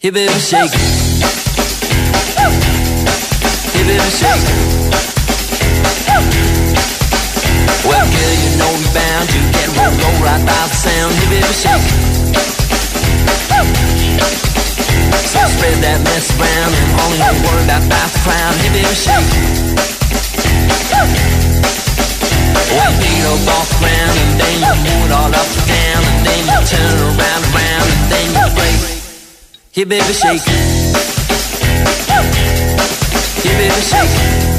[0.00, 0.70] Hey, baby, shake.
[0.70, 0.86] Hey,
[3.82, 4.46] baby, shake.
[7.82, 11.10] Well, girl, you know you're bound to get rolled over right by the sound.
[11.18, 11.82] Hey, baby, shake.
[15.34, 18.54] So spread that mess around and only you worry about the crowd.
[18.62, 19.26] Hey, baby, shake.
[22.70, 26.06] Well, beat up off the ground and then you move it all up and down
[26.06, 28.97] and then you turn around around and then you break.
[29.78, 30.42] Hey, baby, shake.
[33.44, 34.57] Hey, baby, shake.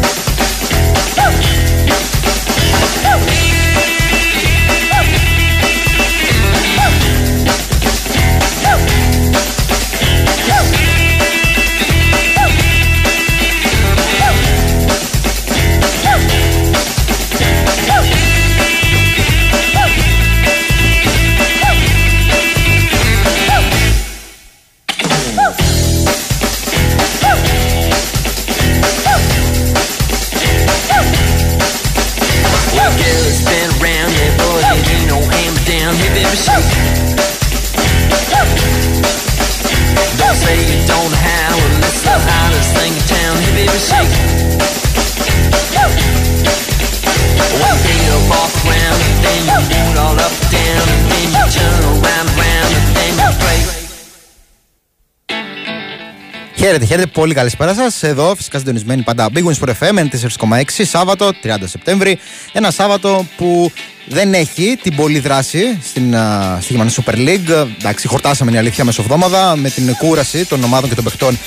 [56.70, 58.04] Χαίρετε, χαίρετε, πολύ καλησπέρα σας.
[58.04, 62.20] Εδώ φυσικά συντονισμένοι πάντα Big Wings for FM 4,6 Σάββατο 30 Σεπτέμβρη.
[62.52, 63.72] Ένα Σάββατο που
[64.08, 67.68] δεν έχει την πολλή δράση στην, α, στη Γερμανική Super League.
[67.80, 71.38] Εντάξει, χορτάσαμε είναι η αλήθεια μεσοβδόμαδα με την κούραση των ομάδων και των παιχτών.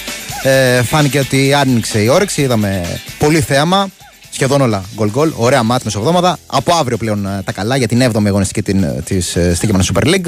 [0.42, 2.42] Ε, φάνηκε ότι άνοιξε η όρεξη.
[2.42, 3.88] Είδαμε πολύ θέαμα.
[4.30, 5.32] Σχεδόν όλα γκολ γκολ.
[5.36, 6.38] Ωραία μάτς μεσοβδόμαδα.
[6.46, 9.66] Από αύριο πλέον ε, τα καλά για την 7η αγωνιστική την, ε, της, ε, στη
[9.66, 10.26] Γερμανική Super League.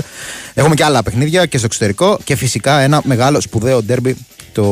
[0.54, 4.16] Έχουμε και άλλα παιχνίδια και στο εξωτερικό και φυσικά ένα μεγάλο σπουδαίο ντέρμπι
[4.54, 4.64] το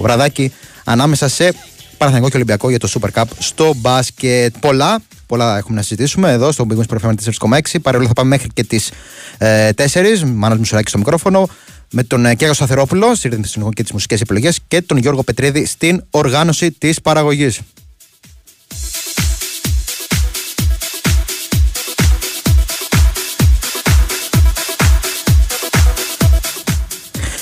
[0.00, 0.52] βραδάκι
[0.84, 1.54] ανάμεσα σε
[1.98, 4.54] Παναθηναϊκό και Ολυμπιακό για το Super Cup στο μπάσκετ.
[4.60, 7.10] Πολλά, πολλά έχουμε να συζητήσουμε εδώ στο Big Wings Pro
[7.48, 7.76] 4,6.
[7.82, 8.90] Παρόλο θα πάμε μέχρι και τις
[9.38, 10.22] ε, 4.
[10.34, 11.48] Μάνος Μουσουράκη στο μικρόφωνο.
[11.90, 15.64] Με τον ε, Κέγο Σταθερόπουλο στη ρύθμιση και τις μουσικές επιλογές και τον Γιώργο Πετρίδη
[15.66, 17.60] στην οργάνωση της παραγωγής.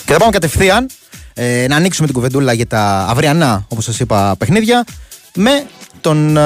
[0.04, 0.86] Και θα πάμε κατευθείαν
[1.34, 4.84] ε, να ανοίξουμε την κουβεντούλα για τα αυριανά, όπως σας είπα, παιχνίδια
[5.34, 5.66] με
[6.00, 6.40] τον ε,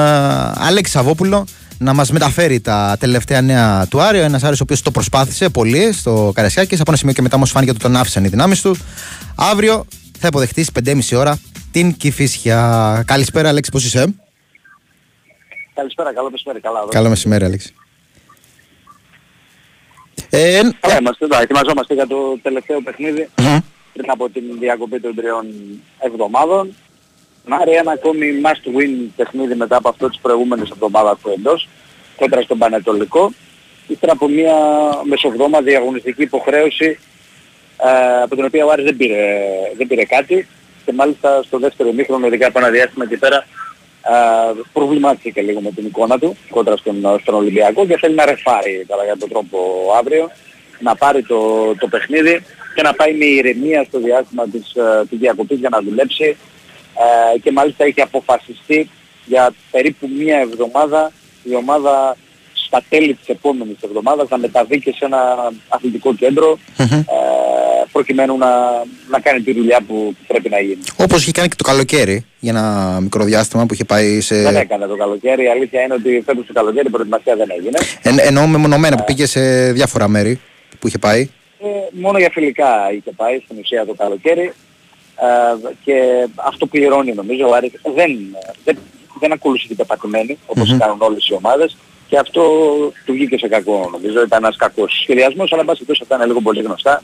[0.55, 1.45] Αλέξη Σαββόπουλο
[1.77, 4.21] να μας μεταφέρει τα τελευταία νέα του Άριο.
[4.21, 6.79] Ένας Άρης ο οποίος το προσπάθησε πολύ στο Καρασιάκης.
[6.79, 8.75] Από ένα σημείο και μετά όμως φάνηκε ότι τον άφησαν οι δυνάμεις του.
[9.35, 9.85] Αύριο
[10.19, 11.39] θα υποδεχτείς στις 5.30 ώρα
[11.71, 13.03] την Κηφίσια.
[13.07, 14.15] Καλησπέρα Αλέξη, πώς είσαι;
[15.73, 16.79] Καλησπέρα, καλό μεσημέρι, καλά.
[16.79, 16.87] εδώ.
[16.87, 17.73] Καλό μεσημέρι Αλέξη.
[20.29, 23.57] Ε, Καλά είμαστε, εδώ, ετοιμαζόμαστε για το τελευταίο παιχνίδι μμμ.
[23.99, 25.45] Πριν από την διακοπή των τριών
[25.99, 26.75] εβδομάδων.
[27.45, 31.67] Μάρι ένα ακόμη must win παιχνίδι μετά από αυτό της προηγούμενης εβδομάδας του εντός,
[32.15, 33.31] κόντρα στον Πανετολικό.
[33.87, 34.55] Ύστερα από μια
[35.03, 36.99] μεσοβδόμαδη αγωνιστική υποχρέωση
[37.77, 39.43] ε, από την οποία ο Άρης δεν πήρε,
[39.77, 40.47] δεν πήρε κάτι
[40.85, 45.61] και μάλιστα στο δεύτερο μήχρονο, ειδικά από ένα διάστημα εκεί πέρα, ε, προβλημάτισε και λίγο
[45.61, 49.57] με την εικόνα του κόντρα στον, στον Ολυμπιακό και θέλει να ρεφάρει κατά κάποιο τρόπο
[49.97, 50.31] αύριο,
[50.79, 51.39] να πάρει το,
[51.75, 52.43] το παιχνίδι
[52.79, 56.37] και να πάει με ηρεμία στο διάστημα της, ε, της διακοπής για να δουλέψει
[57.33, 58.89] ε, και μάλιστα έχει αποφασιστεί
[59.25, 61.11] για περίπου μία εβδομάδα
[61.43, 62.17] η ομάδα
[62.53, 66.93] στα τέλη της επόμενης εβδομάδας να μεταβεί και σε ένα αθλητικό κέντρο Μμμ.
[66.93, 67.05] ε,
[67.91, 68.49] προκειμένου να,
[69.09, 70.81] να κάνει τη δουλειά που, που πρέπει να γίνει.
[70.95, 74.41] Όπως είχε κάνει και το καλοκαίρι για ένα μικρό διάστημα που είχε πάει σε.
[74.41, 75.43] Δεν έκανε το καλοκαίρι.
[75.43, 77.79] Η αλήθεια είναι ότι φέτος το καλοκαίρι η προετοιμασία δεν έγινε.
[78.01, 80.39] Εν, εννοώ μεμονωμένα που πήγε σε διάφορα μέρη
[80.79, 81.29] που είχε πάει.
[81.61, 84.53] Ε, μόνο για φιλικά είχε πάει στην ουσία το καλοκαίρι.
[85.15, 87.71] Ε, και αυτό πληρώνει νομίζω ο Άρης.
[87.95, 88.77] Δεν, δεν,
[89.19, 90.77] δεν ακολουθεί την πεπατημένη όπως Μμμ.
[90.77, 91.77] κάνουν όλες οι ομάδες.
[92.07, 92.41] Και αυτό
[93.05, 94.21] του βγήκε σε κακό νομίζω.
[94.23, 97.03] Ήταν ένας κακός σχεδιασμός αλλά εν πάση περιπτώσει αυτά είναι λίγο πολύ γνωστά.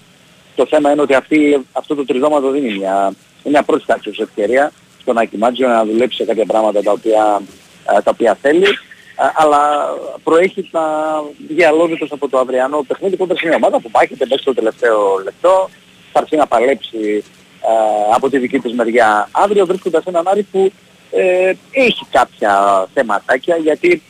[0.55, 3.13] Το θέμα είναι ότι αυτή, αυτό το τριζόματο δίνει μια,
[3.43, 4.71] μια πρώτη τάξης ευκαιρία
[5.01, 7.41] στον Άκη Μάτζιο να δουλέψει σε κάποια πράγματα τα οποία,
[7.97, 8.65] ε, τα οποία θέλει.
[8.65, 8.69] ε,
[9.15, 9.87] αλλά
[10.23, 10.81] προέχει να
[11.47, 13.17] βγει αλόβητος από το αυριανό παιχνίδι.
[13.17, 15.69] Κόντρα σε μια ομάδα που μάχεται μέχρι το τελευταίο λεπτό.
[16.11, 17.23] Θα έρθει να παλέψει
[17.61, 19.29] ε, από τη δική της μεριά.
[19.31, 20.71] Αύριο βρίσκοντας έναν Άρη που
[21.11, 24.01] ε, έχει κάποια θεματάκια γιατί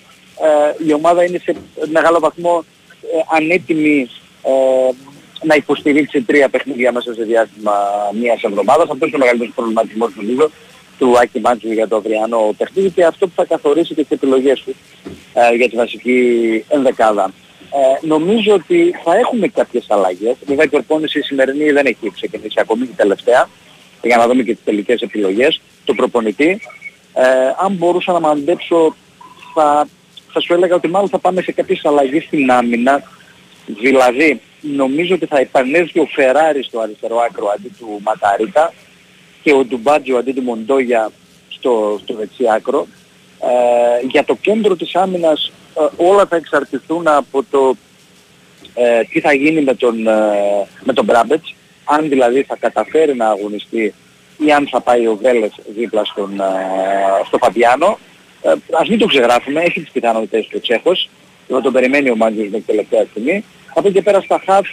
[0.42, 1.56] ε, η ομάδα είναι σε
[1.92, 2.66] μεγάλο βαθμό
[3.01, 4.10] ε, ανέτοιμη
[4.44, 4.51] ε,
[5.44, 7.74] να υποστηρίξει τρία παιχνίδια μέσα σε διάστημα
[8.22, 8.90] μιας εβδομάδας.
[8.90, 10.50] Αυτό είναι ο μεγαλύτερος προβληματισμός του Λίδο
[10.98, 14.62] του Άκη Μάντζου για το αυριανό παιχνίδι και αυτό που θα καθορίσει και τις επιλογές
[14.62, 14.76] του
[15.34, 16.20] ε, για τη βασική
[16.68, 17.34] ενδεκάδα.
[17.72, 20.36] Ε, νομίζω ότι θα έχουμε κάποιες αλλαγές.
[20.46, 23.50] Βέβαια η προπόνηση σημερινή δεν έχει ξεκινήσει ακόμη την τελευταία
[24.02, 26.62] για να δούμε και τις τελικές επιλογές του προπονητή.
[27.14, 27.24] Ε,
[27.58, 28.96] αν μπορούσα να μαντέψω
[29.54, 29.88] θα,
[30.32, 33.04] θα σου έλεγα ότι μάλλον θα πάμε σε κάποιες αλλαγές στην άμυνα.
[33.66, 38.74] Δηλαδή νομίζω ότι θα επανέλθει ο Φεράρι στο αριστερό άκρο αντί του Ματαρίτα
[39.46, 41.12] και ο Ντουμπάτζο αντί του Μοντόγια
[41.50, 42.88] στο, στο δεξί άκρο.
[43.42, 47.76] Ε, για το κέντρο της άμυνας ε, όλα θα εξαρτηθούν από το
[48.74, 53.28] ε, τι θα γίνει με τον, ε, με τον Μπράμπετς, αν δηλαδή θα καταφέρει να
[53.28, 53.94] αγωνιστεί
[54.38, 56.42] ή αν θα πάει ο Βέλες δίπλα στον,
[57.28, 58.00] στο Φαμπιάνο.
[58.72, 61.10] ας μην το ξεγράφουμε, έχει τις πιθανότητες του Τσέχος,
[61.50, 63.44] εδώ τον περιμένει ο Μάντζος με την τελευταία στιγμή.
[63.74, 64.68] Από εκεί και πέρα στα χαφ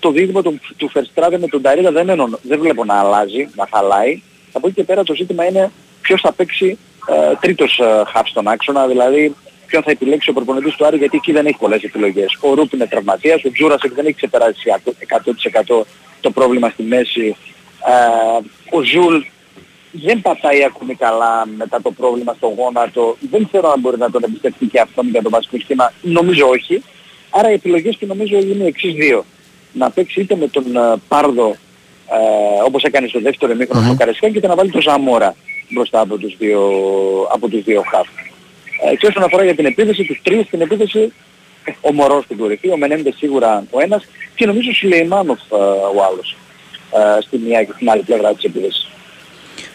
[0.00, 3.68] το δίδυμο του, του Βερστράτε με τον Νταρίντα δεν, ενω, δεν βλέπω να αλλάζει, να
[3.74, 4.22] χαλάει.
[4.52, 5.70] Από εκεί και πέρα το ζήτημα είναι
[6.00, 6.78] ποιος θα παίξει
[7.08, 9.34] ε, τρίτος ε, χαφ στον άξονα, δηλαδή
[9.66, 12.38] ποιον θα επιλέξει ο προπονητής του Άρη γιατί εκεί δεν έχει πολλές επιλογές.
[12.40, 14.62] Ο Ρουπ είναι τραυματίας, ο Τζούρασεκ δεν έχει ξεπεράσει
[15.66, 15.82] 100%
[16.20, 17.36] το πρόβλημα στη μέση.
[17.86, 19.16] Ε, ο Ζουλ
[19.92, 23.16] δεν πατάει ακόμη καλά μετά το πρόβλημα στο γόνατο.
[23.30, 25.92] Δεν ξέρω αν μπορεί να τον εμπιστευτεί και αυτόν για το βασικό σχήμα.
[26.02, 26.82] Νομίζω όχι.
[27.30, 29.24] Άρα οι επιλογές του νομίζω είναι οι εξής δύο.
[29.78, 31.56] Να παίξει είτε με τον uh, Πάρδο
[32.10, 33.86] ε, όπως έκανε στο δεύτερο εμίχρονο mm-hmm.
[33.86, 35.34] στο Καρεσκάκι είτε να βάλει τον Ζαμόρα
[35.68, 36.60] μπροστά από τους δύο,
[37.32, 38.06] από τους δύο χαφ.
[38.90, 41.12] Ε, και όσον αφορά για την επίθεση, τους τρεις στην επίθεση,
[41.80, 45.54] ο Μωρός στην κορυφή, ο Μενέντε σίγουρα ο ένας και νομίζω ο Σιλεϊμάνοφ ε,
[45.96, 46.36] ο άλλος
[47.18, 48.88] ε, στη μία και στην άλλη πλευρά της επίθεσης.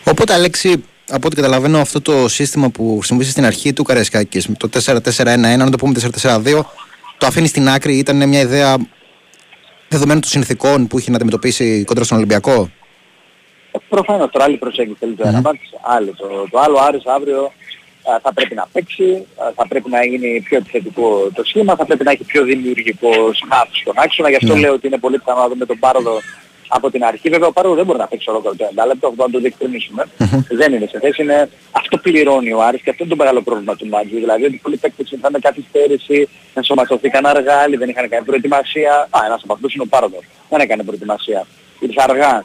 [0.03, 4.69] Οπότε Αλέξη, από ό,τι καταλαβαίνω αυτό το σύστημα που χρησιμοποίησε στην αρχή του Καρεσκάκης, το
[4.85, 6.61] 4-4-1-1, να το πούμε 4-4-2,
[7.17, 8.77] το αφήνει στην άκρη, ήταν μια ιδέα
[9.91, 12.69] δεδομένων των συνθηκών που είχε να αντιμετωπίσει κοντά στον Ολυμπιακό;
[13.89, 15.41] Προφανώς τώρα άλλη προσέγγιση θέλει το ένα
[15.81, 16.13] άλλο.
[16.17, 17.51] Το, το άλλο Άρης αύριο
[18.21, 22.11] θα πρέπει να παίξει, θα πρέπει να γίνει πιο επιθετικό το σχήμα, θα πρέπει να
[22.11, 24.29] έχει πιο δημιουργικό σμάτ στον άξονα.
[24.29, 24.59] Γι' αυτό ναι.
[24.59, 26.19] λέω ότι είναι πολύ πιθανό να δούμε τον Πάροδο
[26.73, 27.29] από την αρχή.
[27.29, 30.03] Βέβαια ο Πάροδο δεν μπορεί να παίξει ολόκληρο το 90 λεπτό, αυτό να το διευκρινίσουμε.
[30.61, 31.49] δεν είναι σε θέση, είναι...
[31.71, 34.15] αυτό πληρώνει ο Άρης και αυτό είναι το μεγάλο πρόβλημα του Μάτζου.
[34.15, 38.93] Δηλαδή ότι πολλοί παίκτες ήρθαν με καθυστέρηση, ενσωματωθήκαν αργά, άλλοι δεν είχαν κάνει προετοιμασία.
[39.09, 40.23] Α, ένας από αυτούς είναι ο Πάροδος.
[40.49, 41.45] Δεν έκανε προετοιμασία.
[41.79, 42.43] Ήρθε αργά,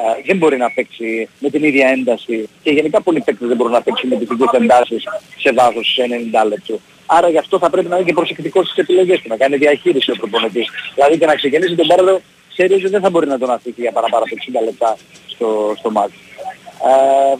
[0.00, 3.72] ε, δεν μπορεί να παίξει με την ίδια ένταση και γενικά πολλοί παίκτες δεν μπορούν
[3.72, 5.02] να παίξουν με τις ίδιες εντάσεις
[5.38, 6.02] σε βάθος σε
[6.42, 6.80] 90 λεπτό.
[7.06, 10.10] Άρα γι' αυτό θα πρέπει να είναι και προσεκτικός στις επιλογές του, να κάνει διαχείριση
[10.10, 10.68] ο προπονητής.
[10.94, 12.20] Δηλαδή και να ξεκινήσει τον Πάρδο,
[12.58, 14.96] ξέρει ότι δεν θα μπορεί να τον αφήσει για παραπάνω από 60 λεπτά
[15.26, 16.18] στο, στο μάτι.
[16.88, 17.36] Ε,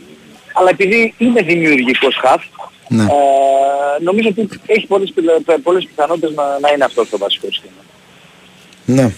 [0.52, 2.42] αλλά επειδή είναι δημιουργικός χαφ,
[2.88, 3.02] ναι.
[3.02, 3.06] ε,
[4.02, 5.12] νομίζω ότι έχει πολλές,
[5.62, 7.82] πολλές πιθανότητες να, να είναι αυτός το βασικό σχήμα.
[8.84, 9.12] Ναι.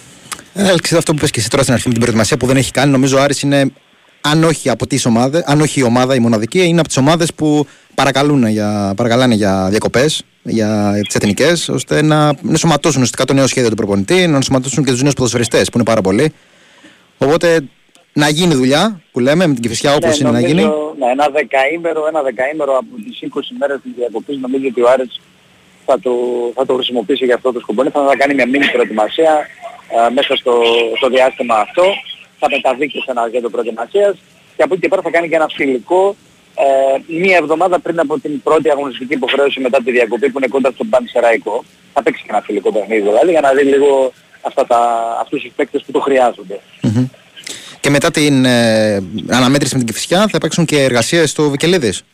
[0.55, 2.71] Έλξε αυτό που πες και εσύ τώρα στην αρχή με την προετοιμασία που δεν έχει
[2.71, 2.93] κάνει.
[2.93, 3.73] Νομίζω ο Άρης είναι,
[4.21, 7.35] αν όχι από τις ομάδες, αν όχι η ομάδα η μοναδική, είναι από τις ομάδες
[7.35, 13.33] που παρακαλούν για, παρακαλάνε για διακοπές, για τις εθνικές, ώστε να, να σωματώσουν ουσιαστικά το
[13.33, 16.33] νέο σχέδιο του προπονητή, να σωματώσουν και τους νέους ποδοσφαιριστές που είναι πάρα πολλοί.
[17.19, 17.61] Οπότε
[18.13, 20.75] να γίνει δουλειά που λέμε με την Κηφισιά όπως ναι, είναι νομίζω, να γίνει.
[20.99, 25.21] Ναι, ένα δεκαήμερο, ένα δεκαήμερο από τις 20 μέρες της διακοπής νομίζω ότι ο Άρης
[25.87, 26.13] θα το,
[26.55, 27.83] θα το χρησιμοποιήσει για αυτό το σκοπό.
[27.83, 29.47] Θα κάνει μια μήνυ προετοιμασία
[30.07, 30.55] ε, μέσα στο,
[30.97, 31.85] στο διάστημα αυτό.
[32.39, 34.15] Θα μεταβεί και σε ένα γέντο προετοιμασίας
[34.57, 36.17] και από εκεί και πέρα θα κάνει και ένα φιλικό
[36.65, 40.71] ε, μία εβδομάδα πριν από την πρώτη αγωνιστική υποχρέωση μετά τη διακοπή που είναι κοντά
[40.71, 41.65] στον Πανσεραϊκό.
[41.93, 44.79] Θα παίξει και ένα φιλικό παιχνίδι δηλαδή για να δει λίγο αυτά τα,
[45.21, 46.61] αυτούς τους παίκτες που το χρειάζονται.
[46.83, 47.09] Mm-hmm.
[47.81, 48.95] Και μετά την ε,
[49.31, 52.05] αναμέτρηση με την Κηφισιά θα παίξουν και εργασίες στο Βικελίδης.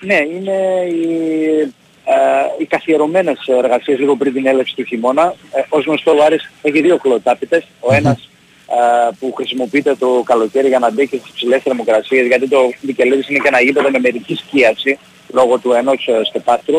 [0.00, 0.56] Ναι, είναι
[0.88, 1.74] η
[2.08, 5.34] ε, οι καθιερωμένες εργασίες λίγο πριν την έλευση του χειμώνα.
[5.52, 7.64] Ε, ως γνωστό ο Άρης έχει δύο χλωτάπιτες.
[7.80, 8.35] Ο ένας ε,
[9.18, 13.48] που χρησιμοποιείται το καλοκαίρι για να αντέχει στις ψηλές θερμοκρασίες γιατί το Μικελίδης είναι και
[13.48, 14.98] ένα γήπεδο με μερική σκίαση
[15.32, 16.76] λόγω του ενός ε, στεπάστρου.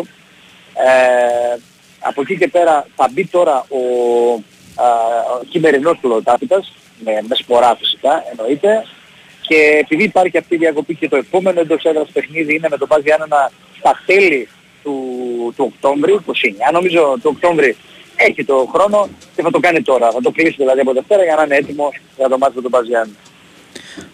[0.74, 1.58] Ε,
[2.00, 3.82] από εκεί και πέρα θα μπει τώρα ο,
[4.80, 8.84] ε, ο χειμερινός χλωτάπιτας με, με σπορά φυσικά εννοείται
[9.42, 12.88] και επειδή υπάρχει αυτή η διακοπή και το επόμενο εντός έδρας παιχνίδι είναι με το
[12.88, 14.48] Πάζι Άννα στα τέλη
[14.84, 14.96] του,
[15.56, 16.32] του Οκτώβρη, 29
[16.74, 17.76] νομίζω του Οκτώβρη
[18.18, 20.12] έχει το χρόνο και θα το κάνει τώρα.
[20.12, 23.16] Θα το κλείσει δηλαδή από Δευτέρα για να είναι έτοιμο για το μάτι του Παζιάννη.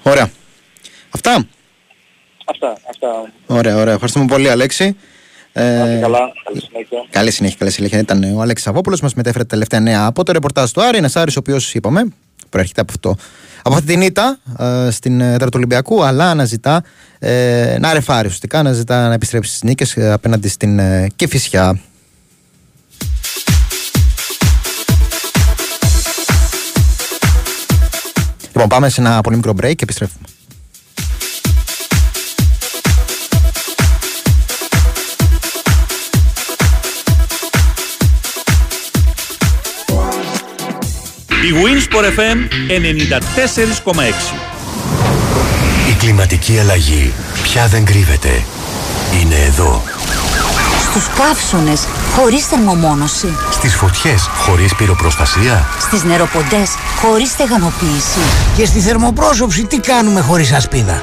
[0.03, 0.29] Ωραία.
[1.09, 1.47] Αυτά.
[2.45, 3.31] Αυτά, αυτά.
[3.47, 3.93] Ωραία, ωραία.
[3.93, 4.97] Ευχαριστούμε πολύ Αλέξη.
[5.53, 7.05] Ε, καλά, καλή συνέχεια.
[7.09, 7.99] Καλή συνέχεια, καλή συνέχεια.
[7.99, 10.97] Ήταν ο Αλέξης Αβόπουλος, μας μετέφερε τα τελευταία νέα από το ρεπορτάζ του Άρη.
[10.97, 12.13] Ένας Άρης ο οποίος είπαμε,
[12.49, 13.17] προέρχεται από αυτό
[13.63, 16.83] από αυτή την ήττα ε, στην έδρα του Ολυμπιακού, αλλά αναζητά
[17.19, 21.79] ε, να ρεφάρει ουσιαστικά, αναζητά να επιστρέψει στις νίκες ε, απέναντι στην ε, Κεφισιά.
[28.53, 30.27] Λοιπόν, πάμε σε ένα πολύ μικρό break και επιστρέφουμε.
[41.43, 42.37] Η Winsport FM
[43.85, 44.03] 94,6
[45.89, 48.43] Η κλιματική αλλαγή πια δεν κρύβεται.
[49.21, 49.81] Είναι εδώ.
[50.93, 53.27] Στους καύσονες χωρίς θερμομόνωση.
[53.51, 55.65] Στις φωτιές χωρίς πυροπροστασία.
[55.79, 56.69] Στις νεροποντές
[57.01, 58.19] χωρίς στεγανοποίηση.
[58.57, 61.01] Και στη θερμοπρόσωψη τι κάνουμε χωρίς ασπίδα;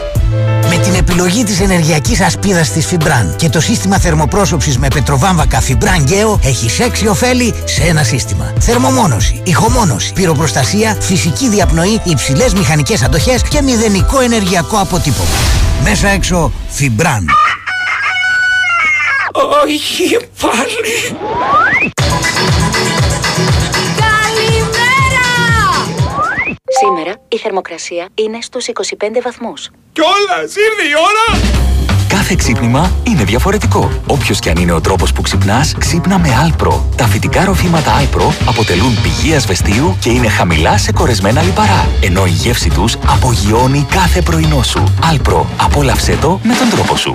[0.68, 6.08] Με την επιλογή της ενεργειακής ασπίδας της Fibran και το σύστημα θερμοπρόσωψης με πετροβάμβακα Fibran
[6.08, 8.52] Geo έχει έξι ωφέλη σε ένα σύστημα.
[8.60, 15.36] Θερμομόνωση, ηχομόνωση, πυροπροστασία, φυσική διαπνοή, υψηλές μηχανικές αντοχές και μηδενικό ενεργειακό αποτύπωμα.
[15.84, 17.49] Μέσα έξω Fibran.
[19.34, 21.18] Όχι πάλι.
[26.80, 29.70] Σήμερα η θερμοκρασία είναι στους 25 βαθμούς.
[29.92, 31.40] Κιόλας ήρθε η ώρα.
[32.08, 33.90] Κάθε ξύπνημα είναι διαφορετικό.
[34.06, 36.80] Όποιος και αν είναι ο τρόπος που ξυπνάς, ξύπνα με Alpro.
[36.96, 41.88] Τα φυτικά ροφήματα Alpro αποτελούν πηγή ασβεστίου και είναι χαμηλά σε κορεσμένα λιπαρά.
[42.02, 44.94] Ενώ η γεύση τους απογειώνει κάθε πρωινό σου.
[45.12, 45.44] Alpro.
[45.56, 47.12] Απόλαυσέ το με τον τρόπο σου.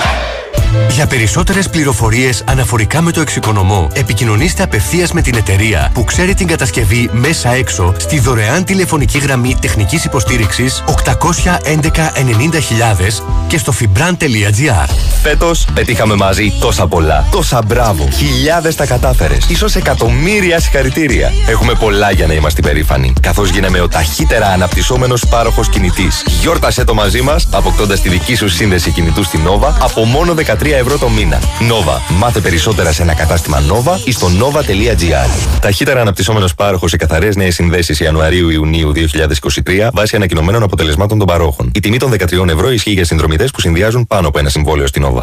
[0.89, 6.47] Για περισσότερες πληροφορίες αναφορικά με το εξοικονομώ, επικοινωνήστε απευθείας με την εταιρεία που ξέρει την
[6.47, 14.89] κατασκευή μέσα έξω στη δωρεάν τηλεφωνική γραμμή τεχνικής υποστήριξης 811 90.000 και στο fibran.gr.
[15.21, 17.27] Φέτος πετύχαμε μαζί τόσα πολλά.
[17.31, 18.07] Τόσα μπράβο.
[18.11, 19.49] Χιλιάδες τα κατάφερες.
[19.49, 21.31] Ίσως εκατομμύρια συγχαρητήρια.
[21.47, 23.13] Έχουμε πολλά για να είμαστε περήφανοι.
[23.21, 26.23] Καθώς γίναμε ο ταχύτερα αναπτυσσόμενος πάροχος κινητής.
[26.41, 30.64] Γιόρτασέ το μαζί μας, αποκτώντας τη δική σου σύνδεση κινητού στην Nova από μόνο 13
[30.73, 31.39] ευρώ το μήνα.
[31.41, 32.17] Nova.
[32.17, 35.59] Μάθε περισσότερα σε ένα κατάστημα Nova ή στο nova.gr.
[35.61, 38.91] Ταχύτερα αναπτυσσόμενος πάροχος σε καθαρές νέες συνδέσεις Ιανουαρίου-Ιουνίου
[39.65, 41.71] 2023 βάσει ανακοινωμένων αποτελεσμάτων των παρόχων.
[41.73, 45.05] Η τιμή των 13 ευρώ ισχύει για συνδρομητές που συνδυάζουν πάνω από ένα συμβόλαιο στην
[45.05, 45.21] Nova.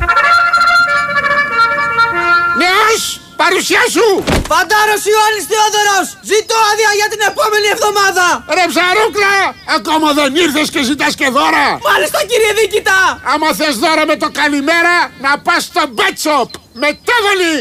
[3.43, 4.07] Νέος, παρουσία σου.
[4.53, 6.07] Φαντάρος Ιωάννης Θεόδωρος!
[6.33, 8.27] Ζητώ άδεια για την επόμενη εβδομάδα!
[8.57, 9.35] Ρε ψαρούκλα,
[9.77, 11.67] ακόμα δεν ήρθες και ζητάς και δώρα.
[11.89, 12.99] Μάλιστα κύριε Δίκητα!
[13.33, 14.95] Άμα θες δώρα με το καλημέρα,
[15.25, 16.51] να πας στο Bet Shop.
[16.83, 17.57] Μετέβολη.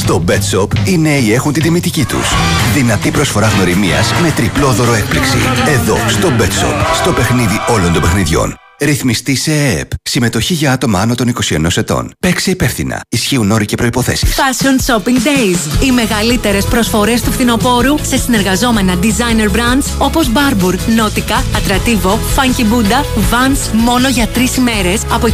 [0.00, 2.26] Στο Bet Shop οι νέοι έχουν την τιμητική τους.
[2.74, 5.38] Δυνατή προσφορά γνωριμίας με τριπλό δώρο έκπληξη.
[5.76, 8.65] Εδώ, στο Bet Shop, στο παιχνίδι όλων των παιχνιδιών.
[8.80, 9.90] Ρυθμιστή σε ΕΕΠ.
[10.02, 12.12] Συμμετοχή για άτομα άνω των 21 ετών.
[12.20, 13.00] Παίξε υπεύθυνα.
[13.08, 14.26] Ισχύουν όροι και προποθέσει.
[14.26, 15.84] Fashion Shopping Days.
[15.84, 23.04] Οι μεγαλύτερες προσφορές του φθινοπόρου σε συνεργαζόμενα designer brands όπως Barbour, Nautica, Atrativo, Funky Buddha,
[23.30, 25.32] Vans μόνο για τρεις ημέρε από 29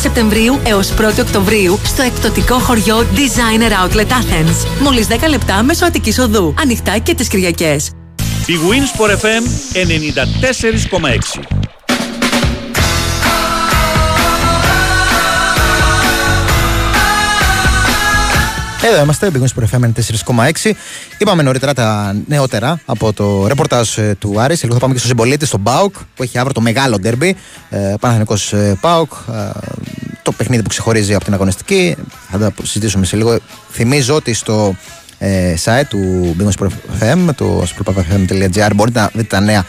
[0.00, 4.66] Σεπτεμβρίου έως 1 Οκτωβρίου στο εκπτωτικό χωριό Designer Outlet Athens.
[4.82, 6.54] Μόλις 10 λεπτά μέσω Αττικής Οδού.
[6.60, 7.90] Ανοιχτά και τις Κυριακές.
[8.46, 11.67] Η Winsport FM 94,6
[18.82, 19.92] Εδώ είμαστε, Big Wings FM
[20.64, 20.72] 4,6.
[21.18, 24.56] Είπαμε νωρίτερα τα νεότερα από το ρεπορτάζ ε, του Άρη.
[24.62, 27.36] Λίγο θα πάμε και στο συμπολίτη, στον Μπάουκ, που έχει αύριο το μεγάλο ντέρμπι.
[27.70, 29.12] Ε, Παναθηνικός ε, Πάουκ.
[29.12, 29.50] Ε,
[30.22, 31.96] το παιχνίδι που ξεχωρίζει από την αγωνιστική.
[32.30, 33.38] Θα τα συζητήσουμε σε λίγο.
[33.70, 34.76] Θυμίζω ότι στο
[35.18, 36.66] ε, site του Big Wings
[37.00, 39.64] FM, το sportpavfm.gr, μπορείτε να δείτε τα νέα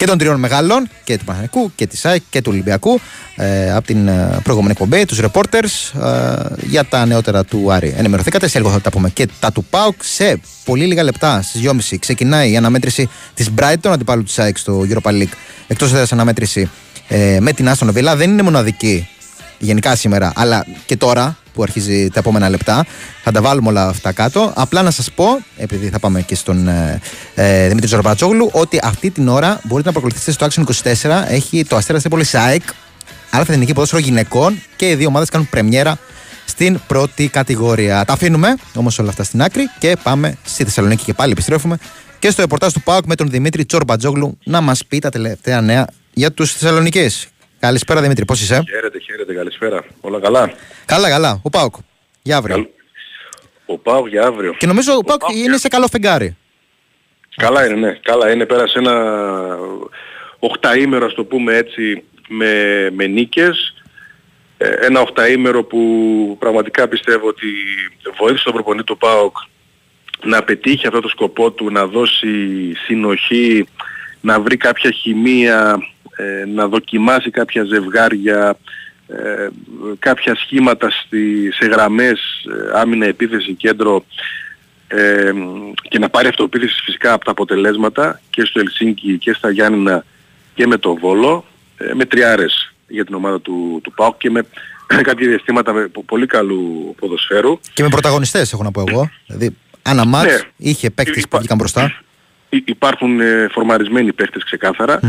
[0.00, 3.00] και των τριών μεγάλων, και του Παναθηνικού και της ΑΕΚ και του Ολυμπιακού,
[3.36, 6.34] ε, από την ε, προηγούμενη εκπομπή, τους reporters, ε,
[6.66, 7.94] για τα νεότερα του Άρη.
[7.96, 9.94] Ενημερωθήκατε, σε λίγο θα τα πούμε και τα του ΠΑΟΚ.
[10.02, 14.86] Σε πολύ λίγα λεπτά, στις 2.30 ξεκινάει η αναμέτρηση της Brighton, αντιπάλου της ΑΕΚ στο
[14.90, 15.32] Europa League.
[15.66, 16.70] Εκτός έδρα αναμέτρηση
[17.08, 18.14] ε, με την Άστον Villa.
[18.16, 19.08] Δεν είναι μοναδική
[19.60, 22.86] γενικά σήμερα, αλλά και τώρα που αρχίζει τα επόμενα λεπτά.
[23.22, 24.52] Θα τα βάλουμε όλα αυτά κάτω.
[24.56, 25.24] Απλά να σας πω,
[25.56, 27.00] επειδή θα πάμε και στον ε,
[27.34, 31.24] ε, Δημήτρη Ζωρμπατσόγλου, ότι αυτή την ώρα μπορείτε να προκολουθήσετε στο Action 24.
[31.28, 32.62] Έχει το Αστέρα Στέπολη ΑΕΚ,
[33.30, 35.98] αλλά θα εθνική ποδόσφαιρο γυναικών και οι δύο ομάδες κάνουν πρεμιέρα
[36.44, 38.04] στην πρώτη κατηγορία.
[38.04, 41.78] Τα αφήνουμε όμως όλα αυτά στην άκρη και πάμε στη Θεσσαλονίκη και πάλι επιστρέφουμε
[42.18, 45.86] και στο ρεπορτάζ του ΠΑΟΚ με τον Δημήτρη Τσορμπατζόγλου να μας πει τα τελευταία νέα
[46.12, 47.10] για τους Θεσσαλονίκε.
[47.60, 49.84] Καλησπέρα Δημήτρη, πώς είσαι; Χαίρετε, χαίρετε, καλησπέρα.
[50.00, 50.52] Όλα καλά;
[50.84, 51.40] Καλά, καλά.
[51.42, 51.74] Ο Πάοκ.
[52.22, 52.70] Για αύριο.
[53.66, 54.54] Ο Πάοκ για αύριο.
[54.58, 56.36] Και νομίζω ο Πάοκ είναι σε καλό φεγγάρι.
[57.36, 57.98] Καλά είναι, ναι.
[58.02, 58.46] Καλά είναι.
[58.46, 58.94] Πέρασε ένα
[60.38, 62.52] οχταήμερο, ας το πούμε έτσι, με,
[62.92, 63.74] με νίκες.
[64.58, 67.46] Ε, ένα οχταήμερο που πραγματικά πιστεύω ότι
[68.18, 69.36] βοήθησε τον προπονητή του ΠΑΟΚ
[70.24, 72.28] να πετύχει αυτό το σκοπό του, να δώσει
[72.86, 73.66] συνοχή,
[74.20, 75.78] να βρει κάποια χημεία
[76.16, 78.56] ε, να δοκιμάσει κάποια ζευγάρια,
[79.08, 79.48] ε,
[79.98, 82.20] κάποια σχήματα στη, σε γραμμές,
[82.74, 84.04] ε, άμυνα, επίθεση, κέντρο
[85.88, 90.04] και να πάρει αυτοπίθεση φυσικά από τα αποτελέσματα και στο Ελσίνκι και στα Γιάννηνα
[90.54, 91.44] και με το Βόλο,
[91.76, 94.46] ε, με τριάρες για την ομάδα του, του ΠΑΟΚ και με
[95.02, 97.60] κάποια διαστήματα με πο- πολύ καλού ποδοσφαίρου.
[97.74, 99.10] Και με πρωταγωνιστές έχω να πω εγώ.
[99.26, 100.38] Δηλαδή, ένα μάτς Ναι.
[100.56, 102.00] είχε παίκτες που βγήκαν μπροστά.
[102.48, 105.00] Υ- Υπάρχουν ε, φορμαρισμένοι παίχτες ξεκάθαρα.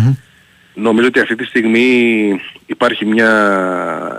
[0.74, 2.30] Νομίζω ότι αυτή τη στιγμή
[2.66, 3.32] υπάρχει μια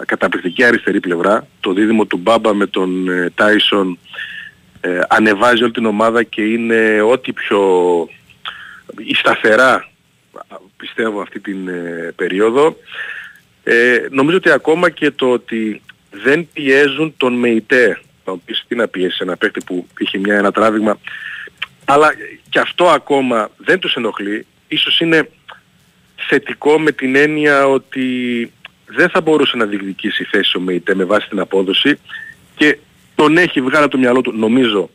[0.07, 1.47] καταπληκτική αριστερή πλευρά.
[1.61, 3.99] Το δίδυμο του Μπάμπα με τον ε, Τάισον
[4.81, 7.61] ε, ανεβάζει όλη την ομάδα και είναι ό,τι πιο
[8.97, 9.91] η σταθερά
[10.77, 12.77] πιστεύω αυτή την ε, περίοδο.
[13.65, 18.89] Ε, νομίζω ότι ακόμα και το ότι δεν πιέζουν τον ΜΕΙΤΕ, ο οποίος τι να
[18.89, 20.99] πιέσει ένα παίχτη που είχε μια, ένα τράβηγμα,
[21.85, 22.15] αλλά
[22.49, 24.47] και αυτό ακόμα δεν τους ενοχλεί.
[24.69, 25.29] Ίσως είναι
[26.29, 28.53] θετικό με την έννοια ότι
[28.87, 31.99] δεν θα μπορούσε να διεκδικήσει θέση ο ΜΕΙΤΕ με βάση την απόδοση
[32.55, 32.79] και
[33.15, 34.91] τον έχει βγάλει από το μυαλό του νομίζω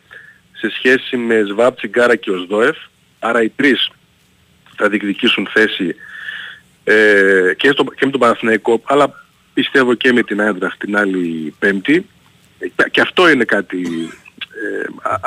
[0.52, 2.78] σε σχέση με ΣΒΑΠ, Τσιγκάρα και Οσδόεφ.
[3.20, 3.90] Άρα οι τρεις
[4.76, 5.96] θα διεκδικήσουν θέση
[6.84, 11.54] ε, και, στο, και με τον Παναθηναϊκό αλλά πιστεύω και με την Άιντραχ την άλλη
[11.60, 12.06] πέμπτη.
[12.60, 14.27] Ε, και αυτό είναι κάτι ε, α- α-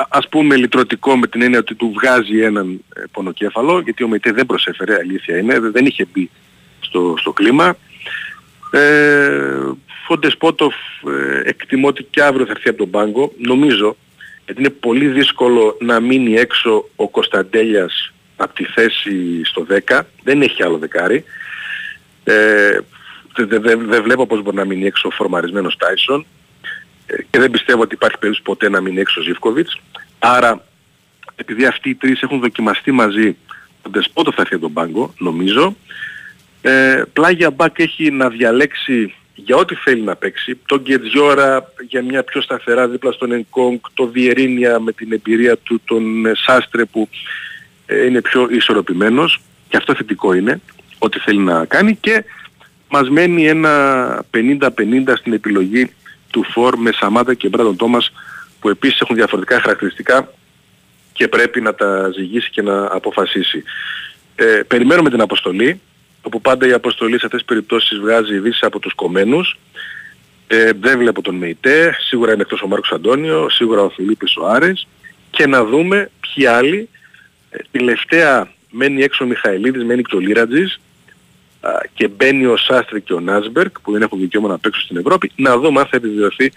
[0.09, 4.31] ας πούμε λυτρωτικό με την έννοια ότι του βγάζει έναν ε, πονοκέφαλο γιατί ο ΜΕΤΕ
[4.31, 6.29] δεν προσέφερε αλήθεια είναι δεν- δεν είχε μπει
[6.81, 7.77] στο, στο κλίμα.
[8.71, 9.59] Ε,
[10.07, 10.73] ο Ντεσπότοφ
[11.07, 13.33] ε, εκτιμώ ότι και αύριο θα έρθει από τον πάγκο.
[13.37, 13.95] Νομίζω
[14.45, 20.41] γιατί είναι πολύ δύσκολο να μείνει έξω ο Κωνσταντέλιας από τη θέση στο 10 δεν
[20.41, 21.23] έχει άλλο δεκάρι.
[22.23, 22.77] Ε,
[23.35, 26.19] δεν δε, δε- δεν βλέπω πως μπορεί να μείνει έξω ο φορμαρισμένος Τάισον.
[26.21, 26.25] ε,
[27.29, 29.79] και δεν πιστεύω ότι υπάρχει περίπτωση ποτέ να μείνει έξω ο Ζιβκοβιτς
[30.19, 30.65] άρα
[31.35, 33.35] επειδή αυτοί οι τρεις έχουν δοκιμαστεί μαζί
[33.81, 35.75] ο Ντεσπότοφ θα έρθει από τον πάγκο νομίζω.
[36.61, 40.57] Ε, πλάγια μπακ έχει να διαλέξει για ό,τι θέλει να παίξει.
[40.65, 45.81] Το Γκετζιόρα για μια πιο σταθερά δίπλα στον Ενκόγκ, το Βιερίνια με την εμπειρία του,
[45.85, 47.09] τον ε, Σάστρε που
[47.85, 49.41] ε, είναι πιο ισορροπημένος.
[49.69, 50.61] Και αυτό θετικό είναι,
[50.97, 51.95] ό,τι θέλει να κάνει.
[51.95, 52.23] Και
[52.89, 55.91] μας μένει ένα 50-50 στην επιλογή
[56.31, 58.11] του Φορ με Σαμάτα και Μπράντον Τόμας
[58.59, 60.31] που επίσης έχουν διαφορετικά χαρακτηριστικά
[61.13, 63.63] και πρέπει να τα ζυγίσει και να αποφασίσει.
[64.35, 65.81] Ε, περιμένουμε την αποστολή,
[66.21, 69.57] όπου πάντα η αποστολή σε αυτές τις περιπτώσεις βγάζει ειδήσεις από τους κομμένους.
[70.47, 74.47] Ε, δεν βλέπω τον ΜΕΙΤΕ, σίγουρα είναι εκτός ο Μάρκος Αντώνιο, σίγουρα ο Φιλίππης ο
[74.47, 74.87] Άρης
[75.29, 76.89] και να δούμε ποιοι άλλοι.
[77.49, 80.79] Ε, τελευταία μένει έξω ο Μιχαηλίδης, μένει και ο Λίρατζης α,
[81.93, 85.31] και μπαίνει ο Σάστρη και ο Νάσμπερκ που δεν έχουν δικαίωμα να παίξουν στην Ευρώπη.
[85.35, 86.51] Να δούμε αν θα επιβεβαιωθεί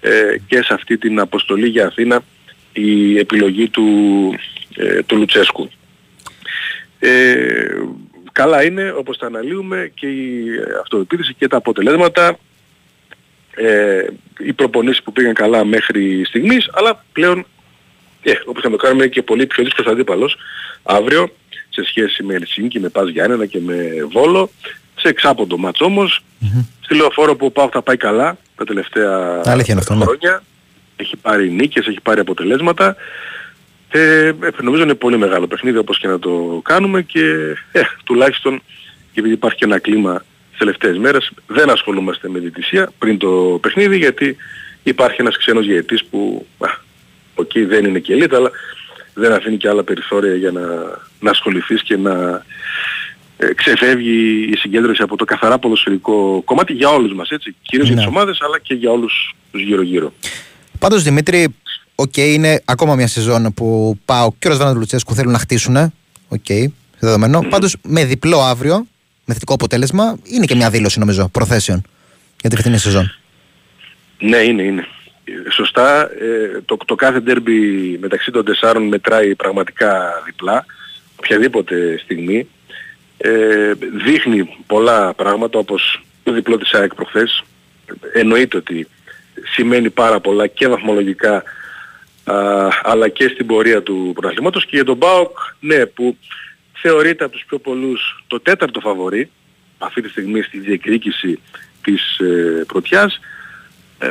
[0.00, 2.22] ε, και σε αυτή την αποστολή για Αθήνα
[2.72, 3.84] η επιλογή του,
[4.76, 5.70] ε, του Λουτσέσκου.
[6.98, 7.82] Ε,
[8.32, 12.38] καλά είναι όπως τα αναλύουμε και η ε, αυτοεπίθεση και τα αποτελέσματα
[13.54, 14.06] ε,
[14.38, 17.46] οι προπονήσεις που πήγαν καλά μέχρι στιγμής αλλά πλέον
[18.22, 20.36] ε, όπως θα το κάνουμε και πολύ πιο δύσκολος αντίπαλος
[20.82, 21.32] αύριο
[21.76, 23.76] σε σχέση με Ελσίνκι, με Πας Γιάννενα και με
[24.12, 24.50] Βόλο.
[24.98, 26.22] Σε εξάποντο μάτς όμως.
[26.80, 30.04] Στη λεωφόρο που ο Πάου θα πάει καλά τα τελευταία Αλήθεια είναι αυτό, ναι.
[30.04, 30.42] χρόνια.
[30.96, 32.96] Έχει πάρει νίκες, έχει πάρει αποτελέσματα.
[33.88, 37.22] Ε, ε, νομίζω είναι πολύ μεγάλο παιχνίδι όπως και να το κάνουμε και
[37.72, 38.62] ε, τουλάχιστον
[39.12, 43.58] και επειδή υπάρχει και ένα κλίμα τις τελευταίες μέρες δεν ασχολούμαστε με διαιτησία πριν το
[43.60, 44.36] παιχνίδι γιατί
[44.82, 46.68] υπάρχει ένας ξένος διαιτητής που α,
[47.34, 48.50] οκ, δεν είναι και elite αλλά
[49.18, 50.60] δεν αφήνει και άλλα περιθώρια για να,
[51.20, 52.42] να ασχοληθείς και να
[53.36, 57.96] ε, ξεφεύγει η συγκέντρωση από το καθαρά ποδοσφαιρικό κομμάτι για όλους μας έτσι κυρίως για
[57.96, 58.10] τις Ναι.
[58.10, 60.12] ομάδες αλλά και για όλους τους γύρω-γύρω.
[60.78, 61.54] Πάντως Δημήτρη,
[61.94, 65.76] οκ, είναι ακόμα μια σεζόν που ΠΑΟΚ και ο Ραζβάν Λουτσέσκου θέλουν να χτίσουν.
[66.28, 66.46] Οκ,
[66.98, 67.40] δεδομένο.
[67.48, 68.86] Πάντως με διπλό αύριο,
[69.24, 71.82] με θετικό αποτέλεσμα, είναι και μια δήλωση νομίζω προθέσεων
[72.40, 73.14] για τη φετινή σεζόν.
[74.18, 74.86] Ναι, είναι, είναι.
[75.28, 80.66] Ε, Σωστά, ε, το, το κάθε ντέρμπι μεταξύ των τεσσάρων μετράει πραγματικά διπλά,
[81.16, 82.48] οποιαδήποτε στιγμή.
[83.18, 83.72] Ε,
[84.04, 87.44] δείχνει πολλά πράγματα όπως το διπλό της ΑΕΚ προχθές.
[88.12, 88.88] Εννοείται ότι
[89.54, 91.42] σημαίνει πάρα πολλά και βαθμολογικά
[92.24, 96.16] α, αλλά και στην πορεία του πρωταθλήματος και για τον ΠΑΟΚ, ναι, που
[96.72, 99.30] θεωρείται από τους πιο πολλούς το τέταρτο φαβορί
[99.78, 101.40] αυτή τη στιγμή στη διεκδίκηση
[101.82, 103.18] της ε, πρωτιάς ε,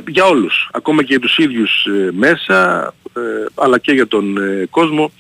[0.08, 3.22] για όλους, ακόμα και για τους ίδιους ε, μέσα, ε,
[3.56, 5.12] αλλά και για τον ε, κόσμο,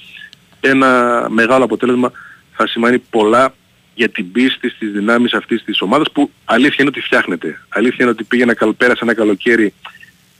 [0.59, 2.11] ένα μεγάλο αποτέλεσμα
[2.51, 3.53] θα σημαίνει πολλά
[3.95, 7.61] για την πίστη στις δυνάμεις αυτής της ομάδας που αλήθεια είναι ότι φτιάχνεται.
[7.69, 9.73] Αλήθεια είναι ότι πήγε να καλ- πέρασε ένα καλοκαίρι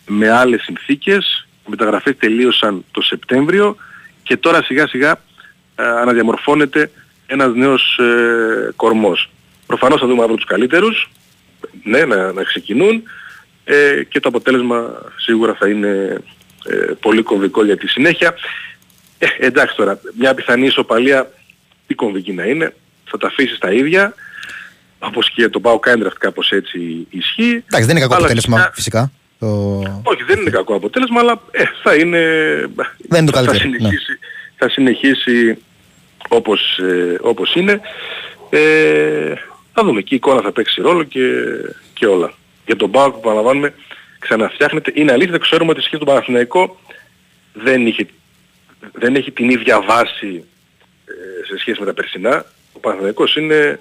[0.08, 3.78] με άλλες συνθήκες, οι μεταγραφές τελείωσαν το Σεπτέμβριο
[4.24, 5.12] και τώρα σιγά σιγά
[5.76, 6.92] ε, αναδιαμορφώνεται
[7.26, 9.30] ένας νέος ε, κορμός.
[9.66, 11.10] Προφανώς θα δούμε αύριο τους καλύτερους,
[11.84, 13.04] ναι, να, να ξεκινούν
[13.66, 16.22] ε, και το αποτέλεσμα σίγουρα θα είναι
[16.66, 18.36] ε, πολύ κομβικό για τη συνέχεια.
[19.18, 21.32] Ε, εντάξει τώρα, μια πιθανή ισοπαλία,
[21.88, 22.66] τι κομβική να είναι,
[23.04, 24.14] θα θα τα αφήσεις τα ίδια.
[25.00, 27.64] Όπως και το Πάο Κάιντραφτ κάπως έτσι ισχύει.
[27.66, 29.12] Εντάξει, δεν είναι κακό Αλλά αποτέλεσμα φυσικά- φυσικά.
[29.40, 29.48] Το...
[30.04, 32.20] όχι, δεν είναι κακό αποτέλεσμα, αλλά ε, θα είναι...
[32.98, 34.20] Δεν είναι το θα καλύτερο, συνεχίσει,
[34.56, 35.58] θα συνεχίσει
[36.28, 37.82] όπως, ε, όπως είναι.
[38.50, 39.34] Ε,
[39.74, 41.22] θα δούμε και η εικόνα θα παίξει ρόλο και,
[41.94, 42.34] και όλα.
[42.66, 43.74] Για τον Πάοκ που παραλαμβάνουμε
[44.20, 44.92] ξαναφτιάχνεται.
[44.96, 46.80] Είναι αλήθεια, δεν ξέρουμε ότι σχέση του Παναθηναϊκό
[47.54, 48.08] δεν, είχε,
[48.92, 50.44] δεν έχει την ίδια βάση
[51.06, 52.46] ε, σε σχέση με τα περσινά.
[52.74, 53.80] Ο Παναθηναϊκός είναι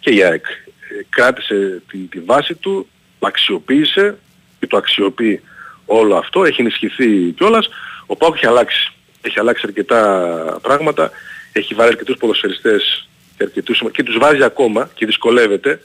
[0.00, 0.44] και η ΑΕΚ.
[0.46, 2.88] Ε, κράτησε τη, τη βάση του,
[3.20, 4.18] αξιοποίησε
[4.60, 5.42] και το αξιοποιεί
[5.86, 7.68] όλο αυτό, έχει ενισχυθεί κιόλας.
[8.06, 8.92] Ο Πάοκ έχει αλλάξει.
[9.20, 11.10] Έχει αλλάξει αρκετά πράγματα,
[11.52, 15.80] έχει βάλει αρκετούς ποδοσφαιριστές και, αρκετούς, και τους βάζει ακόμα και δυσκολεύεται.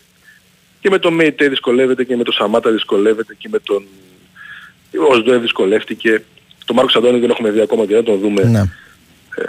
[0.83, 3.83] Και με τον Μέιτε δυσκολεύεται και με τον Σαμάτα δυσκολεύεται και με τον
[5.11, 6.23] Οσδόε δυσκολεύτηκε.
[6.65, 8.59] Τον Μάρκος Αντώνη δεν έχουμε δει ακόμα και δεν τον δούμε Ναι.
[8.59, 9.43] ε,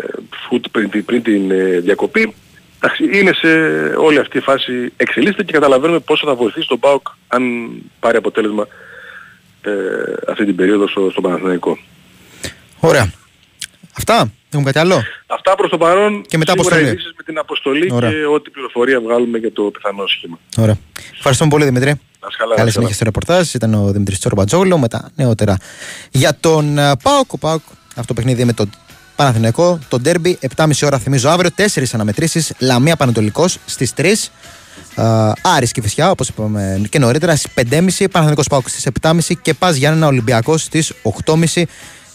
[0.50, 2.34] ούτε πριν, την- πριν την ε, διακοπή.
[2.76, 3.48] Εντάξει, είναι σε
[3.96, 7.42] όλη αυτή η φάση εξελίσσεται και καταλαβαίνουμε πόσο θα βοηθήσει τον ΠΑΟΚ αν
[8.00, 8.66] πάρει αποτέλεσμα
[9.62, 9.70] ε,
[10.28, 11.78] αυτή την περίοδο στο, στο Παναθηναϊκό.
[12.80, 13.12] Ωραία.
[13.96, 16.92] Αυτά; Έχουμε κάτι άλλο; Αυτά προς το παρόν Και μετά σίγουρα αποστολή.
[16.92, 18.10] ειδήσεις με την αποστολή Ωραία.
[18.10, 20.38] και ό,τι πληροφορία βγάλουμε για το πιθανό σχήμα.
[20.58, 20.76] Ωραία.
[21.16, 21.88] Ευχαριστούμε πολύ Δημήτρη.
[21.88, 23.54] Να είσαι καλά, να Καλή είσαι συνέχεια στο ρεπορτάζ.
[23.54, 25.56] Ήταν ο Δημήτρης Τσορμπατζόγλου με τα νεότερα.
[26.10, 28.70] Για τον ε, Πάοκ, ο Πάοκ, αυτό το παιχνίδι με τον
[29.16, 32.52] Παναθηναϊκό, το ντέρμπι, 7,5 ώρα θυμίζω αύριο, 4 αναμετρήσεις.
[32.58, 34.30] Λαμία Πανετολικός στις 3.
[34.96, 38.06] Uh, Άρης και Φυσιά, όπως είπαμε και νωρίτερα, στις 5.30.
[38.10, 40.92] Παναθηναϊκός Πάοκ στις 7.30 και Πας Γιάννενα Ολυμπιακός στις
[41.24, 41.62] 8.30.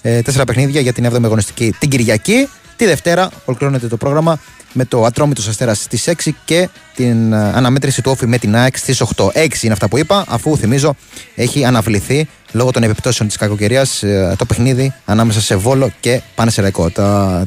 [0.01, 2.49] Ε, τέσσερα παιχνίδια για την 7η αγωνιστική την Κυριακή.
[2.75, 4.39] Τη Δευτέρα ολοκληρώνεται το πρόγραμμα
[4.73, 8.77] με το Ατρόμητος Αστέρας στις 6 και την ε, αναμέτρηση του Όφη με την ΑΕΚ
[8.77, 9.25] στις 8.
[9.25, 10.95] 6 είναι αυτά που είπα, αφού θυμίζω
[11.35, 14.03] έχει αναβληθεί λόγω των επιπτώσεων της κακοκαιρίας
[14.37, 16.91] το παιχνίδι ανάμεσα σε Βόλο και Πανεσαιραϊκό.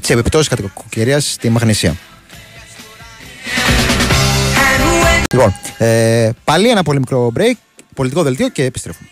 [0.00, 1.96] Τις επιπτώσεις κακοκαιρίας στη Μαγνησία.
[5.32, 7.54] Λοιπόν, ε, πάλι ένα πολύ μικρό break,
[7.94, 9.08] πολιτικό δελτίο και επιστρέφουμε.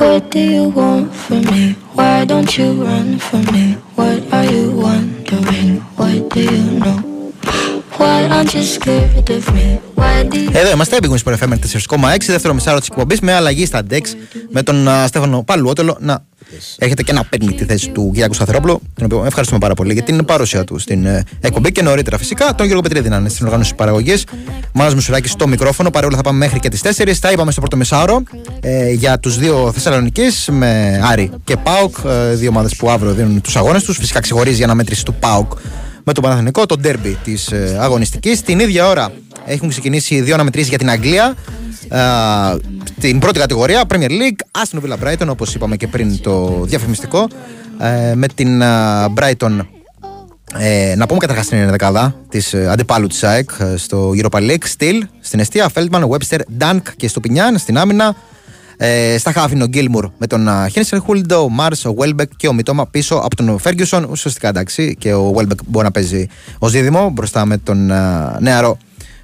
[0.00, 1.62] What do you want from me?
[1.96, 3.64] Why don't you run from me?
[3.98, 5.72] What are you wondering?
[5.98, 6.98] What do you know?
[7.98, 9.66] Why aren't you scared of me?
[9.98, 11.52] Why do you Εδώ είμαστε, Big Wings FM
[11.88, 14.00] 4,6, δεύτερο μισάρο τη εκπομπή με αλλαγή στα Dex
[14.50, 16.24] με τον α, Στέφανο Παλουότελο να
[16.78, 20.02] έρχεται και να παίρνει τη θέση του Κυριάκου Σταθερόπουλου, τον οποίο ευχαριστούμε πάρα πολύ για
[20.02, 22.54] την παρουσία του στην ε, εκπομπή και νωρίτερα φυσικά.
[22.54, 24.24] Τον Γιώργο Πετρίδη να είναι στην οργάνωση παραγωγής.
[24.72, 27.12] Μάνας Μουσουράκη στο μικρόφωνο, παρόλο θα πάμε μέχρι και τις 4.
[27.20, 28.22] Τα είπαμε στο πρώτο μισάωρο
[28.60, 33.40] ε, για τους δύο Θεσσαλονίκη με Άρη και Πάοκ, ε, δύο ομάδες που αύριο δίνουν
[33.40, 33.96] τους αγώνες τους.
[33.96, 35.52] Φυσικά ξεχωρίζει η αναμέτρηση του Πάοκ
[36.04, 38.42] με τον Παναθηνικό, το ντέρμπι της ε, αγωνιστικής.
[38.42, 39.12] Την ίδια ώρα
[39.46, 41.34] έχουν ξεκινήσει δύο αναμετρήσεις για την Αγγλία.
[41.88, 41.98] Ε,
[42.98, 47.28] στην πρώτη κατηγορία, Premier League, Aston Villa Brighton, όπως είπαμε και πριν το διαφημιστικό.
[47.80, 48.66] Ε, με την ε,
[49.16, 49.60] Brighton
[50.58, 54.64] ε, να πούμε καταρχάς την δεκάδα της ε, αντιπάλου της ΑΕΚ ε, στο Europa League.
[54.64, 58.16] Στυλ στην αιστεία, Φέλτμαν, Webster, Dunk και Στοπινιάν στην άμυνα.
[58.82, 62.52] Ε, στα χαφ είναι ο Γκίλμουρ με τον Χίνσελγουντ, ο Μαρτς, ο Βέλμπεκ και ο
[62.52, 64.04] Μιτόμα πίσω από τον Φέργκιουσον.
[64.10, 66.26] Ουσιαστικά εντάξει και ο Βέλμπεκ μπορεί να παίζει
[66.58, 68.78] ως δίδυμο μπροστά με τον α, νεαρό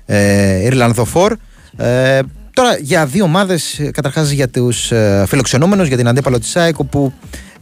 [0.06, 1.36] ε, Ιρλανδό φορ.
[1.76, 2.20] Ε,
[2.52, 7.12] τώρα για δύο ομάδες, καταρχάς για τους ε, φιλοξενούμενους, για την αντίπαλο της ΑΕΚ, όπου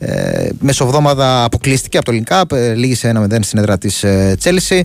[0.07, 4.81] ε, μεσοβδόμαδα αποκλείστηκε από το League Cup, ε, λύγισε 1-0 στην έδρα της ε, Chelsea.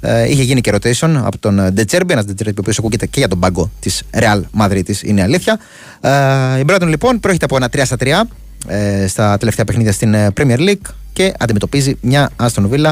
[0.00, 3.06] Ε, είχε γίνει και rotation από τον Ντε Τσέρμπι, ένας Ντε Τσέρμπι ο οποίος ακούγεται
[3.06, 5.58] και για τον πάγκο της Real Madrid, είναι αλήθεια.
[6.00, 10.14] Ε, η Brighton λοιπόν προέρχεται από ένα 3 στα 3 ε, στα τελευταία παιχνίδια στην
[10.14, 12.90] ε, Premier League και αντιμετωπίζει μια Aston Villa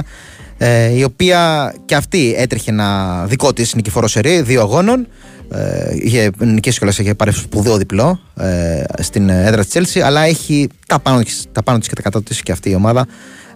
[0.59, 5.07] ε, η οποία και αυτή έτρεχε ένα δικό της νικηφόρο σερί δύο αγώνων.
[5.55, 10.69] Ε, είχε νικήσει κιόλας, είχε πάρει σπουδαίο διπλό ε, στην έδρα της Chelsea αλλά έχει
[10.87, 13.07] τα πάνω, της, τα πάνω της και τα κάτω της και αυτή η ομάδα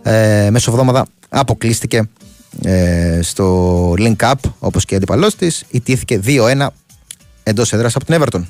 [0.02, 2.08] ε, μεσοβδόμαδα αποκλείστηκε
[2.62, 6.66] ε, στο Link Up όπως και η αντιπαλός της ιτήθηκε 2-1
[7.42, 8.42] εντός έδρας από την Everton.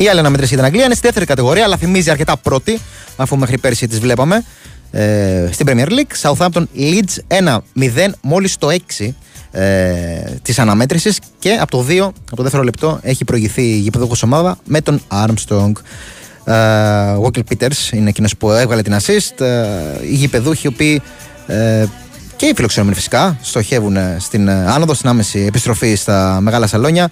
[0.00, 2.80] Η άλλη αναμέτρηση για την Αγγλία είναι στη δεύτερη κατηγορία, αλλά θυμίζει αρκετά πρώτη,
[3.20, 4.44] αφού μέχρι πέρσι τις βλέπαμε.
[4.90, 7.38] Ε, στην Premier League, Southampton Leeds
[7.74, 9.14] 1-0 μόλις το 6
[9.50, 9.64] ε,
[10.42, 11.18] της αναμέτρησης.
[11.38, 15.00] Και από το 2, από το δεύτερο λεπτό έχει προηγηθεί η γηπεδούχος ομάδα με τον
[15.08, 15.72] Armstrong.
[16.44, 16.54] Ε,
[17.22, 19.40] Walker Peters είναι εκείνος που έβγαλε την assist.
[19.40, 21.02] Ε, οι γηπεδούχοι οι οποίοι
[21.46, 21.86] ε,
[22.36, 27.10] και οι φιλοξενούμενοι φυσικά στοχεύουν ε, στην ε, άνοδο, στην άμεση επιστροφή στα μεγάλα σαλόνια.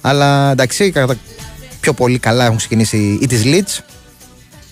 [0.00, 1.14] Αλλά εντάξει κατά
[1.80, 3.82] πιο πολύ καλά έχουν ξεκινήσει οι της Leeds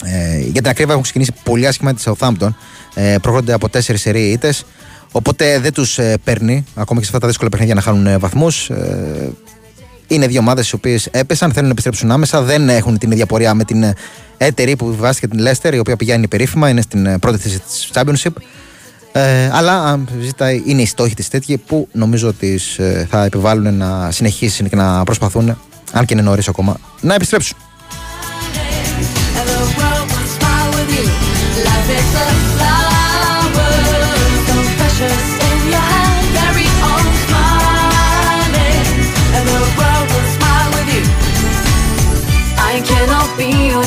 [0.04, 2.48] Ε, για την ακρίβεια έχουν ξεκινήσει πολύ άσχημα τη Southampton.
[2.94, 4.64] Ε, προχωρούνται από τέσσερις σερή ήττες.
[5.12, 8.18] Οπότε δεν τους ε, παίρνει ακόμα και σε αυτά τα δύσκολα παιχνίδια να χάνουν ε,
[8.18, 8.70] βαθμούς.
[8.70, 9.32] Ε,
[10.06, 13.54] είναι δύο ομάδες οι οποίες έπεσαν, θέλουν να επιστρέψουν άμεσα, δεν έχουν την ίδια πορεία
[13.54, 13.94] με την ε,
[14.37, 17.90] έτερη που βάστηκε την Leicester, η οποία πηγαίνει περίφημα, είναι στην ε, πρώτη θέση της
[17.92, 18.32] Championship.
[19.12, 23.74] Ε, αλλά αν ζητάει, είναι οι στόχοι της τέτοιοι που νομίζω ότι ε, θα επιβάλλουν
[23.76, 25.59] να συνεχίσουν και να προσπαθούν,
[25.92, 27.56] αν και είναι νωρίς ακόμα, να επιστρέψουν.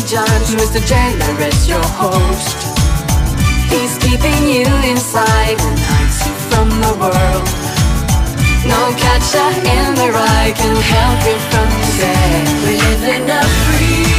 [0.10, 0.82] Judge, Mr.
[0.88, 2.58] Generous, your host.
[3.70, 7.48] He's keeping you inside and hides you from the world.
[8.66, 12.42] No catcher in the rye can help you from despair.
[12.66, 14.19] We live in a free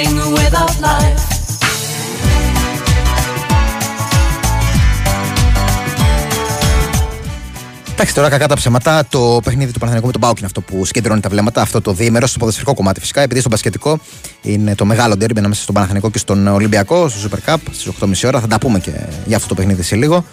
[8.01, 9.05] Εντάξει, τώρα κακά τα ψέματα.
[9.09, 11.61] Το παιχνίδι του Παναθηναϊκού με τον ΠΑΟΚ είναι αυτό που συγκεντρώνει τα βλέμματα.
[11.61, 13.21] Αυτό το διήμερο στο ποδοσφαιρικό κομμάτι φυσικά.
[13.21, 13.99] Επειδή στο μπασκετικό
[14.41, 18.13] είναι το μεγάλο ντέρμπι ανάμεσα στον Παναθηναϊκό και στον Ολυμπιακό, στο Super Cup στις 8.30
[18.25, 18.39] ώρα.
[18.39, 18.91] Θα τα πούμε και
[19.25, 20.25] για αυτό το παιχνίδι σε λίγο.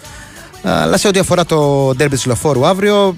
[0.63, 3.15] Αλλά σε ό,τι αφορά το ντέρμπι της Λεωφόρου αύριο,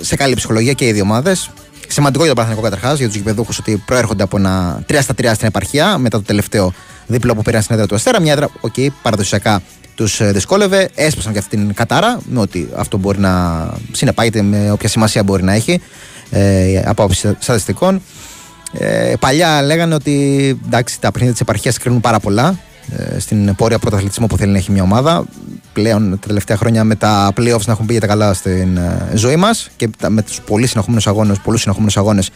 [0.00, 1.50] σε καλή ψυχολογία και οι δύο ομάδες.
[1.88, 5.34] Σημαντικό για τον Παναθηναϊκό καταρχάς, για τους γηπεδούχους ότι προέρχονται από ένα 3 στα 3
[5.34, 6.72] στην επαρχία μετά το τελευταίο
[7.06, 8.20] διπλό που πήραν στην έδρα του Αστέρα.
[8.20, 9.62] Μια έδρα, οκ, παραδοσιακά
[10.00, 10.88] τους δυσκόλευε.
[10.94, 15.42] Έσπασαν και αυτή την κατάρα, με ότι αυτό μπορεί να συνεπάγεται με όποια σημασία μπορεί
[15.42, 15.80] να έχει
[16.30, 18.02] ε, από άποψη στατιστικών.
[18.72, 20.14] Ε, παλιά λέγανε ότι
[20.66, 22.58] εντάξει, τα παιχνίδια της επαρχίας κρίνουν πάρα πολλά
[22.96, 25.24] ε, στην πορεία πρωταθλητισμού που θέλει να έχει μια ομάδα.
[25.72, 29.36] Πλέον τα τελευταία χρόνια με τα playoffs να έχουν πήγε τα καλά στην ε, ζωή
[29.36, 32.30] μας και τα- με τους πολύ συνεχόμενους αγώνες, πολλούς συνεχόμενους αγώνες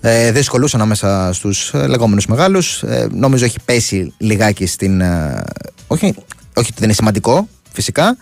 [0.00, 2.82] ε, δύσκολου ανάμεσα στους λεγόμενους μεγάλους.
[2.82, 5.00] Ε, νομίζω έχει πέσει λιγάκι στην.
[5.00, 5.42] ε,
[5.86, 6.14] όχι,
[6.56, 8.16] όχι ότι δεν είναι σημαντικό, φυσικά,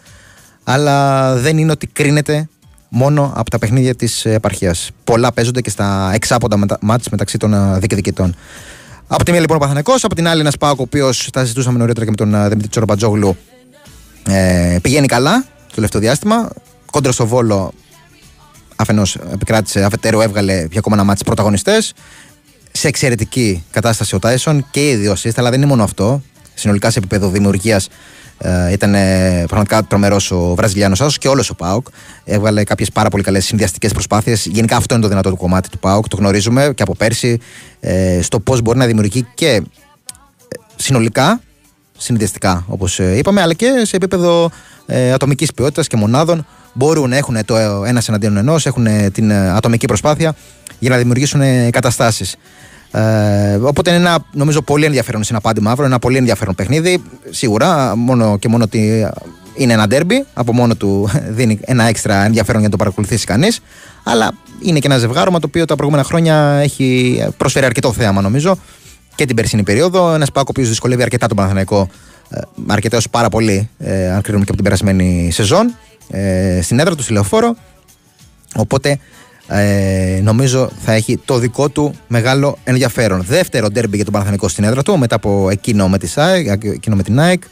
[0.64, 2.49] αλλά δεν είναι ότι κρίνεται
[2.88, 4.90] μόνο από τα παιχνίδια της επαρχίας.
[5.05, 8.35] Πολλά παίζονται και στα εξάποντα μετα- μάτς μεταξύ των ε, διεκδικητών.
[9.07, 11.79] Από τη μία λοιπόν ο Παθανικός, από την άλλη ένας Πάοκ ο οποίος τα συζητούσαμε
[11.79, 13.37] νωρίτερα και με τον ε, Δημήτρη Τσορμπατζόγλου.
[14.29, 16.49] Ε, πηγαίνει καλά το τελευταίο διάστημα.
[16.90, 17.73] Κόντρα στο Βόλο
[18.77, 21.92] αφενός επικράτησε, αφετέρου έβγαλε για ακόμα ένα μάτι πρωταγωνιστές.
[22.73, 26.23] Σε εξαιρετική κατάσταση ο Τάισον και οι δύο assist, αλλά δεν είναι μόνο αυτό.
[26.55, 27.88] Συνολικά σε επίπεδο δημιουργίας
[28.42, 31.87] ε, ήταν ε, πραγματικά τρομερός ο Βραζιλιάνος Άσος και όλος ο Πάοκ.
[32.24, 34.46] Έβγαλε κάποιες πάρα πολύ καλές συνδυαστικές προσπάθειες.
[34.46, 36.09] Γενικά αυτό είναι το δυνατό του κομμάτι του Πάοκ.
[36.09, 37.38] Το γνωρίζουμε και από πέρσι
[37.81, 39.61] ε, στο πώς μπορεί να δημιουργεί και ε,
[40.76, 41.40] συνολικά,
[41.98, 44.50] συνδυαστικά όπως είπαμε, αλλά και σε επίπεδο
[44.87, 46.46] ε, ατομικής ποιότητας και μονάδων.
[46.72, 50.35] Μπορούν να έχουν το ένας εναντίον ενός, έχουν ε, την ε, ατομική προσπάθεια
[50.78, 52.37] για να δημιουργήσουν ε, καταστάσεις.
[52.92, 57.02] Ε, οπότε είναι ένα νομίζω πολύ ενδιαφέρον συναπάντη μαύρο, ένα πολύ ενδιαφέρον παιχνίδι.
[57.31, 59.09] Σίγουρα, μόνο και μόνο ότι
[59.55, 63.61] είναι ένα ντέρμπι, από μόνο του δίνει ένα έξτρα ενδιαφέρον για να το παρακολουθήσει κανείς.
[64.02, 68.59] Αλλά είναι και ένα ζευγάρωμα το οποίο τα προηγούμενα χρόνια έχει προσφέρει αρκετό θέαμα νομίζω
[69.14, 70.14] και την περσινή περίοδο.
[70.14, 71.88] Ένας Πάκο ο οποίος δυσκολεύει αρκετά τον Παναθηναϊκό,
[72.28, 75.74] ε, αρκετά ως πάρα πολύ, ε, αν κρίνουμε και από την περασμένη σεζόν,
[76.11, 77.57] ε, στην έδρα του στη Λεωφόρο.
[78.55, 78.98] Οπότε
[79.46, 83.22] ε, νομίζω θα έχει το δικό του μεγάλο ενδιαφέρον.
[83.22, 86.96] Δεύτερο ντέρμπι για τον Παναθηναϊκό στην έδρα του, μετά από εκείνο με, τη ΣΑΕΚ, εκείνο
[86.96, 87.42] με την ΑΕΚ.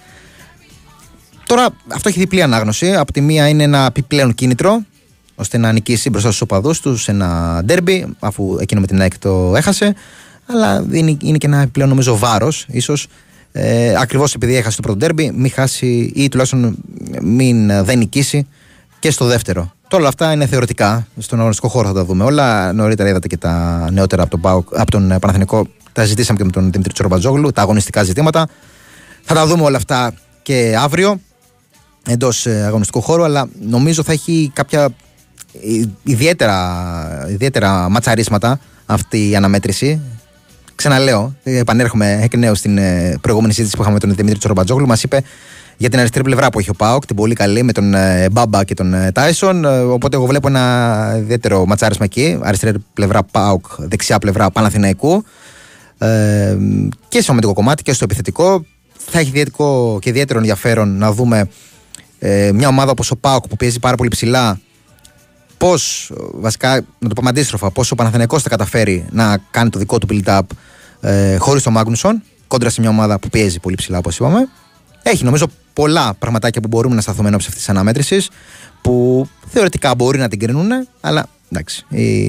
[1.47, 2.95] Τώρα αυτό έχει διπλή ανάγνωση.
[2.95, 4.83] Από τη μία είναι ένα επιπλέον κίνητρο
[5.35, 9.19] ώστε να νικήσει μπροστά στους οπαδούς τους σε ένα ντέρμπι, αφού εκείνο με την ΑΕΚ
[9.19, 9.95] το έχασε.
[10.47, 13.07] Αλλά είναι, είναι και ένα επιπλέον νομίζω βάρος, ίσως.
[13.53, 16.77] Ε, Ακριβώς επειδή έχασε το πρώτο ντέρμπι, μην χάσει ή τουλάχιστον
[17.23, 18.47] μην ε, δεν νικήσει
[18.99, 19.73] και στο δεύτερο.
[19.91, 21.07] Τώρα όλα αυτά είναι θεωρητικά.
[21.19, 22.73] Στον αγωνιστικό χώρο θα τα δούμε όλα.
[22.73, 25.67] Νωρίτερα είδατε και τα νεότερα από τον, ΠΑΟΚ, από τον ε, Παναθηνικό.
[25.93, 28.49] Τα ζητήσαμε και με τον Δημήτρη Τσορμπατζόγλου, τα αγωνιστικά ζητήματα.
[29.23, 31.21] Θα τα δούμε όλα αυτά και αύριο
[32.07, 34.89] εντός αγωνιστικού χώρου, αλλά νομίζω θα έχει κάποια ε,
[36.03, 40.01] ιδιαίτερα, ιδιαίτερα ματσαρίσματα αυτή η αναμέτρηση.
[40.75, 44.87] Ξαναλέω, ε, επανέρχομαι εκ νέου στην ε, προηγούμενη συζήτηση που είχαμε με τον Δημήτρη Τσορμπατζόγλου.
[44.87, 45.23] Μας είπε
[45.81, 48.65] για την αριστερή πλευρά που έχει ο Πάοκ, την πολύ καλή με τον ε, Μπάμπα
[48.65, 49.65] και τον ε, Τάισον.
[49.65, 52.39] Ε, Οπότε εγώ βλέπω ένα ιδιαίτερο ματσάρισμα εκεί.
[52.43, 55.25] Αριστερή πλευρά Πάοκ, δεξιά πλευρά Παναθηναϊκού.
[55.99, 56.57] Ε,
[57.09, 58.65] και στο αμυντικό κομμάτι και στο επιθετικό.
[58.97, 61.49] Θα έχει ιδιαίτερο και ιδιαίτερο ενδιαφέρον να δούμε
[62.19, 64.61] ε, μια ομάδα όπως ο Πάοκ που πιέζει πάρα πολύ ψηλά,
[65.59, 69.99] πώς, βασικά, να το πούμε αντίστροφα, πώς ο Παναθηναϊκός θα καταφέρει να κάνει το δικό
[69.99, 70.41] του build-up
[71.01, 74.49] ε, χωρίς τον Μάγνουσον, κόντρα σε μια ομάδα που πιέζει πολύ ψηλά, όπως είπαμε.
[75.03, 78.31] Έχει νομίζω πολλά πραγματάκια που μπορούμε να σταθούμε ενώπιση αυτής της αναμέτρησης,
[78.83, 81.85] που θεωρητικά μπορεί να την κρίνουν, αλλά εντάξει.
[81.89, 82.27] Η,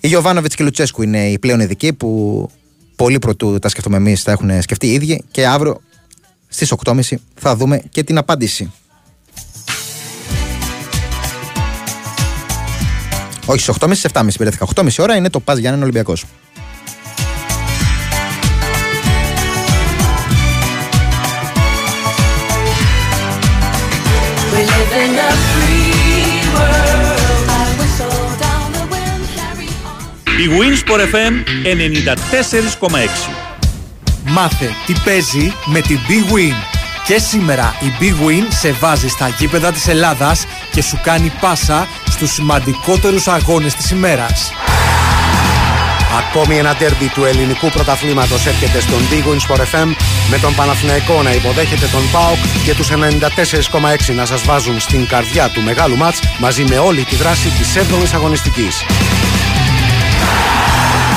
[0.00, 2.50] η Γιωβάνοβιτς και η Λουτσέσκου είναι οι πλέον ειδικοί που
[2.96, 5.80] πολύ πρωτού τα σκεφτούμε εμείς, τα έχουν σκεφτεί οι ίδιοι και αύριο
[6.48, 7.00] στις 8.30
[7.34, 8.72] θα δούμε και την απάντηση.
[13.46, 16.24] Όχι στις 8.30, στις 7.30 πήρε 8.30 ώρα είναι το Πας Γιάννη Ολυμπιακός.
[30.38, 31.34] Η Winsport FM
[32.90, 33.30] 94,6.
[34.24, 36.54] Μάθε τι παίζει με την Big Win.
[37.06, 41.88] Και σήμερα η Big Win σε βάζει στα γήπεδα της Ελλάδας και σου κάνει πάσα
[42.10, 44.52] στους σημαντικότερους αγώνες της ημέρας.
[46.18, 49.88] Ακόμη ένα τέρμπι του ελληνικού πρωταθλήματος έρχεται στον Big Win Sport FM
[50.30, 55.48] με τον Παναθηναϊκό να υποδέχεται τον ΠΑΟΚ και τους 94,6 να σας βάζουν στην καρδιά
[55.48, 58.84] του μεγάλου μάτς μαζί με όλη τη δράση της 7ης αγωνιστικής.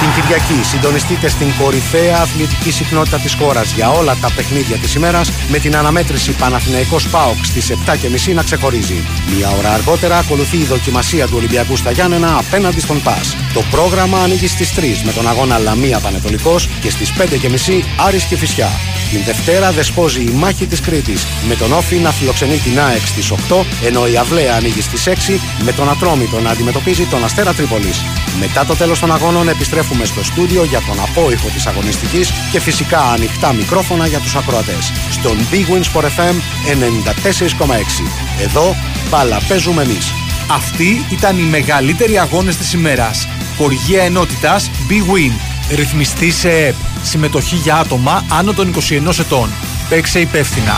[0.01, 5.31] Την Κυριακή συντονιστείτε στην κορυφαία αθλητική συχνότητα της χώρας για όλα τα παιχνίδια της ημέρας
[5.49, 9.03] με την αναμέτρηση Παναθηναϊκός ΠΑΟΚ στις 7.30 να ξεχωρίζει.
[9.35, 13.35] Μια ώρα αργότερα ακολουθεί η δοκιμασία του Ολυμπιακού στα Γιάννενα απέναντι στον ΠΑΣ.
[13.53, 18.37] Το πρόγραμμα ανοίγει στις 3 με τον αγώνα Λαμία Πανετολικός και στις 5.30 Άρης και
[18.37, 18.69] Φυσιά.
[19.11, 23.31] Την Δευτέρα δεσπόζει η μάχη της Κρήτης με τον Όφη να φιλοξενεί την ΑΕΚ στις
[23.31, 28.03] 8 ενώ η Αυλαία ανοίγει στις 6 με τον Ατρόμητο να αντιμετωπίζει τον Αστέρα Τρίπολης.
[28.39, 29.49] Μετά το τέλος των αγώνων
[29.91, 34.91] επιστρέφουμε στο στούντιο για τον απόϊχο της αγωνιστικής και φυσικά ανοιχτά μικρόφωνα για τους ακροατές.
[35.11, 38.05] Στον Big Win Sport FM 94,6.
[38.41, 38.75] Εδώ
[39.09, 40.13] μπάλα παίζουμε εμείς.
[40.51, 43.27] Αυτοί ήταν οι μεγαλύτεροι αγώνες της ημέρας.
[43.57, 45.31] Χοργία ενότητας Big Win.
[45.75, 46.75] Ρυθμιστή σε ΕΠ.
[47.03, 49.49] Συμμετοχή για άτομα άνω των 21 ετών.
[49.89, 50.77] Παίξε υπεύθυνα.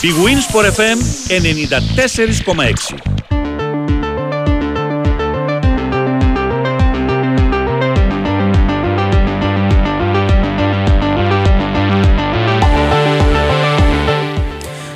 [0.00, 3.13] Η Winsport FM 94,6.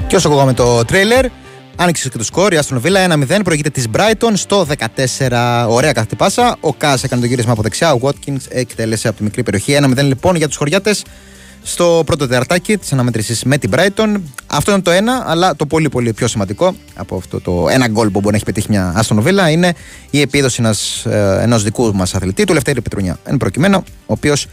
[0.09, 1.27] Και όσο ακούγαμε το τρέιλερ,
[1.77, 2.53] άνοιξε και το σκορ.
[2.53, 4.66] Η Άστον Βίλα 1-0 προηγείται της Brighton στο
[5.29, 5.66] 14.
[5.68, 6.57] Ωραία καθ' πάσα.
[6.61, 7.92] Ο Κάζ έκανε το γύρισμα από δεξιά.
[7.92, 9.79] Ο Watkins εκτέλεσε από τη μικρή περιοχή.
[9.83, 11.05] 1-0 λοιπόν για τους χωριάτες
[11.62, 14.14] στο πρώτο τεταρτάκι της αναμέτρησης με την Brighton.
[14.47, 18.11] Αυτό είναι το ένα, αλλά το πολύ πολύ πιο σημαντικό από αυτό το ένα γκολ
[18.11, 19.75] που μπορεί να έχει πετύχει μια Άστον Βίλα είναι
[20.11, 20.75] η επίδοση ενό
[21.40, 23.18] ενός δικού μας αθλητή, του Λευτέρη Πετρουνιά.
[23.25, 24.47] Εν προκειμένου, ο οποίος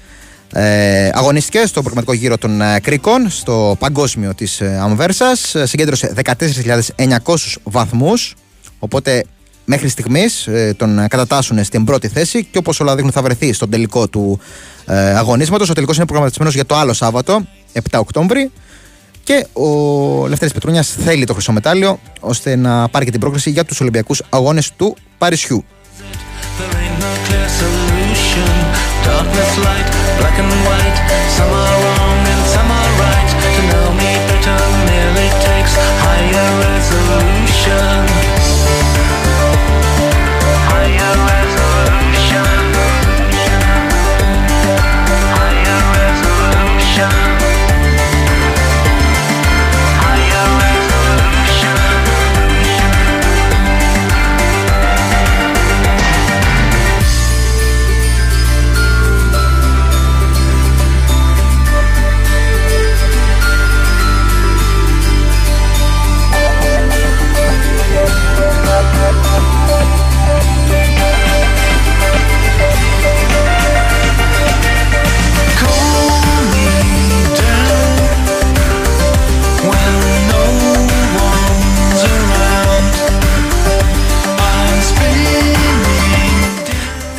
[0.53, 5.35] ε, αγωνίστηκε στο προγραμματικό γύρο των ε, Κρίκων, στο παγκόσμιο της ε, Αμβέρσα.
[5.63, 8.35] Συγκέντρωσε 14.900 βαθμούς.
[8.79, 9.23] Οπότε
[9.65, 13.69] μέχρι στιγμής ε, τον κατατάσσουν στην πρώτη θέση και όπως όλα δείχνουν θα βρεθεί στον
[13.69, 14.39] τελικό του
[14.85, 15.69] ε, αγωνίσματος.
[15.69, 17.41] Ο τελικός είναι προγραμματισμένος για το άλλο Σάββατο,
[17.73, 18.51] 7 Οκτώβρη.
[19.23, 23.65] Και ο Λευτέρης Πετρούνιας θέλει το χρυσό μετάλλιο ώστε να πάρει και την πρόκληση για
[23.65, 25.63] τους Ολυμπιακούς Αγώνες του Παρισιού.
[29.05, 29.87] Darkness, light,
[30.19, 30.97] black and white.
[31.37, 33.29] Some are wrong and some are right.
[33.55, 38.24] To know me better merely takes higher resolution.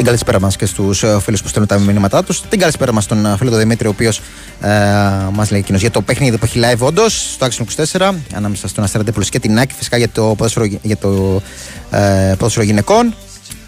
[0.06, 2.40] Την καλησπέρα μας και στους φίλους που στέλνουν τα μηνύματά τους.
[2.40, 4.20] Την καλησπέρα μας στον ε, φίλο του Δημήτρη, ο οποίος
[4.60, 4.70] ε,
[5.32, 8.84] μας λέει εκείνος για το παιχνίδι που έχει live όντως στο Action 24 ανάμεσα στον
[8.84, 9.74] Αστέρα Ντέπολη και την Άκη.
[9.74, 11.42] Φυσικά για το ποδόσφαιρο, για το,
[11.90, 13.14] ε, ποδόσφαιρο γυναικών.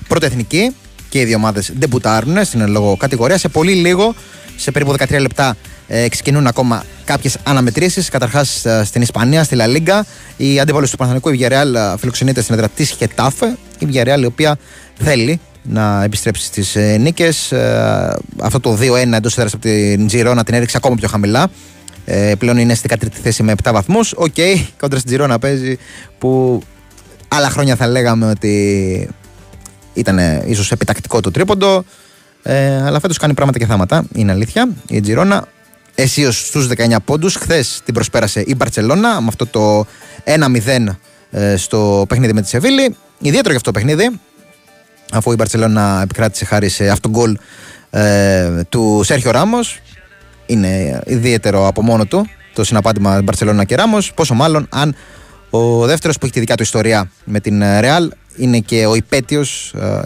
[0.08, 0.74] Πρώτη εθνική
[1.08, 3.38] και οι δύο ομάδες ντεμπουτάρουν στην λόγω κατηγορία.
[3.38, 4.14] Σε πολύ λίγο,
[4.56, 5.56] σε περίπου 13 λεπτά,
[5.88, 8.08] ε, ξεκινούν ακόμα κάποιες αναμετρήσεις.
[8.08, 10.06] Καταρχάς στην Ισπανία, στη Λα Λίγκα.
[10.36, 13.56] Η αντίπαλο του Παναθανικού, η Villarreal, φιλοξενείται στην έδρα της Χετάφε.
[13.78, 14.58] Η Villarreal, η οποία
[14.98, 17.52] θέλει να επιστρέψει στις ε, νίκες.
[18.40, 21.50] αυτό το 2-1 εντός έδρας από την Τζιρόνα την έριξε ακόμα πιο χαμηλά.
[22.04, 24.12] Ε, πλέον είναι στην 13η θέση με 7 βαθμούς.
[24.16, 24.34] Οκ,
[24.80, 25.78] κόντρα στην Τζιρόνα παίζει
[26.18, 26.62] που
[27.28, 29.08] άλλα χρόνια θα λέγαμε ότι
[29.94, 31.84] ήταν ίσως επιτακτικό το τρίποντο.
[32.42, 34.04] Ε, αλλά φέτος κάνει πράγματα και θάματα.
[34.14, 34.68] Είναι αλήθεια.
[34.88, 35.48] Η Τζιρόνα
[35.94, 37.34] αισίως στους 19 πόντους.
[37.34, 39.86] Χθες την προσπέρασε η Μπαρσελόνα με αυτό το
[40.24, 40.84] 1-0
[41.30, 42.96] ε, στο παιχνίδι με τη Σεβίλη.
[43.18, 44.20] Ιδιαίτερο για αυτό το παιχνίδι,
[45.12, 47.36] αφού η Μπαρσελόνα επικράτησε χάρη σε αυτόν γκολ
[47.90, 49.80] ε, του Σέρχιο Ράμος.
[50.46, 54.12] Είναι ιδιαίτερο από μόνο του το συναπάντημα Μπαρσελόνα και Ράμος.
[54.14, 54.94] Πόσο μάλλον αν
[55.50, 59.44] ο δεύτερος που έχει τη δικιά του ιστορία με την Ρεάλ είναι και ο υπέτειο,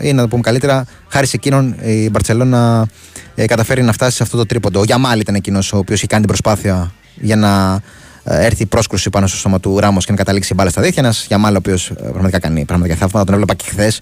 [0.00, 2.88] ή να το πούμε καλύτερα, χάρη σε εκείνον η Μπαρσελόνα
[3.34, 4.80] ε, καταφέρει να φτάσει σε αυτό το τρίποντο.
[4.80, 7.80] Ο Γιαμάλ ήταν εκείνος ο οποίος είχε κάνει την προσπάθεια για να
[8.24, 10.82] ε, έρθει η πρόσκρουση πάνω στο σώμα του Ράμος και να καταλήξει η μπάλα στα
[10.82, 11.02] δίχτυα.
[11.04, 14.00] Ένα Γιαμάλ, ο οποίος ε, πραγματικά κάνει πραγματικά θαύματα, τον έβλεπα και χθες.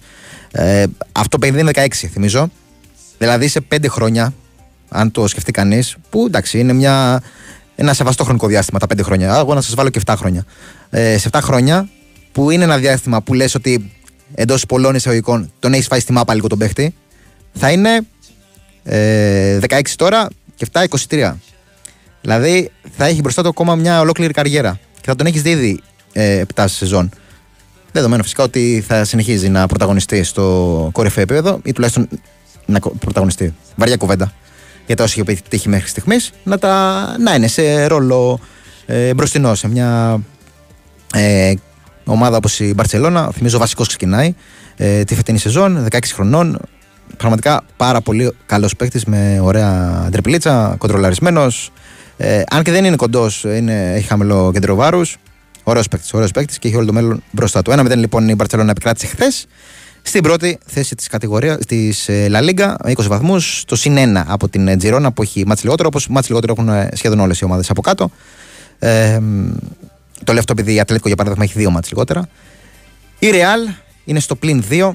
[0.51, 2.49] Ε, αυτό παιδί είναι 16, θυμίζω.
[3.17, 4.33] Δηλαδή σε 5 χρόνια,
[4.89, 7.21] αν το σκεφτεί κανείς, που εντάξει είναι μια,
[7.75, 9.37] ένα σεβαστό χρονικό διάστημα τα 5 χρόνια.
[9.37, 10.45] Εγώ να σας βάλω και 7 χρόνια.
[10.89, 11.89] Ε, σε 7 χρόνια,
[12.31, 13.91] που είναι ένα διάστημα που λες ότι
[14.35, 16.95] εντός πολλών εισαγωγικών τον έχεις φάει στη μάπα λίγο τον παίχτη,
[17.53, 17.99] θα είναι
[18.83, 21.33] ε, 16 τώρα και 7 23.
[22.21, 25.81] Δηλαδή θα έχει μπροστά του ακόμα μια ολόκληρη καριέρα και θα τον έχεις δει ήδη
[26.13, 27.09] ε, 7 σεζόν.
[27.91, 32.07] Δεδομένου φυσικά ότι θα συνεχίζει να πρωταγωνιστεί στο κορυφαίο επίπεδο ή τουλάχιστον
[32.65, 33.53] να πρωταγωνιστεί.
[33.75, 34.31] Βαριά κουβέντα
[34.85, 38.39] για τα όσα έχει επιτύχει μέχρι στιγμής, να, τα, να είναι σε ρόλο
[38.85, 40.21] ε, μπροστινό σε μια
[41.13, 41.53] ε,
[42.05, 43.31] ομάδα όπως η Μπαρσελόνα.
[43.31, 44.35] Θυμίζω βασικός ξεκινάει
[44.75, 46.59] ε, τη φετινή σεζόν, 16 χρονών.
[47.17, 51.71] Πραγματικά πάρα πολύ καλός παίκτης με ωραία τριπλίτσα, κοντρολαρισμένος.
[52.17, 55.17] Ε, αν και δεν είναι κοντός, έχει χαμηλό κέντρο βάρους.
[55.63, 57.71] Ωραίος παίκτης, ωραίος παίκτης και έχει όλο το μέλλον μπροστά του.
[57.71, 59.45] 1-0 λοιπόν η Μπαρσελόνα επικράτησε χθες.
[60.01, 64.77] Στην πρώτη θέση της κατηγορία της La Liga, 20 βαθμούς, το συν 1 από την
[64.77, 67.81] Τζιρόνα που έχει μάτς λιγότερο, όπως μάτς λιγότερο έχουν ε, σχεδόν όλες οι ομάδες από
[67.81, 68.11] κάτω.
[68.79, 69.19] Ε,
[70.23, 72.27] το λέω αυτό επειδή η Ατλέτικο για παράδειγμα έχει δύο μάτς λιγότερα.
[73.19, 73.73] Η Real
[74.05, 74.91] είναι στο πλην 2.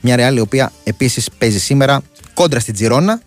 [0.00, 2.02] Μια Real η οποία επίσης παίζει σήμερα
[2.34, 3.20] κόντρα στην Τζιρόνα.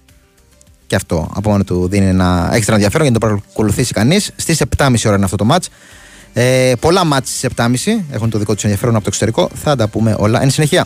[0.87, 4.31] Και αυτό από μόνο του δίνει ένα έξτρα ενδιαφέρον για να το παρακολουθήσει κανείς.
[4.35, 5.69] Στις 7.30 ώρα είναι αυτό το μάτς.
[6.33, 9.49] Ε, πολλά μάτς στις 7.30 έχουν το δικό τους ενδιαφέρον από το εξωτερικό.
[9.55, 10.85] Θα τα πούμε όλα εν συνεχεία.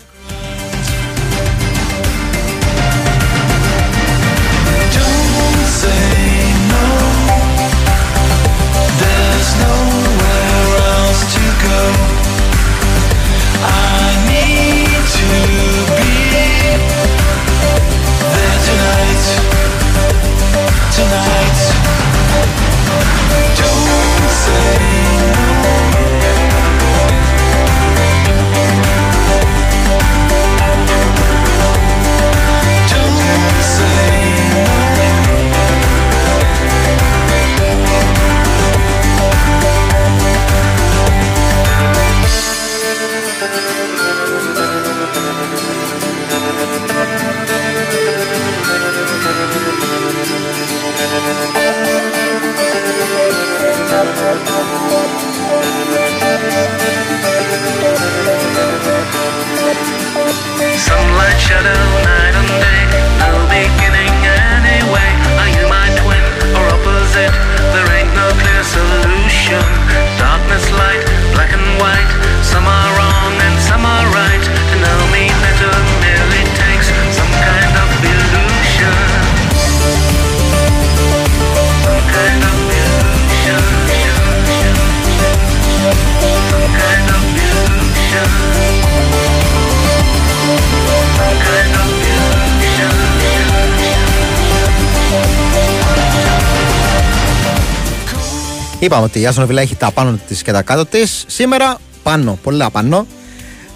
[98.81, 101.23] Είπαμε ότι η Άστον Βιλά έχει τα πάνω της και τα κάτω της.
[101.27, 103.07] Σήμερα πάνω, πολλά πάνω.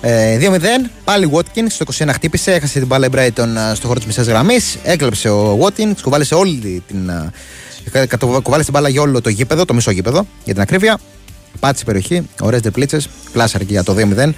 [0.01, 0.89] Ε, 2-0.
[1.03, 2.51] Πάλι Watkins στο 21 χτύπησε.
[2.53, 4.77] Έχασε την μπάλα Brighton ε, στο χώρο της μισής γραμμής.
[4.83, 5.93] Έκλεψε ο Watkins.
[6.01, 7.09] Κουβάλισε όλη την.
[7.09, 8.07] Ε,
[8.41, 10.99] κουβάλισε την μπάλα για όλο το γήπεδο, το μισό γήπεδο για την ακρίβεια.
[11.59, 12.29] Πάτησε περιοχή.
[12.41, 13.09] Ωραίες διπλίτσες.
[13.31, 14.33] Πλάσαρ και για το 2-0.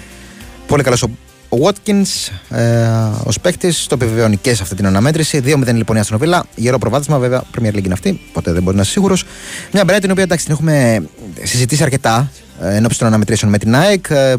[0.66, 1.02] Πολύ καλός
[1.48, 2.88] ο ο Watkins ε,
[3.24, 5.42] ως παίκτης το επιβεβαιώνει και σε αυτή την αναμέτρηση.
[5.44, 6.46] 2-0 λοιπόν η Αστροβίλα.
[6.54, 8.20] Γερό προβάδισμα, βέβαια, Premier League είναι αυτή.
[8.32, 9.24] Ποτέ δεν μπορεί να είσαι σίγουρος.
[9.72, 11.06] Μια Brighton την οποία εντάξει την έχουμε
[11.42, 12.30] συζητήσει αρκετά
[12.60, 14.06] ε, ενώπιση των αναμετρήσεων με την ΑΕΚ.
[14.08, 14.34] Ε,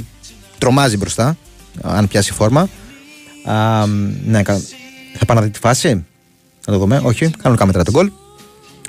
[0.58, 1.38] τρομάζει μπροστά,
[1.82, 2.70] αν πιάσει φόρμα.
[3.44, 3.86] Α,
[4.26, 4.44] ναι,
[5.18, 6.06] θα πάω να δει τη φάση.
[6.66, 7.02] Να το δούμε.
[7.04, 8.12] Όχι, κανονικά μετρά τον γκολ.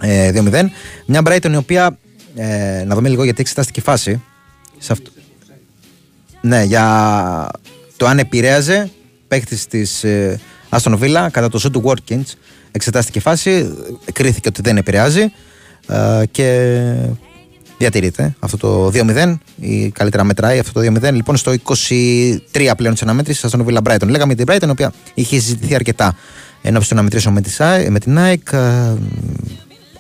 [0.01, 0.65] Ε, 2-0.
[1.07, 1.99] Μια Brighton η οποία.
[2.35, 4.23] Ε, να δούμε λίγο γιατί εξετάστηκε η φάση.
[4.79, 5.11] Σε αυτό.
[6.41, 7.49] Ναι, για
[8.01, 8.91] το αν επηρέαζε
[9.29, 10.05] παίχτης της
[10.69, 12.25] Άστον Βίλα κατά το σου του Watkins.
[12.71, 13.75] Εξετάστηκε φάση,
[14.13, 15.33] κρίθηκε ότι δεν επηρεάζει.
[15.87, 16.79] ε, και
[17.79, 21.53] διατηρείται αυτό το 2-0 ή καλύτερα μετράει αυτό το 2-0 λοιπόν στο
[22.53, 26.17] 23 πλέον της αναμέτρησης Αστον Villa Brighton λέγαμε την Brighton η οποία είχε συζητηθεί αρκετά
[26.63, 28.59] ενώ των αναμετρήσεων με, τη, Σάι- με την ΑΕΚ ε,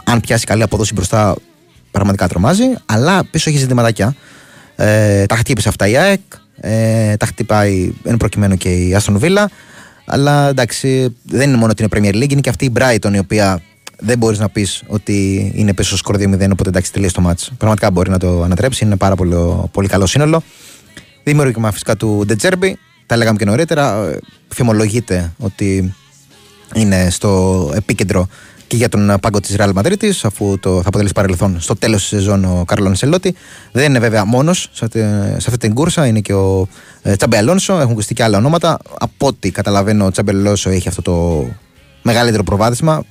[0.04, 1.36] αν πιάσει καλή απόδοση μπροστά
[1.90, 4.14] πραγματικά τρομάζει αλλά πίσω έχει ζητηματάκια
[4.76, 6.20] ε, τα χτύπησε αυτά η ΑΕΚ
[6.60, 9.44] ε, τα χτυπάει εν προκειμένου και η Αστον Villa
[10.06, 13.18] αλλά εντάξει δεν είναι μόνο ότι είναι Premier League είναι και αυτή η Brighton η
[13.18, 13.62] οποία
[14.00, 17.52] δεν μπορείς να πεις ότι είναι πίσω στο σκορ 2-0, οπότε εντάξει τελείωσε το μάτς.
[17.58, 19.34] Πραγματικά μπορεί να το ανατρέψει, είναι πάρα πολύ,
[19.72, 20.42] πολύ καλό σύνολο.
[21.24, 24.06] Δημιουργήμα φυσικά του Ντετζέρμπι, τα λέγαμε και νωρίτερα.
[24.06, 25.94] ε, Φημολογείται ότι
[26.74, 28.28] είναι στο επίκεντρο
[28.70, 32.08] και για τον πάγκο της Real Madrid, αφού το, θα αποτελέσει παρελθόν στο τέλος της
[32.08, 33.34] σεζόν ο Καρλό Ανσελότη.
[33.72, 35.00] Δεν είναι βέβαια μόνος σε, αυτή-
[35.36, 36.68] σε αυτή την κούρσα, είναι και ο
[37.02, 37.72] ε, Τσάμπι Αλόνσο.
[37.78, 38.78] Έχουν ακουστεί και άλλα ονόματα.
[38.98, 41.46] Από ό,τι καταλαβαίνω, ο Τσάμπι Αλόνσο έχει αυτό το
[42.02, 43.04] μεγαλύτερο προβάδισμα.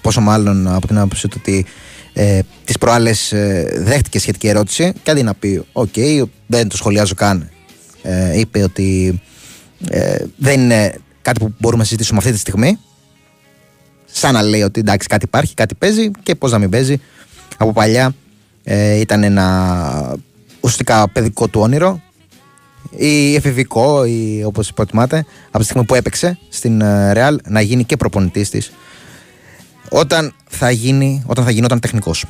[0.00, 1.66] Πόσο μάλλον από την άποψη του ότι
[2.12, 3.32] ε, τις προάλλες
[3.76, 5.94] δέχτηκε σχετική ερώτηση και αντί να πει: Οκ,
[6.46, 7.50] δεν το σχολιάζω καν,
[8.02, 9.20] ε, είπε ότι
[9.88, 12.78] ε, δεν είναι κάτι που μπορούμε να συζητήσουμε αυτή τη στιγμή.
[14.12, 17.00] Σαν να λέει ότι εντάξει, κάτι υπάρχει, κάτι παίζει και πώς να μην παίζει.
[17.56, 18.14] Από παλιά
[18.64, 20.16] ε, ήταν ένα
[20.60, 22.00] ουσιαστικά παιδικό του όνειρο
[22.96, 27.84] ή εφηβικό ή όπως προτιμάτε από τη στιγμή που έπαιξε στην ε, Real να γίνει
[27.84, 28.72] και προπονητής της
[29.90, 32.24] όταν θα γίνει, όταν θα γινόταν τεχνικός.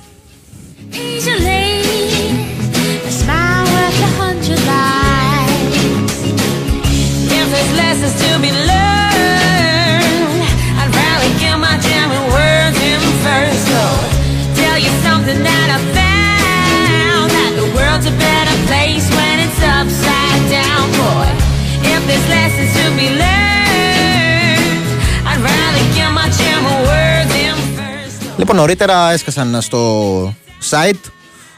[28.51, 30.35] Λοιπόν, νωρίτερα έσκασαν στο
[30.71, 31.11] site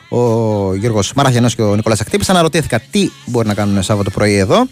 [0.09, 2.29] ο Γιώργος Μαραχιανός και ο Νικόλας Ακτύπης.
[2.29, 4.67] Αναρωτήθηκα τι μπορεί να κάνουν Σάββατο πρωί εδώ.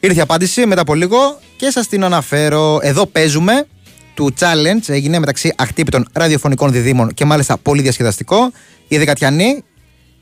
[0.00, 2.78] Ήρθε η απάντηση μετά από λίγο και σας την αναφέρω.
[2.82, 3.66] Εδώ παίζουμε
[4.14, 4.82] του challenge.
[4.86, 8.52] Έγινε μεταξύ ακτύπητων ραδιοφωνικών διδήμων και μάλιστα πολύ διασκεδαστικό.
[8.88, 9.64] Οι Δεκατιανοί,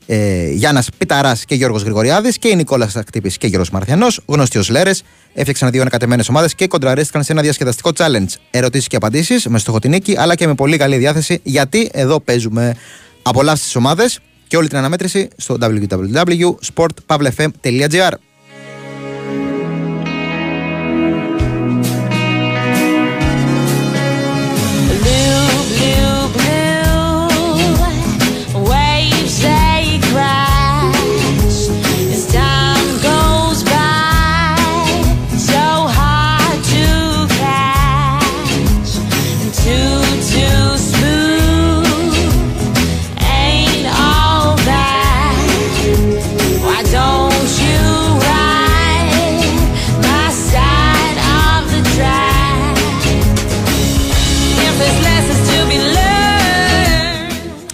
[0.05, 4.69] ε, Γιάννας Πιταράς και Γιώργος Γρηγοριάδης και η Νικόλας Ακτύπης και Γιώργος Μαρθιανός, γνωστοί ως
[4.69, 8.27] Λέρες, έφτιαξαν δύο ανακατεμένες ομάδες και κοντραρίστηκαν σε ένα διασκεδαστικό challenge.
[8.51, 12.19] Ερωτήσεις και απαντήσεις με στόχο την νίκη, αλλά και με πολύ καλή διάθεση, γιατί εδώ
[12.19, 12.75] παίζουμε.
[13.21, 18.11] Απολαύστε τις ομάδες και όλη την αναμέτρηση στο www.sportpavlefm.gr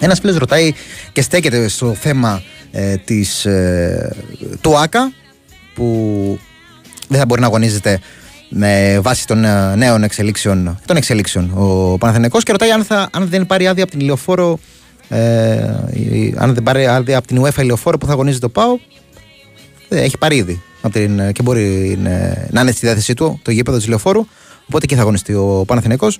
[0.06, 0.72] Ένας φίλος ρωτάει
[1.12, 2.42] και στέκεται στο θέμα
[2.72, 4.16] ε, της, ε,
[4.60, 5.12] του ΆΚΑ
[5.74, 6.38] που
[7.08, 8.00] δεν θα μπορεί να αγωνίζεται
[8.48, 11.50] με βάση των ε, νέων εξελίξεων, των εξελίξεων.
[11.54, 14.58] Ο Παναθηναϊκός και ρωτάει αν, θα, αν δεν πάρει άδεια από την ηλιοφόρο
[15.08, 15.18] ε,
[15.92, 18.78] η- αν δεν πάρει άδεια από την UEFA ηλιοφόρο που θα αγωνίζεται το ΠΑΟ.
[19.88, 22.10] Ε, έχει πάρει ήδη από την, και μπορεί να,
[22.50, 24.26] να είναι στη διάθεσή του το γήπεδο της ηλιοφόρου
[24.68, 26.18] οπότε και θα αγωνιστεί ο Παναθηναϊκός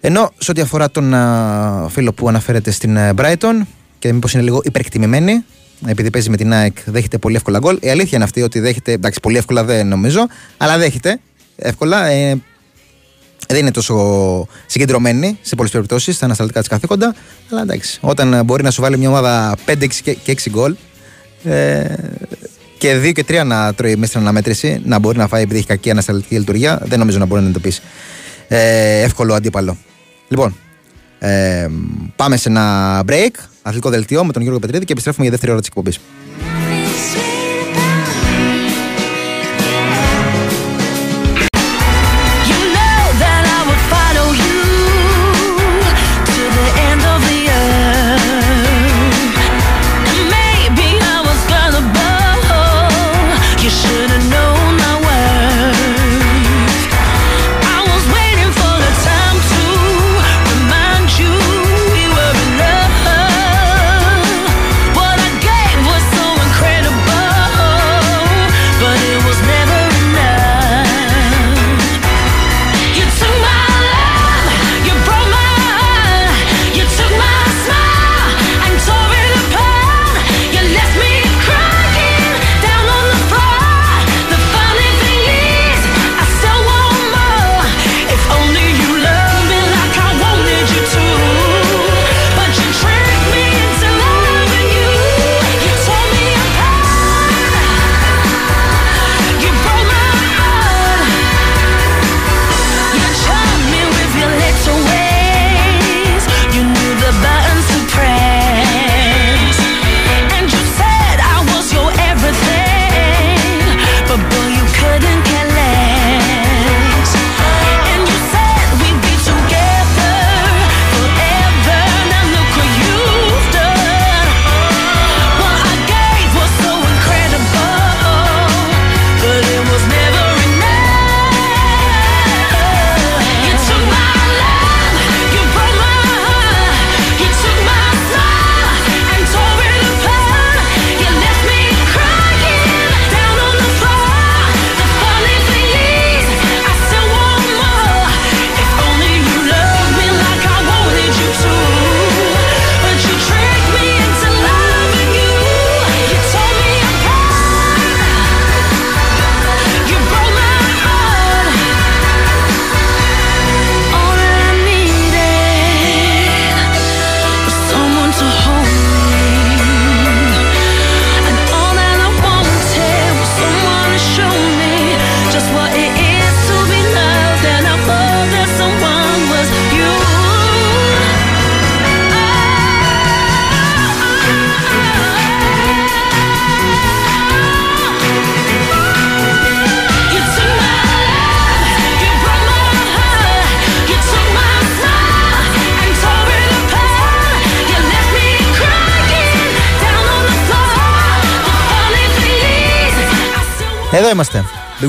[0.00, 3.60] ενώ σε ό,τι αφορά τον α, φίλο που αναφέρεται στην ε, Brighton
[3.98, 5.44] και μήπως είναι λίγο υπερκτιμημένη,
[5.86, 7.78] επειδή παίζει με την ΑΕΚ, δέχεται πολύ εύκολα γκολ.
[7.80, 8.92] Η αλήθεια είναι αυτή ότι δέχεται.
[8.92, 10.26] Εντάξει, πολύ εύκολα δεν νομίζω,
[10.56, 11.20] αλλά δέχεται
[11.56, 12.06] εύκολα.
[12.06, 12.42] Ε,
[13.48, 17.14] δεν είναι τόσο συγκεντρωμένη σε πολλές περιπτώσεις στα ανασταλτικά της καθήκοντα.
[17.50, 20.50] Αλλά εντάξει, όταν ε, μπορεί να σου βάλει μια ομάδα 5 6 και και 6
[20.50, 20.74] γκολ
[21.44, 21.84] ε,
[22.78, 25.66] και 2 και 3 να τρώει μέσα στην αναμέτρηση, να μπορεί να φάει επειδή έχει
[25.66, 27.82] κακή ανασταλτική λειτουργία, δεν νομίζω να μπορεί να εντοπίσει
[28.48, 29.76] ε, εύκολο αντίπαλο.
[30.28, 30.56] Λοιπόν,
[31.18, 31.68] ε,
[32.16, 33.30] πάμε σε ένα break,
[33.62, 35.98] αθλητικό δελτίο με τον Γιώργο Πετρίδη και επιστρέφουμε για δεύτερη ώρα της εκπομπής.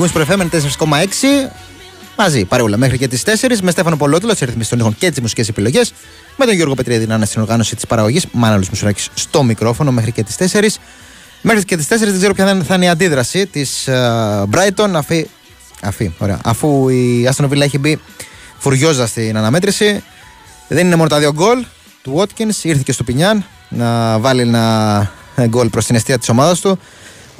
[0.00, 0.48] Big Wings Pro FM
[1.46, 1.50] 4,6
[2.16, 5.20] μαζί παρεούλα μέχρι και τις 4 με Στέφανο Πολότουλο, σε ρυθμίσει των ήχων και τις
[5.20, 5.92] μουσικές επιλογές.
[6.36, 8.26] Με τον Γιώργο Πετρίδη να είναι στην οργάνωση της παραγωγής.
[8.32, 10.78] Μάναλος Μισουράκη στο μικρόφωνο μέχρι και τις 4.
[11.42, 15.26] Μέχρι και τις 4 δεν ξέρω ποια θα είναι η αντίδραση της uh, Brighton αφή,
[15.82, 18.00] αφή, ωραία, αφού η Aston Villa έχει μπει
[18.58, 20.02] φουριόζα στην αναμέτρηση.
[20.68, 21.64] Δεν είναι μόνο τα δύο γκολ
[22.02, 25.10] του Watkins, ήρθε και στο Πινιάν να βάλει ένα
[25.46, 26.78] γκολ προς την αιστεία της ομάδας του.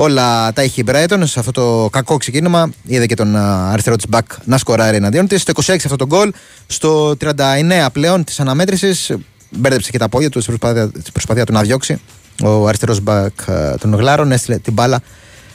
[0.03, 2.71] Όλα τα έχει η Brighton σε αυτό το κακό ξεκίνημα.
[2.85, 5.41] Είδε και τον αριστερό της back να σκοράρει εναντίον της.
[5.41, 6.33] Στο 26 αυτό το γκολ.
[6.67, 9.13] Στο 39 πλέον της αναμέτρησης
[9.51, 12.01] μπέρδεψε και τα πόδια του στην προσπάθεια, προσπάθεια του να διώξει.
[12.43, 13.29] Ο αριστερός back
[13.81, 15.01] των Γλάρων έστειλε την μπάλα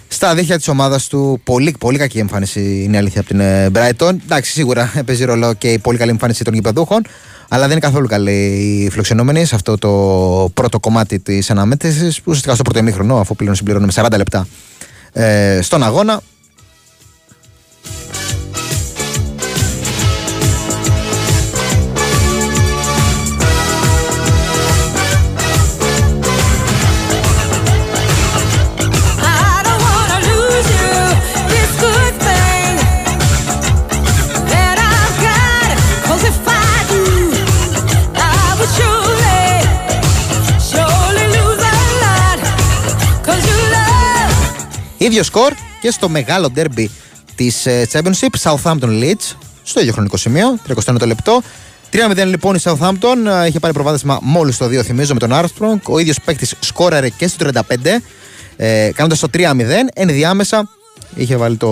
[0.08, 1.42] στα δίχτυα της ομάδας του.
[1.44, 4.16] Πολύ, πολύ κακή εμφάνιση είναι η αλήθεια από την ε, Brighton.
[4.24, 7.06] Εντάξει, σίγουρα παίζει ρόλο και η πολύ καλή εμφάνιση των γηπεδούχων.
[7.50, 8.32] Αλλά δεν είναι καθόλου καλή
[8.84, 9.90] η φιλοξενούμενη σε αυτό το
[10.54, 12.20] πρώτο κομμάτι της αναμέτρησης.
[12.20, 14.48] Ουσιαστικά στο πρώτο ημίχρονο, αφού πλέον συμπληρώνουμε 40 λεπτά
[15.14, 16.22] ε, στον αγώνα.
[45.06, 46.92] Ίδιο σκορ και στο μεγάλο ντέρμπι
[47.36, 51.42] της Championship Southampton Leeds στο ίδιο χρονικό σημείο, 39 λεπτό.
[51.92, 55.82] 3-0 λοιπόν η Southampton ε, είχε πάρει προβάδισμα μόλις το 2 θυμίζω με τον Armstrong.
[55.84, 57.62] Ο ίδιος παίκτης σκόραρε και στο 35,
[58.56, 59.42] ε, κάνοντας το 3-0.
[59.94, 60.70] Ενδιάμεσα
[61.16, 61.70] είχε βάλει το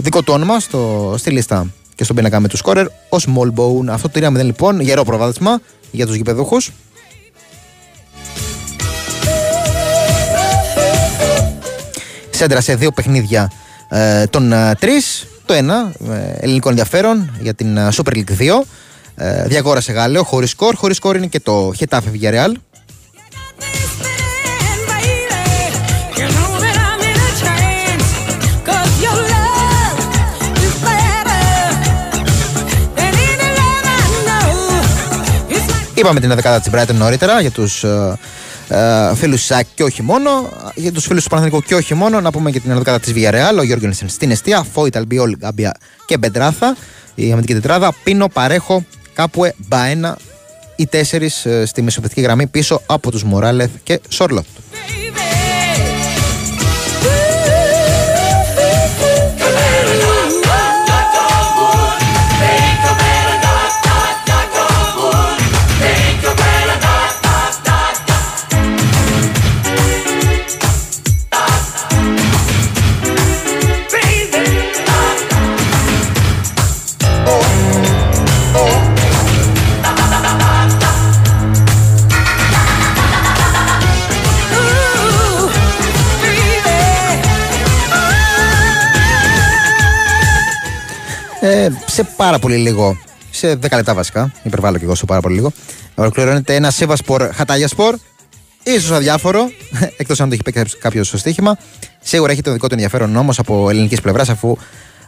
[0.00, 3.86] δικό του όνομα στο, στη λίστα και στον πίνακα με του σκόρερ ω Smallbone.
[3.88, 5.60] Αυτό το 3-0 λοιπόν, γερό προβάδισμα
[5.90, 6.70] για τους γηπεδούχους.
[12.38, 13.50] Σέντρα σε δύο παιχνίδια
[13.88, 15.26] ε, των ε, τρεις.
[15.46, 18.62] Το ένα, ε, ελληνικό ενδιαφέρον για την ε, Super League 2.
[19.16, 20.74] Ε, διαγόρασε Γάλλιο, χωρίς σκορ.
[20.76, 22.52] Χωρίς σκορ είναι και το Χετάφε Villarreal.
[26.18, 28.10] You know that I'm in a trance.
[28.66, 29.98] 'Cause your love
[30.66, 31.44] is better
[32.98, 34.50] than any love I know.
[35.54, 37.84] It's like Είπαμε την 11 της Brighton νωρίτερα για τους
[38.68, 40.30] ε, φίλους ΣΑΚ και όχι μόνο.
[40.74, 42.20] Για τους φίλους του Παναθηνικού και όχι μόνο.
[42.20, 43.58] Να πούμε και την 11 της Villarreal.
[43.58, 44.66] Ο Γιώργος στην αιστεία.
[44.72, 45.74] Φόιτ, Αλμπιόλ, Γκάμπια
[46.06, 46.76] και Μπεντράθα.
[47.14, 47.94] Η αμυντική τετράδα.
[48.04, 50.18] Πίνο, Παρέχο, Κάποε, Μπαένα.
[50.76, 54.46] Οι τέσσερις ε, στη μεσοπαιδευτική γραμμή πίσω από τους Μοράλεθ και Σόρλοτ.
[91.98, 92.98] Σε πάρα πολύ λίγο,
[93.30, 95.52] σε 10 λεπτά βασικά, υπερβάλλω και εγώ σε πάρα πολύ λίγο,
[95.94, 97.96] ολοκληρώνεται ένα Σέβασπορ Χατάγιασπορ.
[98.62, 99.50] ίσως αδιάφορο,
[100.00, 101.58] εκτός αν το έχει παίξει κάποιο στο στοίχημα.
[102.00, 104.56] Σίγουρα έχει το δικό του ενδιαφέρον όμως από ελληνικής πλευράς, αφού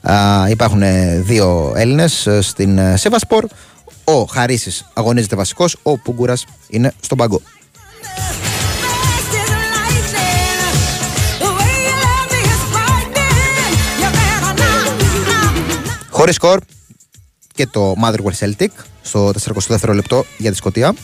[0.02, 0.14] α,
[0.48, 3.46] υπάρχουν ε, δύο Έλληνες στην ε, Σέβασπορ.
[4.04, 7.40] Ο Χαρίσης αγωνίζεται βασικός, ο Πούγκουρας είναι στον πάγκο.
[16.10, 16.58] Χωρίς σκορ
[17.60, 18.68] και το Motherwell Celtic
[19.02, 20.94] στο 42ο λεπτό για τη Σκωτία.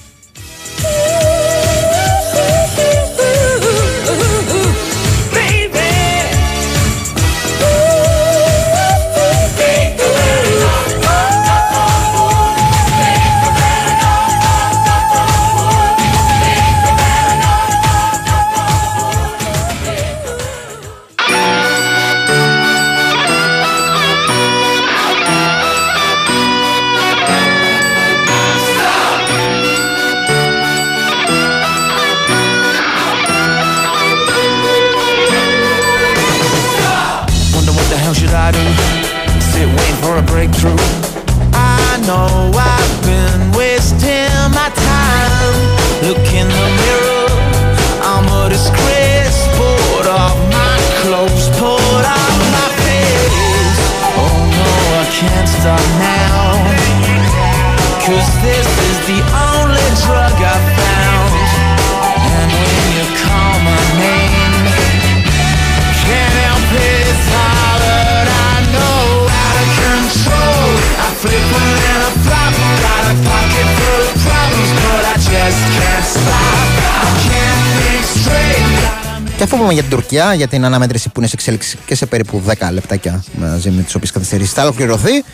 [79.43, 82.43] Αφού είπαμε για την Τουρκία, για την αναμέτρηση που είναι σε εξέλιξη και σε περίπου
[82.47, 85.25] 10 λεπτάκια μαζί με τι οποίε καθυστερήσει θα ολοκληρωθεί,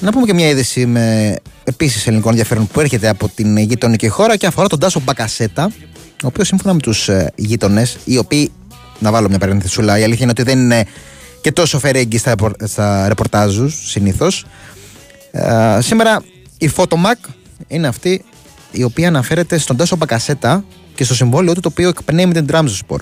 [0.00, 4.36] να πούμε και μια είδηση με επίσης ελληνικό ενδιαφέρον που έρχεται από την γειτονική χώρα
[4.36, 5.70] και αφορά τον Τάσο Μπακασέτα,
[6.22, 8.52] ο οποίος σύμφωνα με τους γείτονες, οι οποίοι.
[8.98, 9.98] Να βάλω μια παρενθεσούλα.
[9.98, 10.84] Η αλήθεια είναι ότι δεν είναι
[11.40, 14.44] και τόσο φερέγγι στα, ρεπορ- στα ρεπορτάζους συνήθως.
[15.78, 16.22] σήμερα
[16.58, 17.28] η Photomac
[17.68, 18.24] είναι αυτή
[18.70, 22.46] η οποία αναφέρεται στον Τάσο Μπακασέτα και στο συμβόλαιο του το οποίο εκπνέει με την
[22.50, 22.98] Trabzonspor.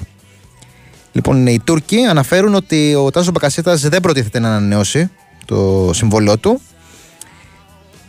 [1.12, 5.10] Λοιπόν, οι Τούρκοι αναφέρουν ότι ο Τάσος Μπακασέτα δεν προτίθεται να ανανεώσει
[5.44, 6.60] το συμβόλαιο του.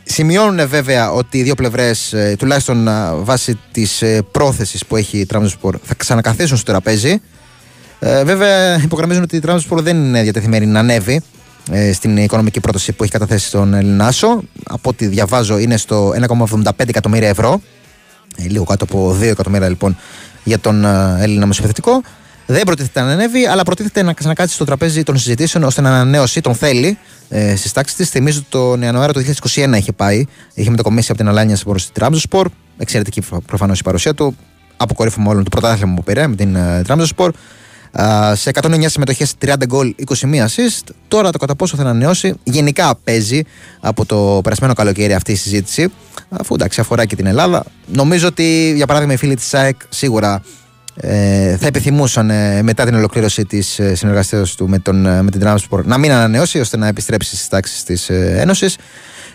[0.04, 5.72] Σημειώνουν βέβαια ότι οι δύο πλευρές, τουλάχιστον α, βάσει της πρόθεσης που έχει η Trabzonspor,
[5.84, 7.22] θα ξανακαθίσουν στο τραπέζι.
[8.00, 11.22] Ε, βέβαια, υπογραμμίζουν ότι η Trabzonspor δεν είναι διατεθειμένη να ανέβει
[11.72, 14.42] ε, στην οικονομική πρόταση που έχει καταθέσει στον Ελληνάσο.
[14.64, 17.62] Από ό,τι διαβάζω, είναι στο 1,75 εκατομμύρια ευρώ.
[18.38, 19.98] Ε, λίγο κάτω από 2 εκατομμύρια λοιπόν
[20.44, 22.02] για τον ε, Έλληνα μεσοπαιδευτικό.
[22.46, 26.42] Δεν προτίθεται να ανέβει, αλλά προτίθεται να ξανακάτσει στο τραπέζι των συζητήσεων ώστε να ανανέωσει.
[26.42, 26.98] Τον θέλει
[27.30, 28.10] ε, στις τάξεις της.
[28.10, 30.26] Θυμίζω ότι τον Ιανουάριο του 2021 είχε πάει.
[30.54, 32.48] Είχε μετακομίσει από την Αλάνια προ την Τραμζοσπορ.
[32.78, 34.36] Εξαιρετική προφανώς η παρουσία του.
[34.78, 37.32] Αποκορύφωμα όλων του πρωτάθλημα που πήρε με την Τραμζοσπορ.
[38.34, 40.94] σε 109 συμμετοχές, 30 γκολ, 21 assist.
[41.08, 43.42] Τώρα το κατά πόσο θα ανανεώσει, γενικά παίζει
[43.80, 45.92] από το περασμένο καλοκαίρι αυτή η συζήτηση.
[46.30, 47.64] Αφού εντάξει, αφορά και την Ελλάδα.
[47.88, 50.42] Νομίζω ότι για παράδειγμα οι φίλοι της ΑΕΚ σίγουρα ε,
[51.60, 55.42] θα επιθυμούσαν ε, μετά την ολοκλήρωση της ε, συνεργασίας του με, τον, ε, με την
[55.44, 58.78] Transport να μην ανανεώσει ώστε να επιστρέψει στις τάξεις της ε, Ένωσης.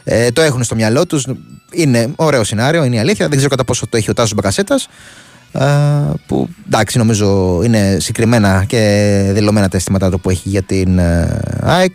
[0.04, 1.26] Ε, το έχουν στο μυαλό τους.
[1.72, 3.26] Είναι ωραίο σενάριο, είναι η αλήθεια.
[3.28, 4.88] Δεν ξέρω κατά πόσο το έχει ο Τάσος Μπακασέτας.
[6.26, 11.40] που εντάξει, νομίζω είναι συγκεκριμένα και δηλωμένα τα αισθήματά του που έχει για την ε,
[11.60, 11.94] ΑΕΚ.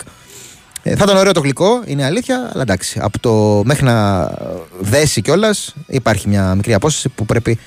[0.84, 3.00] Ε, θα ήταν ωραίο το γλυκό, είναι αλήθεια, αλλά εντάξει.
[3.02, 4.30] Από το μέχρι να
[4.80, 7.60] δέσει κιόλας υπάρχει μια μικρή απόσταση που πρέπει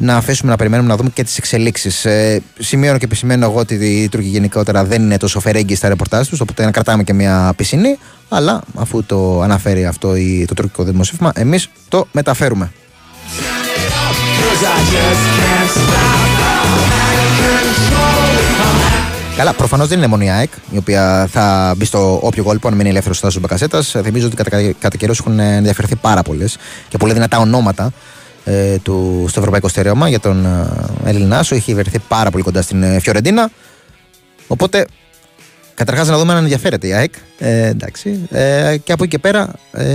[0.00, 2.04] να αφήσουμε να περιμένουμε να δούμε και τις εξελίξεις.
[2.04, 6.28] Ε, σημειώνω και επισημαίνω εγώ ότι οι Τούρκοι γενικότερα δεν είναι τόσο φερέγγοι στα ρεπορτάζ
[6.28, 7.98] τους, οπότε να κρατάμε και μια πισινή.
[8.28, 12.70] Αλλά αφού το αναφέρει αυτό η- το τουρκικό δημοσίευμα, εμείς το μεταφέρουμε.
[19.36, 22.74] Καλά, προφανώς δεν είναι μόνο η ΑΕΚ, η οποία θα μπει στο όποιο κόλπο αν
[22.74, 23.94] μείνει ελεύθερος ο Τάσο Μπακασέτας.
[24.02, 26.56] Θυμίζω ότι κατά, κατά καιρούς έχουν ενδιαφερθεί πάρα πολλές
[26.88, 27.92] και πολύ δυνατά ονόματα
[28.48, 30.68] ε, του, στο ευρωπαϊκό στερέωμα για τον ε,
[31.04, 31.54] Ελληνάσο.
[31.54, 33.50] Έχει βρεθεί πάρα πολύ κοντά στην ε, Φιωρεντίνα.
[34.46, 34.86] Οπότε,
[35.74, 37.14] καταρχάς να δούμε αν ενδιαφέρεται η ΑΕΚ.
[37.38, 38.28] Ε, εντάξει.
[38.30, 39.86] Ε, και από εκεί και πέρα ε,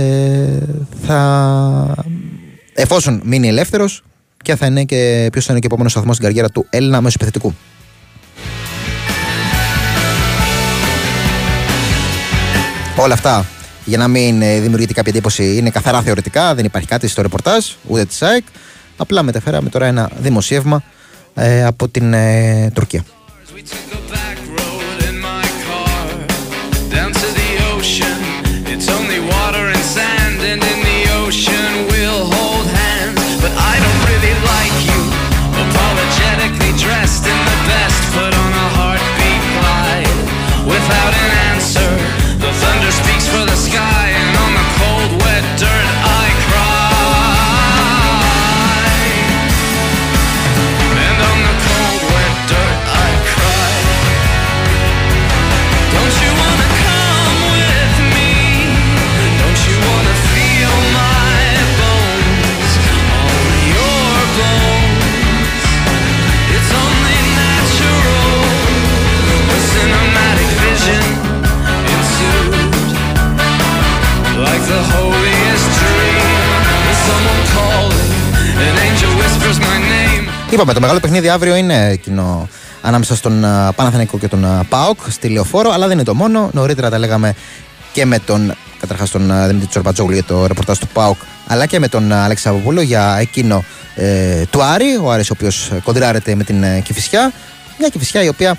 [1.06, 2.04] θα.
[2.74, 4.02] Εφόσον μείνει ελεύθερος,
[4.42, 7.00] και θα είναι και ποιος θα είναι και ο επόμενος σταθμός στην καριέρα του Έλληνα
[7.00, 7.54] μεσοπιθετικού.
[12.96, 13.46] Όλα αυτά
[13.84, 17.66] για να μην ε, δημιουργείται κάποια εντύπωση είναι καθαρά θεωρητικά, δεν υπάρχει κάτι στο ρεπορτάζ
[17.86, 18.44] ούτε της ΑΕΚ.
[18.96, 20.82] Απλά μεταφέραμε τώρα ένα δημοσίευμα
[21.34, 23.04] ε, από την ε, Τουρκία.
[80.54, 82.48] Είπαμε, το μεγάλο παιχνίδι αύριο είναι εκείνο
[82.82, 86.50] ανάμεσα στον α, Παναθηναϊκό και τον α, ΠΑΟΚ στη Λεωφόρο, αλλά δεν είναι το μόνο.
[86.52, 87.34] Νωρίτερα τα λέγαμε
[87.92, 91.78] και με τον καταρχάς τον α, Δημήτρη Τσορπατζόγλου για το ρεπορτάζ του ΠΑΟΚ, αλλά και
[91.78, 96.34] με τον α, Αλέξη Σαββοπούλο για εκείνο ε, του Άρη, ο Άρης ο οποίος κοντράρεται
[96.34, 97.32] με την ε, Κηφισιά.
[97.78, 98.58] Μια Κηφισιά η οποία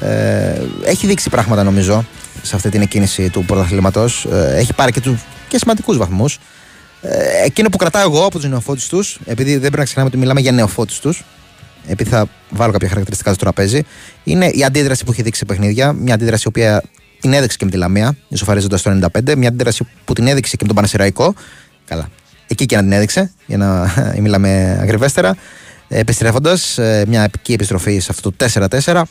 [0.00, 2.04] ε, έχει δείξει πράγματα νομίζω
[2.42, 4.24] σε αυτή την εκκίνηση του πρωταθλήματος.
[4.32, 6.38] Ε, έχει πάρει και, τους, και σημαντικούς βαθμούς.
[7.02, 10.18] Ε, εκείνο που κρατάω εγώ από τους νεοφώτες τους, επειδή δεν πρέπει να ξεχνάμε ότι
[10.18, 11.24] μιλάμε για νεοφώτες τους,
[11.86, 13.82] επειδή θα βάλω κάποια χαρακτηριστικά στο τραπέζι,
[14.24, 15.92] είναι η αντίδραση που έχει δείξει σε παιχνίδια.
[15.92, 16.82] Μια αντίδραση η οποία
[17.20, 19.36] την έδειξε και με τη Λαμία, ισοφαρίζοντας το 95.
[19.36, 21.34] Μια αντίδραση που την έδειξε και με τον Πανεσαιραϊκό.
[21.84, 22.08] Καλά.
[22.46, 25.36] Εκεί και να την έδειξε, για να μιλάμε ακριβέστερα.
[25.88, 28.46] Επιστρέφοντας, μια επική επιστροφή σε αυτό το
[28.84, 29.02] 4-4.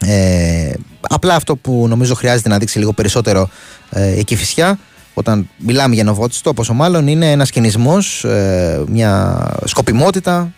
[0.00, 3.50] Ε, απλά αυτό που νομίζω χρειάζεται να δείξει λίγο περισσότερο
[3.90, 4.78] ε, η Κηφισιά
[5.14, 10.52] όταν μιλάμε για νοβότιστο, πόσο μάλλον είναι ένα κινησμό, ε, μια σκοπιμότητα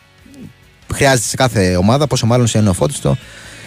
[0.95, 3.17] χρειάζεται σε κάθε ομάδα, πόσο μάλλον σε νεοφώτιστο,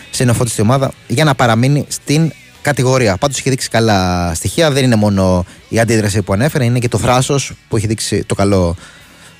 [0.09, 2.31] σε νεοφώτιστη ομάδα, για να παραμείνει στην
[2.61, 3.17] κατηγορία.
[3.17, 4.71] Πάντως έχει δείξει καλά στοιχεία.
[4.71, 8.35] Δεν είναι μόνο η αντίδραση που ανέφερε, είναι και το θράσος που έχει δείξει το
[8.35, 8.75] καλό,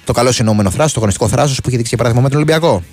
[0.06, 2.84] το καλό συνόμενο θράσος, το αγωνιστικό θράσος που έχει δείξει για παράδειγμα με τον Ολυμπιακό.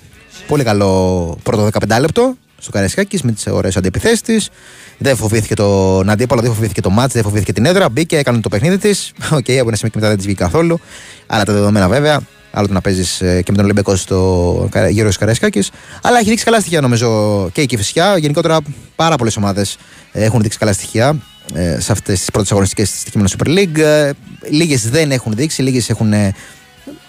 [0.47, 4.49] Πολύ καλό πρώτο 15 λεπτό στο Καραϊσκάκης με τις ωραίες αντιπιθέσεις της.
[4.97, 7.89] Δεν φοβήθηκε τον αντίπαλο, δεν φοβήθηκε το ματς, δεν φοβήθηκε την έδρα.
[7.89, 9.11] Μπήκε, έκανε το παιχνίδι της.
[9.37, 10.79] Οκ, από ένα σημείο και μετά δεν της βγήκε καθόλου.
[11.27, 12.19] Αλλά τα δεδομένα βέβαια.
[12.51, 15.71] Άλλο το να παίζεις και με τον Ολυμπιακό στο Κα- γύρο της Καραϊσκάκης.
[16.01, 18.17] Αλλά έχει δείξει καλά στοιχεία νομίζω και η Κηφισιά.
[18.17, 18.57] Γενικότερα
[18.95, 19.77] πάρα πολλές ομάδες
[20.11, 21.17] έχουν δείξει καλά στοιχεία
[21.53, 24.11] ε, σε αυτές τις πρώτες αγωνιστικές της Stoiximan Super League.
[24.49, 26.33] Λίγες δεν έχουν δείξει, λίγες έχουν ε,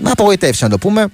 [0.02, 1.06] απογοητεύσει να το πούμε.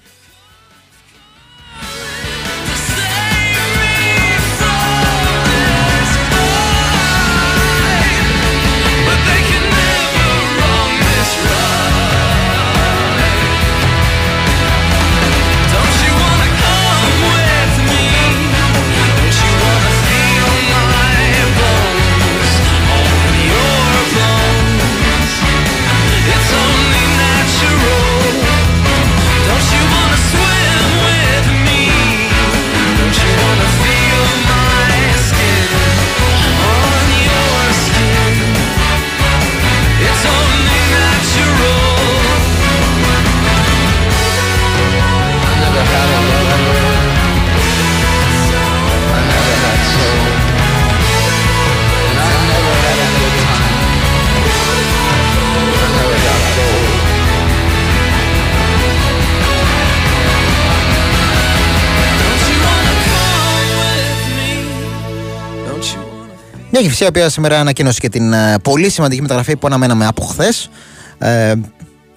[66.78, 70.22] Μια γυφσία η οποία σήμερα ανακοίνωσε και την ε, πολύ σημαντική μεταγραφή που αναμέναμε από
[70.22, 70.70] χθες.
[71.18, 71.54] Ε,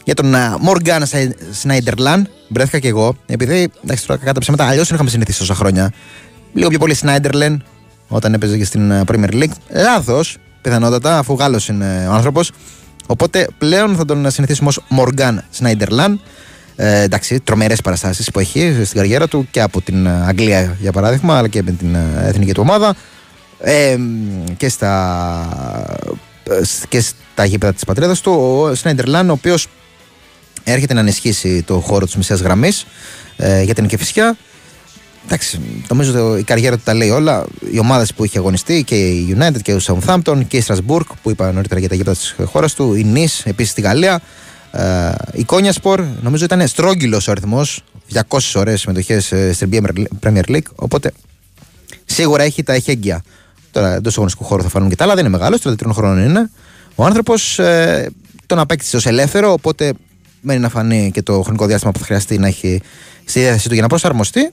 [0.03, 1.03] για τον Μόργαν
[1.51, 2.29] Σνάιντερλαν.
[2.47, 3.15] Βρέθηκα και εγώ.
[3.25, 5.91] Επειδή εντάξει, τώρα κατά ψέματα, αλλιώς δεν είχαμε συνηθίσει τόσα χρόνια.
[6.53, 7.63] Λίγο πιο πολύ Σνάιντερλεν
[8.07, 9.51] όταν έπαιζε και στην ε, Premier League.
[9.69, 12.51] Λάθος, πιθανότατα, αφού Γάλλος είναι ο άνθρωπος.
[13.07, 16.21] Οπότε πλέον θα τον συνηθίσουμε ως Μόργαν Σνάιντερλαν.
[16.75, 20.91] Ε, εντάξει, τρομερές παραστάσεις που έχει στην καριέρα του και από την ε, Αγγλία για
[20.91, 22.95] παράδειγμα, αλλά και με την ε, εθνική του ομάδα.
[23.63, 23.97] Ε,
[24.57, 24.93] και στα,
[26.43, 29.67] ε, και στα γήπεδα της πατρίδας του ο Σνάιντερλαν ο οποίος
[30.63, 32.85] έρχεται να ενισχύσει το χώρο της μεσαίας γραμμής
[33.37, 34.37] ε, για την Κεφισιά
[35.25, 35.59] εντάξει
[35.89, 37.45] νομίζω ότι η καριέρα του τα λέει όλα.
[37.71, 41.29] Οι ομάδες που είχε αγωνιστεί και η United και ο Southampton και η Strasbourg που
[41.29, 42.93] είπα νωρίτερα για τα γήπεδα της χώρας του.
[42.93, 44.21] Η Nice επίσης στη Γαλλία.
[44.71, 47.83] Ε, η Κόνια Σπορ νομίζω ήταν στρόγγυλος ο αριθμός
[48.13, 49.69] 200 ωραίες συμμετοχές ε, στην
[50.23, 50.71] Premier League.
[50.75, 51.11] Οπότε
[52.05, 53.23] σίγουρα έχει τα εχέγγυα
[53.71, 56.49] Τώρα εντός αγωνιστικού χώρου θα φανούν και τα άλλα, δεν είναι μεγάλος, 33 χρόνων είναι.
[56.95, 58.11] Ο άνθρωπος ε,
[58.45, 59.93] τον απέκτησε ως ελεύθερο, οπότε
[60.41, 62.81] μένει να φανεί και το χρονικό διάστημα που θα χρειαστεί να έχει
[63.25, 64.51] στη διάθεσή του για να προσαρμοστεί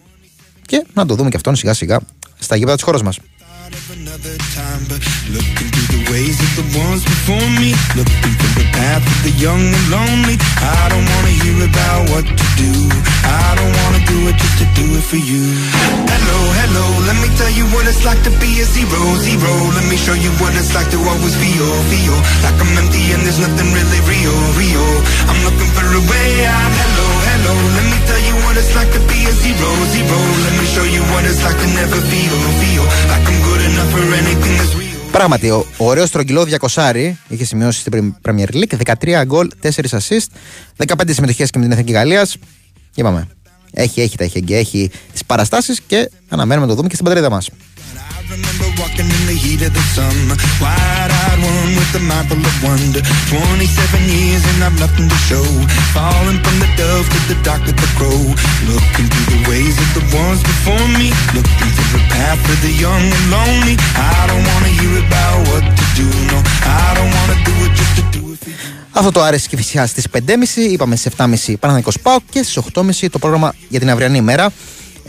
[0.66, 2.00] και να το δούμε και αυτόν σιγά σιγά
[2.38, 3.18] στα γήπεδα της χώρας μας.
[3.68, 8.68] Another time, but looking through the ways of the ones before me, looking through the
[8.72, 10.36] path of the young and lonely.
[10.60, 12.72] I don't wanna hear about what to do.
[13.28, 15.52] I don't wanna do it just to do it for you.
[16.08, 19.52] Hello, hello, let me tell you what it's like to be a zero, zero.
[19.76, 23.20] Let me show you what it's like to always feel, feel like I'm empty and
[23.20, 24.88] there's nothing really real, real.
[25.28, 26.72] I'm looking for a way out.
[26.72, 30.18] Hello, hello, let me tell you what it's like to be a zero, zero.
[30.46, 33.90] Let me show you what it's like to never feel, feel like I'm good enough
[33.94, 35.10] for anything that's real.
[35.12, 40.26] Πράγματι, ο, ο ωραίος στρογγυλό 200 είχε σημειώσει στην Premier League 13 γκολ, 4 assist,
[40.86, 42.36] 15 συμμετοχές και με την Εθνική Γαλλίας.
[42.94, 43.28] Είπαμε.
[43.72, 47.30] Έχει, έχει τα εχέγγυα, έχει τις παραστάσεις και αναμένουμε να το δούμε και στην πατρίδα
[47.30, 47.48] μας.
[48.30, 52.56] Remember walking in the heat of the summer Wide-eyed one with a mouth full of
[52.60, 53.00] wonder
[53.32, 55.44] 27 years and I've nothing to show
[55.96, 58.22] Falling from the dove to the dark of the crow
[58.68, 62.72] Looking through the ways of the ones before me Looking through the path of the
[62.76, 67.38] young and lonely I don't wanna hear about what to do, no I don't wanna
[67.48, 70.42] do it just to do it for you Αυτό το άρεσε και φυσικά στι 5.30,
[70.56, 71.24] είπαμε στι 7.30
[71.60, 74.52] Παναθηναϊκός ΠΑΟΚ και στι 8.30 το πρόγραμμα για την αυριανή ημέρα.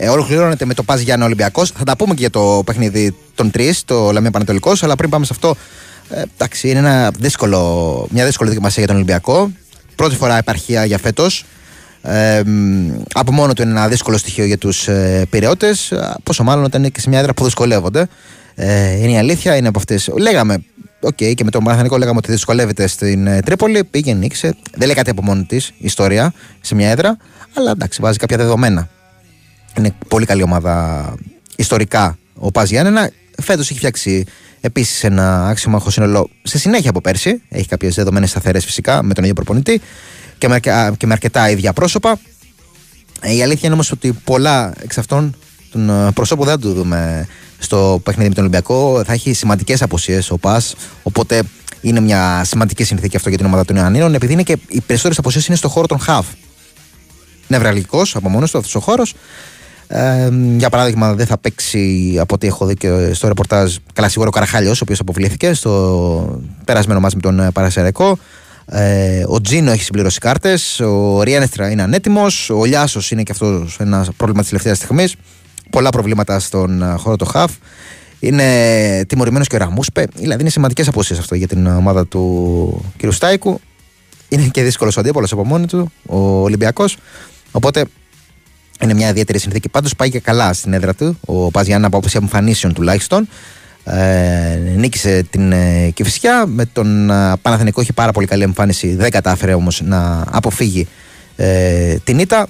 [0.02, 1.70] Ε, ολοκληρώνεται με το Πας Γιάννα Ολυμπιακός.
[1.70, 4.72] Θα τα πούμε και για το παιχνίδι των τρεις, το Λαμία Πανατολικό.
[4.80, 5.56] Αλλά πριν πάμε σε αυτό,
[6.10, 9.50] ε, εντάξει, είναι ένα δύσκολο, μια δύσκολη δοκιμασία για τον Ολυμπιακό.
[9.96, 11.44] Πρώτη φορά επαρχία για φέτος.
[12.02, 15.74] Ε, μ, από μόνο του είναι ένα δύσκολο στοιχείο για τους ε, πυρεώτε.
[16.22, 18.08] Πόσο μάλλον όταν είναι και σε μια έδρα που δυσκολεύονται.
[18.54, 20.10] Ε, είναι η αλήθεια, είναι από αυτές.
[20.18, 20.64] Λέγαμε,
[21.00, 23.84] οκ, και με τον Παναθηναϊκό λέγαμε ότι δυσκολεύεται στην ε, Τρίπολη.
[23.84, 24.54] Πήγε, νίκησε.
[24.76, 27.16] Δεν λέει κάτι από μόνη της ιστορία σε μια έδρα.
[27.54, 28.88] Αλλά εντάξει, βάζει κάποια δεδομένα.
[29.80, 31.14] Είναι πολύ καλή ομάδα
[31.56, 33.10] ιστορικά ο ΠΑΣ Γιάννενα.
[33.42, 34.24] Φέτος έχει φτιάξει
[34.60, 37.42] επίσης ένα αξιόμαχο σύνολο σε συνέχεια από πέρσι.
[37.48, 39.80] Έχει κάποιες δεδομένες σταθερές φυσικά με τον ίδιο προπονητή
[40.38, 42.18] και με, αρκε- και με αρκετά ίδια πρόσωπα.
[43.20, 45.36] Ε, Η αλήθεια είναι όμως ότι πολλά εξ αυτών
[45.70, 47.26] των ε, προσώπων δεν θα το δούμε
[47.58, 49.02] στο παιχνίδι με τον Ολυμπιακό.
[49.06, 50.74] Θα έχει σημαντικές αποσίε ο Πας.
[51.02, 51.42] Οπότε
[51.80, 55.18] είναι μια σημαντική συνθήκη αυτό για την ομάδα των Ιωαννίνων, επειδή είναι και οι περισσότερες
[55.18, 56.26] αποσίε είναι στο χώρο των Χαβ.
[57.48, 59.14] Νευραλικό από μόνος του αυτός ο χώρος.
[59.92, 63.76] Ε, για παράδειγμα, δεν θα παίξει από ό,τι έχω δει και στο ρεπορτάζ.
[63.92, 68.18] Καλά, σίγουρα ο Καραχάλιος, ο οποίος αποβλήθηκε στο περασμένο μα με τον ε, Παρασερεκό.
[68.66, 70.80] Ε, ο Τζίνο έχει συμπληρώσει κάρτες.
[70.80, 72.50] Ο Ριένεστρα είναι ανέτοιμος.
[72.50, 75.14] Ο Λιάσος είναι και αυτός ένα πρόβλημα της τελευταίας στιγμής.
[75.70, 77.52] Πολλά προβλήματα στον ε, χώρο του Χαφ.
[78.18, 80.06] Είναι τιμωρημένος και ο Ραμούσπε.
[80.14, 83.12] Δηλαδή είναι σημαντικές αποσίε αυτό για την ομάδα του κ.
[83.12, 83.60] Στάικου.
[84.28, 86.96] Είναι και δύσκολος ο αντίπολο από μόνο του, ο Ολυμπιακός.
[87.50, 87.84] Οπότε
[88.82, 89.68] είναι μια ιδιαίτερη συνθήκη.
[89.68, 91.18] Πάντως πάει και καλά στην έδρα του.
[91.26, 93.28] Ο Πας Γιάννα από άποψη εμφανίσεων τουλάχιστον.
[93.84, 96.46] Ε, νίκησε την ε, Κηφισιά.
[96.46, 98.94] Με τον ε, Παναθηνικό είχε πάρα πολύ καλή εμφάνιση.
[98.94, 100.88] Δεν κατάφερε όμως να αποφύγει
[101.36, 102.46] ε, την ήττα.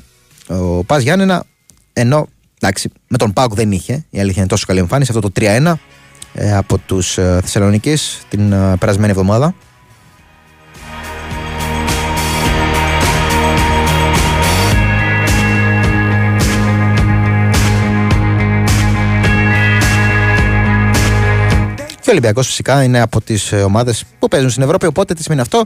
[0.48, 1.44] Ο Πας Γιάννενα,
[1.92, 2.28] ενώ
[2.60, 4.04] εντάξει, με τον Πάουκ δεν είχε.
[4.10, 5.12] Η αλήθεια είναι τόσο καλή εμφάνιση.
[5.14, 5.74] Αυτό το 3-1
[6.34, 9.54] ε, από τους ε, Θεσσαλονίκης την ε, περασμένη εβδομάδα.
[22.11, 24.86] Και ο Ολυμπιακός φυσικά είναι από τις ομάδες που παίζουν στην Ευρώπη.
[24.86, 25.64] Οπότε τι σημαίνει αυτό.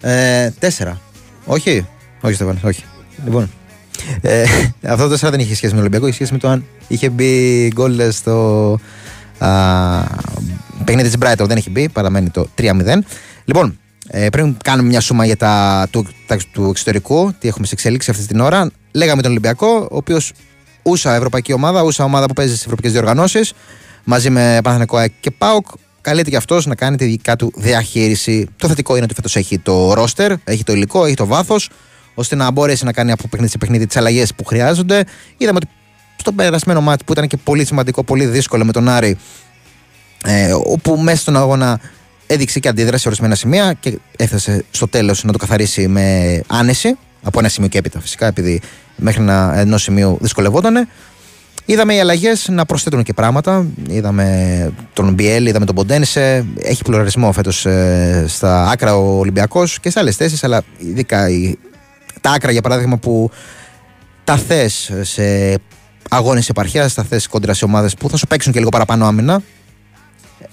[0.00, 1.00] Ε, τέσσερα.
[1.44, 1.86] Όχι.
[2.20, 2.84] Όχι, Στεφάν, όχι.
[3.24, 3.50] Λοιπόν.
[4.20, 4.44] Ε,
[4.92, 6.06] αυτό το τέσσερα δεν είχε σχέση με τον Ολυμπιακό.
[6.06, 8.78] Είχε σχέση με το αν είχε μπει γκολ στο
[9.38, 9.48] α,
[10.84, 11.46] παιχνίδι της Brighton.
[11.46, 11.88] Δεν έχει μπει.
[11.88, 12.98] Παραμένει το 3-0.
[13.44, 13.78] Λοιπόν,
[14.08, 18.10] ε, πριν κάνουμε μια σούμα για τα του, τα, του εξωτερικού, τι έχουμε σε εξέλιξη
[18.10, 20.32] αυτή την ώρα, λέγαμε τον Ολυμπιακό, ο οποίος
[20.82, 23.52] ούσα ευρωπαϊκή ομάδα, ούσα ομάδα που παίζει στις ευρωπαϊκές διοργανώσεις,
[24.04, 25.66] μαζί με Παναθηναϊκό ΑΕΚ και ΠΑΟΚ.
[26.00, 28.48] Καλείται και αυτός να κάνει τη δικά του διαχείριση.
[28.56, 31.70] Το θετικό είναι ότι φέτος έχει το ρόστερ, έχει το υλικό, έχει το βάθος,
[32.14, 35.04] ώστε να μπορέσει να κάνει από παιχνίδι σε παιχνίδι τις αλλαγές που χρειάζονται.
[35.36, 35.68] Είδαμε ότι
[36.16, 39.16] στο περασμένο μάτι που ήταν και πολύ σημαντικό, πολύ δύσκολο με τον Άρη,
[40.24, 41.80] ε, όπου μέσα στον αγώνα
[42.26, 46.98] έδειξε και αντίδραση σε ορισμένα σημεία και έφτασε στο τέλος να το καθαρίσει με άνεση.
[47.22, 48.60] Από ένα σημείο και έπειτα φυσικά, επειδή
[48.96, 50.88] μέχρι ένα ενός σημείου δυσκολευόταν.
[51.70, 53.66] Είδαμε οι αλλαγές να προσθέτουν και πράγματα.
[53.88, 56.46] Είδαμε τον Μπιέλ, είδαμε τον Ποντένσε.
[56.58, 57.66] Έχει πλουραλισμό φέτος
[58.26, 61.58] στα άκρα ο Ολυμπιακός και σε άλλες θέσεις, αλλά ειδικά η-
[62.20, 63.30] τα άκρα για παράδειγμα που
[64.24, 65.22] τα θες σε
[66.10, 69.42] αγώνες επαρχίας, τα θες κόντρα σε ομάδες που θα σου παίξουν και λίγο παραπάνω άμυνα.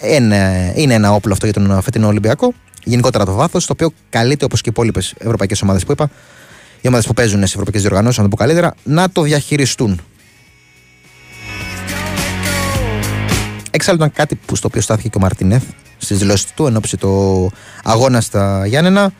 [0.01, 2.53] Είναι, είναι ένα όπλο αυτό για τον φετινό Ολυμπιακό.
[2.83, 6.09] Γενικότερα το βάθος, το οποίο καλείται όπως και οι υπόλοιπες ευρωπαϊκές ομάδες που είπα,
[6.81, 10.01] οι ομάδες που παίζουν σε ευρωπαϊκές διοργανώσεις, να το πω καλύτερα, να το διαχειριστούν.
[13.77, 15.63] Εξάλλου ήταν κάτι που στο οποίο στάθηκε και ο Μαρτινέθ
[15.97, 17.49] στις δηλώσεις του εν ώψη το
[17.83, 19.11] αγώνα στα Γιάννενα.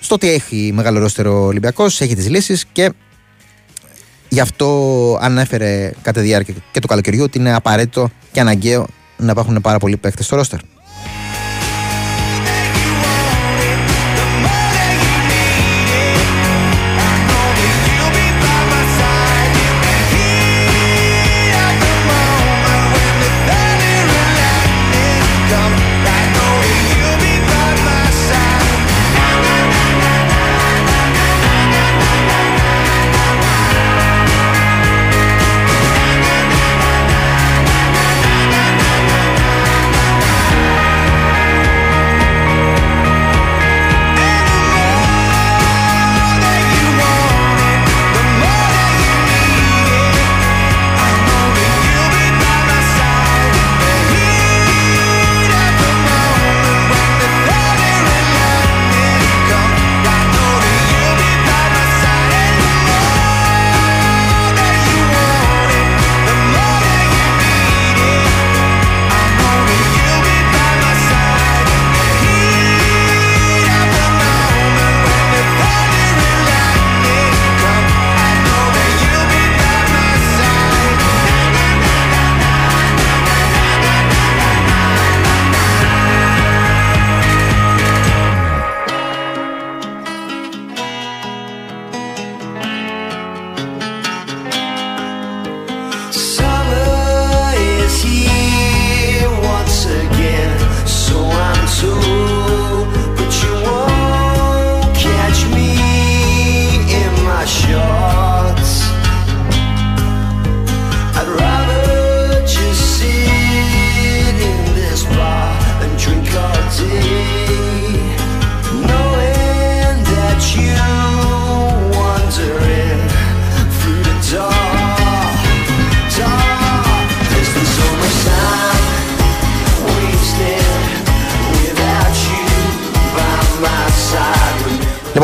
[0.00, 2.92] Στο ότι έχει μεγάλο ρόστερο Ολυμπιακός, έχει τις λύσεις και
[4.28, 8.86] γι' αυτό ανέφερε κατά τη διάρκεια και του καλοκαιριού ότι είναι απαραίτητο και αναγκαίο
[9.16, 10.60] να υπάρχουν πάρα πολλοί παίκτες στο ρόστερ.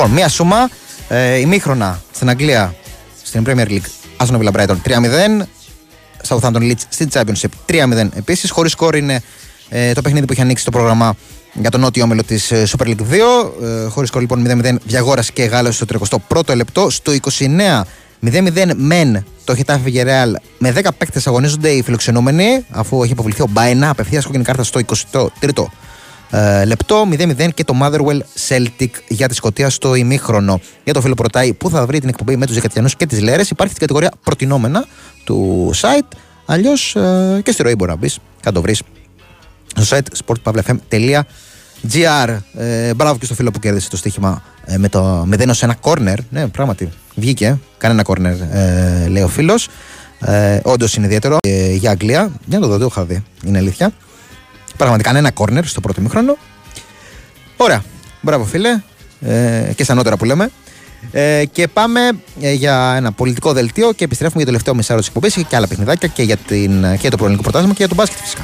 [0.03, 0.69] Λοιπόν, μία σούμα
[1.09, 2.75] ε, ημίχρονα στην Αγγλία,
[3.23, 3.87] στην Premier League,
[4.17, 5.43] Aston Villa Brighton 3-0.
[6.29, 8.51] Southampton Leeds στην Championship 3-0 επίσης.
[8.51, 9.23] Χωρίς σκόρ είναι
[9.69, 11.15] ε, το παιχνίδι που έχει ανοίξει το πρόγραμμα
[11.53, 13.15] για τον νότιο όμιλο της Super League 2.
[13.63, 15.87] Ε, Χωρίς σκόρ λοιπόν 0-0 Διαγόρα και Γάλλος στο
[16.29, 16.91] 31ο λεπτό.
[16.91, 17.83] Στο 29
[18.27, 23.47] 0-0 μεν το Χιτάφι Villarreal με 10 παίκτες αγωνίζονται οι φιλοξενούμενοι αφού έχει υποβληθεί ο
[23.51, 24.81] Μπάινα απευθείας κόκκινη κάρτα στο
[25.13, 25.65] 23ο
[26.35, 30.61] ε, λεπτό 0-0 και το Motherwell Celtic για τη Σκωτία στο ημίχρονο.
[30.85, 33.51] Για το φίλο Πρωτάη που θα βρει την εκπομπή με τους Δεκατιανού και τις Λέρες
[33.51, 34.85] υπάρχει στην κατηγορία προτινόμενα
[35.25, 36.17] του site.
[36.47, 38.19] Αλλιώς ε, και στη ροή μπορεί να μπεις.
[38.41, 38.83] Κάτω βρεις
[39.77, 42.39] στο site sportpavlefm.gr.
[42.57, 45.77] Ε, μπράβο και στο φίλο που κέρδισε το στοίχημα ε, με το 0 σε ένα
[45.81, 46.17] corner.
[46.31, 46.89] Ναι, πράγματι.
[47.15, 47.59] Βγήκε.
[47.79, 49.69] Κανένα corner, ε, λέει ο φίλος.
[50.21, 52.33] Ε, Όντως είναι ιδιαίτερο ε, για Αγγλία.
[52.47, 53.23] Για να το δω, το είχα δει.
[53.45, 53.93] Είναι αλήθεια.
[54.83, 56.37] Πραγματικά ένα corner στο πρώτο μήχρονο.
[57.57, 57.83] Ωραία.
[58.21, 58.83] Μπράβο, φίλε.
[59.21, 60.51] Ε, και στα νότερα που λέμε.
[61.13, 62.01] Ε, και πάμε
[62.41, 65.67] ε, για ένα πολιτικό δελτίο και επιστρέφουμε για το τελευταίο μισάρο της εκπομπής και άλλα
[65.67, 68.43] παιχνιδάκια και για, την, και για το προελληνικό πρωτάθλημα και για τον μπάσκετ φυσικά.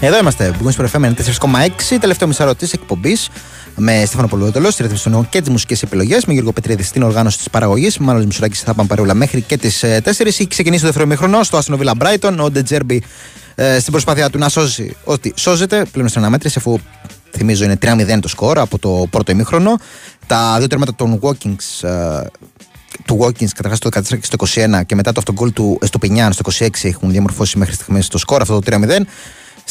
[0.00, 0.50] Εδώ είμαστε.
[0.50, 1.14] Μπουγκόνι Sport FM
[1.90, 1.98] 4,6.
[2.00, 3.28] Τελευταίο μισάρο της εκπομπής
[3.76, 6.24] με Στέφανο Πολυδότελο, στη ρύθμιση των ήχων και τις μουσικές επιλογές.
[6.24, 7.98] Με Γιώργο Πετρίδη στην οργάνωση της παραγωγής.
[7.98, 10.26] Μάλλον Μισουράκης θα πάμε παρεούλα μέχρι και τις 4.
[10.26, 12.36] Έχει ξεκινήσει το δεύτερο ημίχρονο στο Άστονο Villa Brighton.
[12.40, 13.02] Ο Ντετζέρμπι
[13.54, 15.84] ε, στην προσπάθειά του να σώσει ό,τι σώζεται.
[15.92, 16.78] Πλέον στην αναμέτρηση αφού
[17.36, 19.78] θυμίζω είναι 3-0 το σκορ από το πρώτο ημίχρονο.
[20.26, 22.20] Τα δύο τέρματα των Walkings ε,
[23.04, 24.36] του Watkins καταρχάς στο 14 και στο
[24.80, 28.40] 21 και μετά το αυτογκολ του Εστοπινιάν στο 26 έχουν διαμορφώσει μέχρι στιγμής το σκορ
[28.40, 29.00] αυτό το 3-0.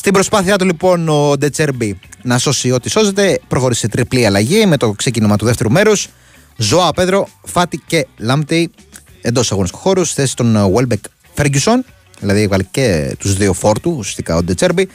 [0.08, 4.66] Στην προσπάθειά του λοιπόν ο Ντε Τσέρμπι να σώσει ό,τι σώζεται, προχώρησε σε τριπλή αλλαγή
[4.66, 6.08] με το ξεκίνημα του δεύτερου μέρους.
[6.58, 8.72] Ζοάο Πέδρο, Φάτι και Λάμπτι
[9.22, 11.00] εντός αγωνιστικού χώρου στη θέση των Welbeck
[11.36, 11.80] Ferguson,
[12.20, 14.90] δηλαδή έβγαλε και τους δύο φορ του ουσιαστικά ο Ντε Τσέρμπι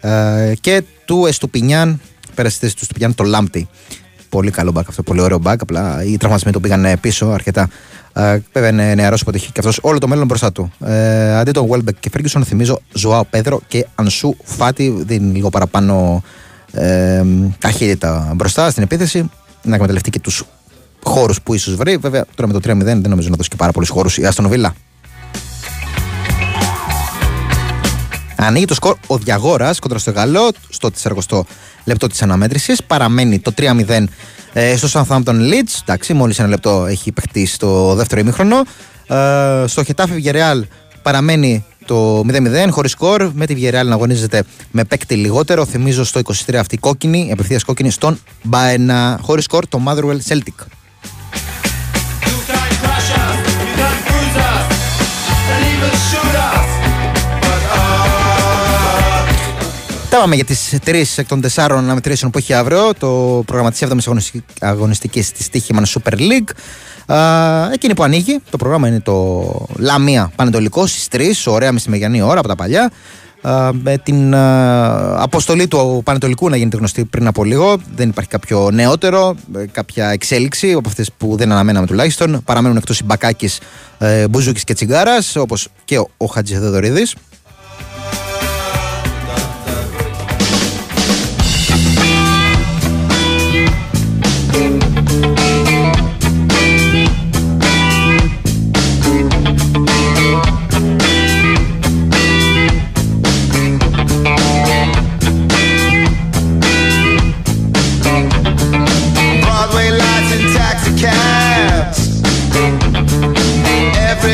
[0.00, 2.00] ε, και του Εστουπινιάν,
[2.34, 3.68] πέρασε στη θέση του Εστουπινιάν το Λάμπτι.
[4.32, 5.60] Πολύ καλό μπακ αυτό, πολύ ωραίο μπακ.
[5.60, 7.68] Απλά οι τραυματισμοί του πήγαν πίσω αρκετά.
[8.12, 10.72] Ε, βέβαια είναι νεαρός οπότε έχει και αυτός όλο το μέλλον μπροστά του.
[10.84, 15.02] Ε, αντί των Welbeck και Ferguson, θυμίζω Ζοάο Πέδρο και Ανσού Φάτι.
[15.06, 16.22] Δίνει λίγο παραπάνω
[16.72, 17.24] ε,
[17.58, 19.30] ταχύτητα μπροστά στην επίθεση.
[19.62, 20.44] Να εκμεταλλευτεί και τους
[21.02, 21.96] χώρους που ίσως βρει.
[21.96, 24.48] Βέβαια τώρα με το 3-0 δεν νομίζω να δώσει και πάρα πολλούς χώρους η Άστον
[24.48, 24.74] Βίλα.
[28.46, 30.90] Ανοίγει το σκορ ο Διαγόρας κοντρα στο Γαλλό στο
[31.28, 31.40] 40
[31.84, 32.82] λεπτό της αναμέτρησης.
[32.82, 34.04] Παραμένει το 3-0
[34.52, 35.80] ε, στο Southampton Leeds.
[35.82, 38.56] Εντάξει, μόλις ένα λεπτό έχει παιχτεί στο δεύτερο ημίχρονο.
[39.06, 40.62] Ε, στο Χετάφι Villarreal
[41.02, 43.30] παραμένει το 0-0 χωρίς σκορ.
[43.34, 45.66] Με τη Villarreal να αγωνίζεται με παίκτη λιγότερο.
[45.66, 49.18] Θυμίζω στο 23 αυτή κόκκινη, απευθείας κόκκινη στον Μπαένα.
[49.22, 50.66] Χωρίς σκορ το Motherwell Celtic.
[60.12, 62.94] Τα πάμε για τις τρεις εκ των τεσσάρων αναμετρήσεων που έχει αύριο.
[62.98, 66.50] Το πρόγραμμα της 7η αγωνιστική της Τύχημαν Super League.
[67.14, 71.08] Α, εκείνη που ανοίγει, το πρόγραμμα είναι το Λαμία Πανετολικό στις
[71.46, 72.92] 3, ωραία μεσημεριανή ώρα από τα παλιά.
[73.40, 77.76] Α, με την α, αποστολή του Πανετολικού να γίνεται γνωστή πριν από λίγο.
[77.94, 82.42] Δεν υπάρχει κάποιο νεότερο, ε, κάποια εξέλιξη από αυτές που δεν αναμέναμε τουλάχιστον.
[82.44, 83.60] Παραμένουν εκτός οι Μπακάκης,
[83.98, 86.26] ε, Μπουζούκης και Τσιγκάρας, όπως και ο, ο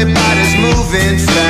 [0.01, 1.48] Everybody's moving fast.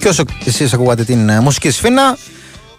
[0.00, 2.16] Και όσο εσείς ακούγατε την ε, μουσική σφίνα,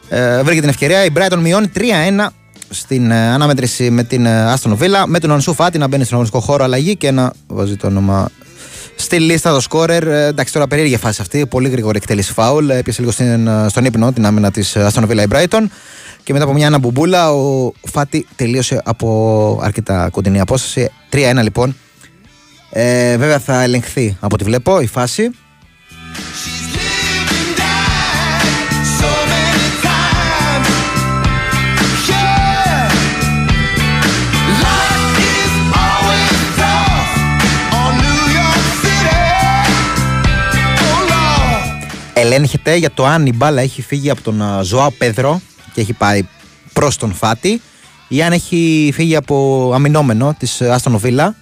[0.09, 1.05] ε, βρήκε την ευκαιρία.
[1.05, 2.27] Η Brighton μειώνει 3-1
[2.69, 5.03] στην ε, αναμέτρηση με την ε, Aston Villa.
[5.05, 8.29] Με τον Ανσού Φάτι να μπαίνει στον αγωνιστικό χώρο αλλαγή και να βάζει το όνομα
[8.95, 10.07] στη λίστα το σκόρερ.
[10.07, 11.45] Ε, εντάξει, τώρα περίεργη φάση αυτή.
[11.45, 12.69] Πολύ γρήγορη εκτέλεση φάουλ.
[12.69, 15.63] Έπιασε λίγο στην, ε, στον ύπνο την άμυνα της Aston Villa η Brighton.
[16.23, 20.91] Και μετά από μια αναμπουμπούλα, ο Φάτι τελείωσε από αρκετά κοντινή απόσταση.
[21.09, 21.75] 3-1 λοιπόν.
[22.69, 25.31] Ε, βέβαια θα ελεγχθεί από ό,τι βλέπω η φάση.
[42.21, 45.41] Ελέγχεται για το αν η μπάλα έχει φύγει από τον α, Ζωάο Πέδρο
[45.73, 46.27] και έχει πάει
[46.73, 47.61] προς τον Φάτι
[48.07, 51.35] ή αν έχει φύγει από αμυνόμενο της Άστον Βίλα.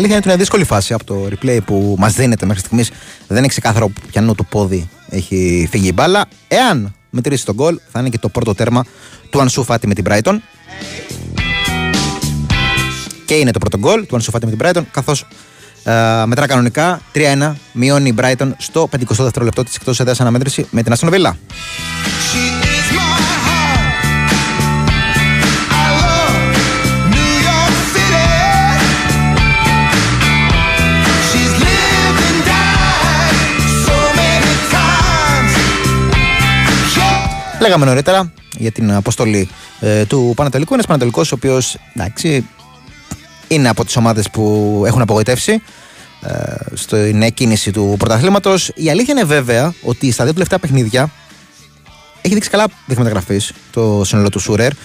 [0.00, 2.90] Αλήθεια είναι ότι είναι δύσκολη φάση από το replay που μας δίνεται μέχρι στιγμής.
[3.26, 6.24] Δεν είναι ξεκάθαρο που πιανού το πόδι έχει φύγει η μπάλα.
[6.48, 8.84] Εάν μετρήσει τον γκολ, θα είναι και το πρώτο τέρμα
[9.30, 10.36] του Ανσού Φάτι με την Brighton.
[13.26, 15.26] Και είναι το πρώτο γκολ του Ανσού Φάτι με την Brighton, καθώς
[16.26, 20.92] μετρά κανονικά 3-1 μειώνει η Brighton στο 52ο λεπτό της εκτός έδρας αναμέτρηση με την
[20.92, 21.10] Αστον
[37.60, 39.48] Λέγαμε νωρίτερα για την αποστολή
[39.80, 40.74] ε, του Παναιτωλικού.
[40.74, 42.46] Ένας Παναιτωλικός, ο οποίος εντάξει,
[43.48, 45.62] είναι από τις ομάδες που έχουν απογοητεύσει
[46.22, 46.32] ε,
[46.74, 48.72] στην εκκίνηση του πρωταθλήματος.
[48.74, 51.10] Η αλήθεια είναι βέβαια ότι στα δύο τελευταία παιχνίδια
[52.20, 54.72] έχει δείξει καλά δείγματα γραφής το σύνολο του Σούρερ.
[54.72, 54.76] Ε,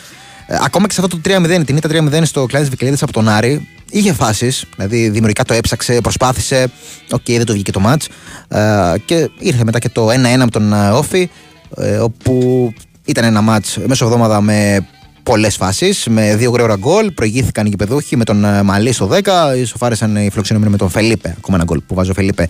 [0.61, 3.67] ακόμα και σε αυτό το 3-0, την ήττα 3-0 στο Κλεάνθης Βικελίδης από τον Άρη,
[3.91, 4.65] είχε φάσεις.
[4.75, 6.67] Δηλαδή δημιουργικά το έψαξε, προσπάθησε.
[7.11, 8.07] Οκ, δεν το βγήκε το ματς.
[8.47, 11.29] Ε, και ήρθε μετά και το 1-1 με τον ε, Όφη,
[11.77, 12.73] ε, όπου
[13.05, 14.87] ήταν ένα μάτς μέσω εβδομάδα με
[15.23, 17.11] πολλές φάσεις, με δύο γρήγορα γκολ.
[17.11, 21.35] Προηγήθηκαν οι γηπεδούχοι με τον ε, Μαλή στο 10, ισοφάρισαν οι φιλοξενούμενοι με τον Φελίπε.
[21.37, 22.47] Ακόμα ένα γκολ που βάζει ο Φελίπε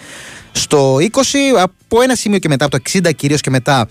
[0.51, 1.05] στο 20.
[1.55, 3.87] Από ένα σημείο και μετά, από το 60 κυρίως και μετά,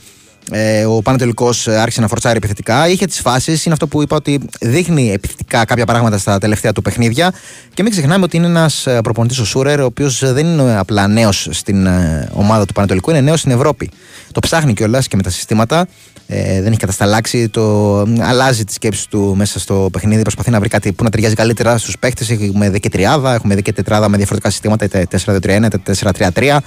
[0.50, 2.88] ε, ο Πανατολικός άρχισε να φορτσάρει επιθετικά.
[2.88, 3.64] Είχε τις φάσεις.
[3.64, 7.32] Είναι αυτό που είπα ότι δείχνει επιθετικά κάποια πράγματα στα τελευταία του παιχνίδια.
[7.74, 11.48] Και μην ξεχνάμε ότι είναι ένας προπονητής ο Σούρερ, ο οποίος δεν είναι απλά νέος
[11.50, 13.90] στην ε, ομάδα του Πανατολικού, είναι νέος στην Ευρώπη.
[14.32, 15.86] Το ψάχνει κιόλας και με τα συστήματα.
[16.26, 17.48] Ε, δεν έχει κατασταλάξει.
[17.48, 20.22] Το, αλλάζει τη σκέψη του μέσα στο παιχνίδι.
[20.22, 22.24] Προσπαθεί να βρει κάτι που να ταιριάζει καλύτερα στους παίχτε.
[22.28, 25.94] Έχουμε δει και τριάδα, έχουμε δει και τετράδα με διαφορετικά συστήματα, είτε 4-2-3-1, είτε
[26.34, 26.58] 4-3-3.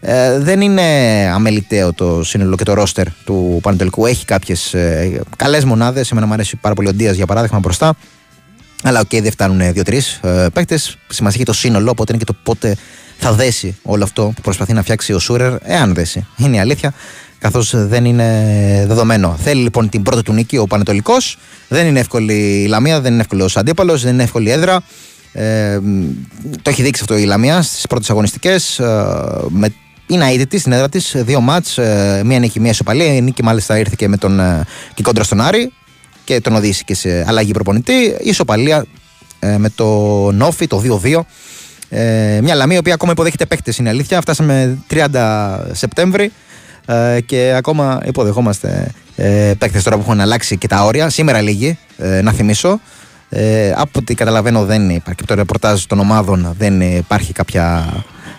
[0.00, 0.82] Ε, δεν είναι
[1.34, 4.06] αμεληταίο το σύνολο και το ρόστερ του Πανετολικού.
[4.06, 6.10] Έχει κάποιες ε, καλές μονάδες.
[6.10, 7.94] Εμένα μου αρέσει πάρα πολύ ο Ντίας για παράδειγμα μπροστά.
[8.82, 10.96] Αλλά οκ, δεν φτάνουν δύο-τρεις ε, παίκτες.
[11.08, 12.76] Σημασία έχει το σύνολο, οπότε είναι και το πότε
[13.18, 16.26] θα δέσει όλο αυτό που προσπαθεί να φτιάξει ο Σούρερ, εάν δέσει.
[16.36, 16.92] Είναι η αλήθεια,
[17.38, 18.44] καθώς δεν είναι
[18.88, 19.36] δεδομένο.
[19.42, 21.36] Θέλει λοιπόν την πρώτη του νίκη ο Παναιτωλικός.
[21.68, 24.82] Δεν είναι εύκολη η Λαμία, δεν είναι εύκολος ο αντίπαλος, δεν είναι εύκολη η έδρα.
[25.32, 25.78] Ε,
[26.62, 28.78] το έχει δείξει αυτό η Λαμία στις πρώτες αγωνιστικές.
[28.78, 29.04] Ε,
[29.48, 29.72] με
[30.08, 31.12] είναι αήττητη στην έδρα της.
[31.16, 33.14] Δύο ματς, ε, μία νίκη, μία ισοπαλία.
[33.14, 34.64] Η νίκη μάλιστα ήρθε και με τον ε,
[34.94, 35.72] και κόντρα στον Άρη
[36.24, 37.92] και τον οδήγησε και σε αλλαγή προπονητή.
[38.02, 38.86] Η ισοπαλία
[39.38, 39.86] ε, με το
[40.32, 41.20] Νόφι, το 2-2.
[41.88, 44.20] Ε, μια Λαμία η οποία ακόμα υποδέχεται παίχτε, είναι αλήθεια.
[44.20, 46.32] Φτάσαμε 30 Σεπτέμβρη
[46.86, 51.08] ε, και ακόμα υποδεχόμαστε ε, παίχτε τώρα που έχουν αλλάξει και τα όρια.
[51.08, 52.80] Σήμερα λίγοι, ε, να θυμίσω.
[53.28, 55.24] Ε, από ό,τι καταλαβαίνω δεν υπάρχει.
[55.26, 57.92] Το ρεπορτάζ των ομάδων δεν υπάρχει κάποια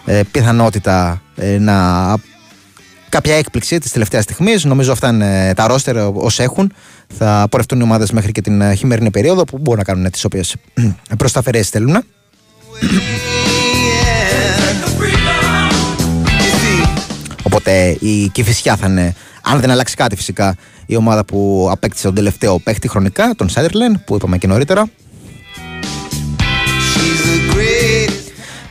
[0.05, 1.75] ε, πιθανότητα ε, να
[3.09, 4.63] κάποια έκπληξη της τελευταίας στιγμής.
[4.63, 6.73] Νομίζω αυτά είναι τα ρόστερ όσοι έχουν.
[7.17, 10.23] Θα πορευτούν οι ομάδες μέχρι και την ε, χειμερινή περίοδο που μπορούν να κάνουν τις
[10.23, 10.55] οποίες
[11.17, 12.03] προσταφαιρέσει θέλουν.
[17.43, 20.55] Οπότε η Κηφισιά θα είναι, αν δεν αλλάξει κάτι φυσικά,
[20.85, 24.89] η ομάδα που απέκτησε τον τελευταίο παίχτη χρονικά, τον Σάιρλεν, που είπαμε και νωρίτερα.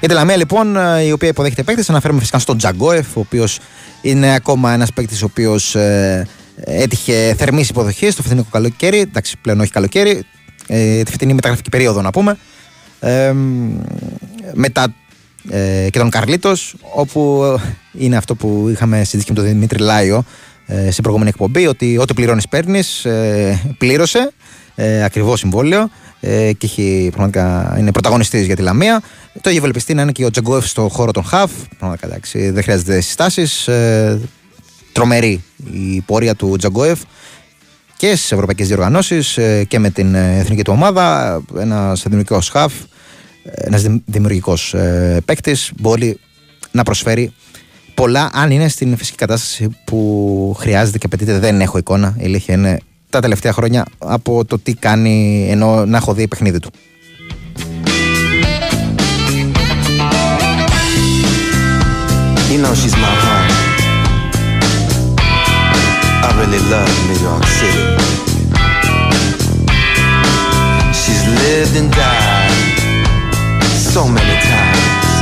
[0.01, 3.59] Για τη Λαμία λοιπόν, ε, η οποία υποδέχεται παίκτες, αναφέρομαι φυσικά στον Τζαγκόεφ, ο οποίος
[4.01, 6.27] είναι ακόμα ένας παίκτης ο οποίος ε,
[6.57, 8.99] έτυχε θερμής υποδοχής στο φετινό καλοκαίρι.
[8.99, 10.25] Εντάξει, πλέον όχι καλοκαίρι,
[10.67, 12.37] ε, τη φετινή μεταγραφική περίοδο να πούμε.
[13.01, 13.81] Ε, μ,
[14.53, 14.95] μετά
[15.51, 17.45] ε, και τον Καρλίτος, όπου
[17.99, 20.25] είναι αυτό που είχαμε συζητήσει και με τον Δημήτρη Λάιο
[20.67, 24.33] ε, στην προηγούμενη εκπομπή, ότι ό,τι πληρώνεις παίρνεις, ε, πλήρωσε.
[24.81, 29.03] Ε, ακριβό συμβόλαιο ε, και έχει, πραγματικά, είναι πρωταγωνιστής για τη Λαμία.
[29.41, 31.51] Το έχει ευελπιστεί να είναι και ο Τζαγκόεφ στο χώρο των Χαφ.
[31.79, 33.69] Πραγματικά εντάξει, δεν χρειάζεται συστάσεις.
[33.69, 34.21] Ε,
[34.93, 35.43] τρομερή
[35.73, 37.01] η πορεία του Τζαγκόεφ
[37.97, 41.41] και στις ευρωπαϊκές διοργανώσεις ε, και με την ε, εθνική του ομάδα.
[41.59, 42.73] Ένας δημιουργικός χαφ,
[43.43, 46.19] ένας δημιουργικός ε, παίκτης μπορεί
[46.71, 47.33] να προσφέρει
[47.95, 51.39] πολλά αν είναι στην φυσική κατάσταση που χρειάζεται και απαιτείται.
[51.39, 52.17] Δεν έχω εικόνα.
[52.19, 52.79] Η αλήθεια είναι
[53.11, 56.71] τα τελευταία χρόνια από το τι κάνει ενώ να έχω δει παιχνίδι του.
[62.51, 63.53] You know she's my heart.
[66.25, 67.85] I really love New York City.
[70.97, 72.49] She's lived and died
[73.77, 75.13] so many times.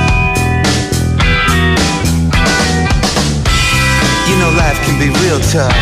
[4.30, 5.74] You know life can be real tough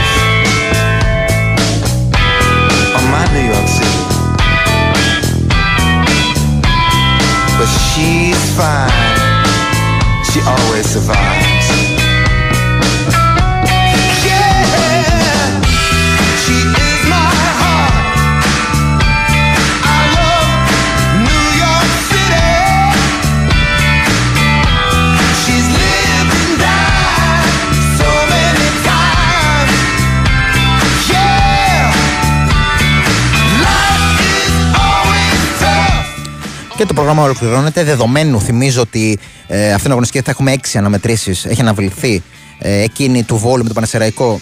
[2.97, 4.03] on my New York City.
[7.59, 9.14] But she's fine.
[10.35, 11.54] She always survives.
[36.77, 37.85] Και το πρόγραμμα ολοκληρώνεται.
[37.85, 41.45] Δεδομένου, θυμίζω ότι ε, αυτήν την αγωνιστική θα έχουμε έξι αναμετρήσεις.
[41.45, 42.23] Έχει αναβληθεί
[42.59, 44.41] ε, εκείνη του Βόλου με το Πανεσαιραϊκό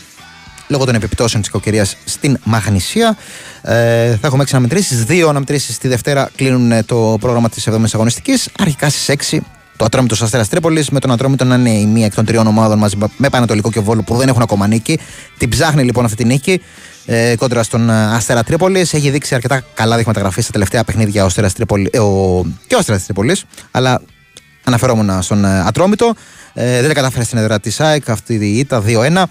[0.69, 3.17] λόγω των επιπτώσεων της κακοκαιρία στην Μαγνησία.
[3.63, 5.05] Ε, θα έχουμε έξι αναμετρήσεις.
[5.05, 8.49] Δύο αναμετρήσεις τη Δευτέρα κλείνουν ε, το πρόγραμμα της 7η αγωνιστικής.
[8.59, 9.39] Αρχικά στις 6
[9.77, 12.79] το Ατρόμητο Αστέρα Τρίπολης, με τον Ατρόμητο να είναι η μία εκ των τριών ομάδων
[12.79, 14.99] μαζί με Πανατολικό και Βόλο που δεν έχουν ακόμα νίκη.
[15.39, 16.61] Την ψάχνει λοιπόν αυτή τη νίκη
[17.07, 18.95] ε, κόντρα στον ε, Αστέρα Τρίπολης.
[18.95, 22.75] Έχει δείξει αρκετά καλά δείγματα γραφής στα τελευταία παιχνίδια ο Αστέρας Τρίπολη, ε, ο, και
[22.75, 23.45] ο Αστέρας Τρίπολης.
[23.71, 24.03] Αλλά
[24.65, 26.15] αναφερόμουν στον ε, Ατρόμητο.
[26.55, 29.23] Ε, δεν τα κατάφερε στην έδρα της ΑΕΚ αυτή η ήττα 2-1.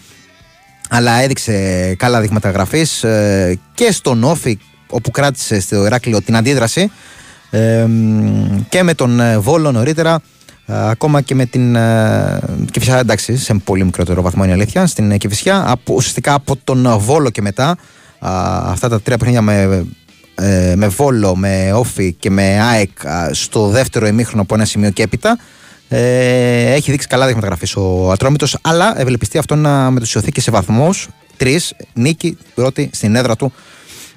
[0.90, 6.92] Αλλά έδειξε καλά δείγματα γραφής ε, και στον Όφη όπου κράτησε στο Ηράκλειο την αντίδραση
[7.52, 7.88] ε,
[8.70, 10.22] και με τον ε, Βόλο νωρίτερα
[10.66, 12.40] ε, ακόμα και με την ε,
[12.72, 16.56] Κηφισιά εντάξει σε πολύ μικρότερο βαθμό είναι η αλήθεια στην ε, Κηφισιά από, ουσιαστικά από
[16.64, 17.78] τον ε, Βόλο και μετά
[18.20, 19.86] α, αυτά τα τρία παιχνίδια με,
[20.36, 24.90] ε, με Βόλο, με Όφη και με ΑΕΚ α, στο δεύτερο ημίχρονο από ένα σημείο
[24.90, 25.38] και έπειτα
[25.94, 30.52] ε, έχει δείξει καλά δείγματα γραφή ο Ατρόμητος, αλλά ευελπιστεί αυτό να μετουσιωθεί και σε
[30.52, 31.08] βαθμούς.
[31.38, 33.54] Τρεις, νίκη πρώτη στην έδρα του.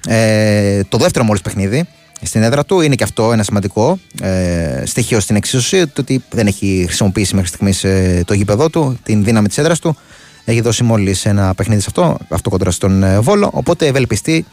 [0.09, 1.89] Ε, το δεύτερο μόλις παιχνίδι
[2.25, 5.87] στην έδρα του είναι και αυτό ένα σημαντικό ε, στοιχείο στην εξίσωση.
[5.87, 9.79] Το ότι δεν έχει χρησιμοποιήσει μέχρι στιγμής ε, το γήπεδό του, την δύναμη της έδρας
[9.79, 9.97] του.
[10.45, 13.51] Έχει δώσει μόλις ένα παιχνίδι σε αυτό, αυτό κόντρα στον ε, Βόλο.
[13.53, 14.47] Οπότε ευελπιστεί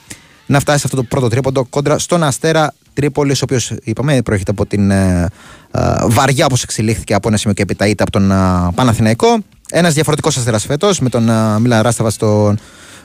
[0.45, 4.51] να φτάσει σε αυτό το πρώτο τρίποντο κόντρα στον Αστέρα Τρίπολης, ο οποίος είπαμε προέρχεται
[4.51, 5.27] από την ε,
[5.71, 8.35] ε, βαριά όπως εξελίχθηκε από ένα σημείο και έπειτα είτε από τον ε,
[8.75, 9.37] Παναθηναϊκό.
[9.69, 12.59] Ένας διαφορετικός αστέρας φέτος με τον ε, Μίλαν Ράσταβα στον,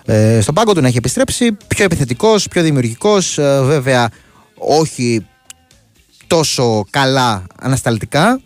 [0.05, 1.57] ε, στον πάγκο του να έχει επιστρέψει.
[1.69, 3.39] Πιο επιθετικός, πιο δημιουργικός.
[3.63, 4.09] βέβαια,
[4.59, 5.27] όχι
[6.27, 8.41] τόσο καλά ανασταλτικά.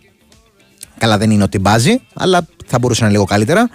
[0.99, 3.71] Καλά δεν είναι ότι μπάζει, αλλά θα μπορούσε να είναι λίγο καλύτερα.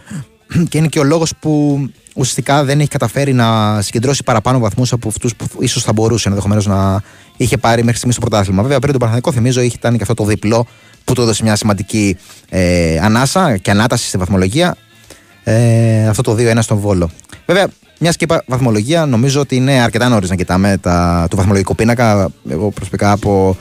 [0.70, 1.80] Και είναι και ο λόγος που
[2.16, 6.66] ουσιαστικά δεν έχει καταφέρει να συγκεντρώσει παραπάνω βαθμούς από αυτούς που ίσως θα μπορούσε ενδεχομένως
[6.66, 7.02] να
[7.38, 8.62] είχε πάρει μέχρι στιγμής στο πρωτάθλημα.
[8.62, 10.68] Βέβαια, πριν τον Παναθηναϊκό, θυμίζω, είχε ήταν και αυτό το διπλό
[11.03, 12.18] που του έδωσε μια σημαντική
[12.49, 14.76] ε, ανάσα και ανάταση στη βαθμολογία.
[15.44, 17.10] Ε, αυτό το 2-1 στον Βόλο.
[17.45, 17.68] Βέβαια,
[18.00, 22.30] μιας και είπα βαθμολογία, νομίζω ότι είναι αρκετά νωρίς να κοιτάμε τα, το βαθμολογικό πίνακα.
[22.50, 23.58] Εγώ προσωπικά από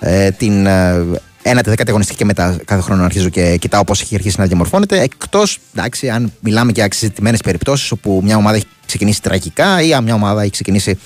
[0.00, 1.04] ε, την ε,
[1.42, 5.00] ένατη δεκάτη αγωνιστική και μετά κάθε χρόνο αρχίζω και κοιτάω πώς έχει αρχίσει να διαμορφώνεται.
[5.00, 10.04] Εκτός, εντάξει, αν μιλάμε για εξειδικευμένε περιπτώσεις όπου μια ομάδα έχει ξεκινήσει τραγικά ή αν
[10.04, 10.98] μια ομάδα έχει ξεκινήσει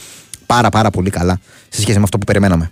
[0.46, 1.38] πάρα πάρα πολύ καλά
[1.68, 2.70] σε σχέση με αυτό που περιμέναμε.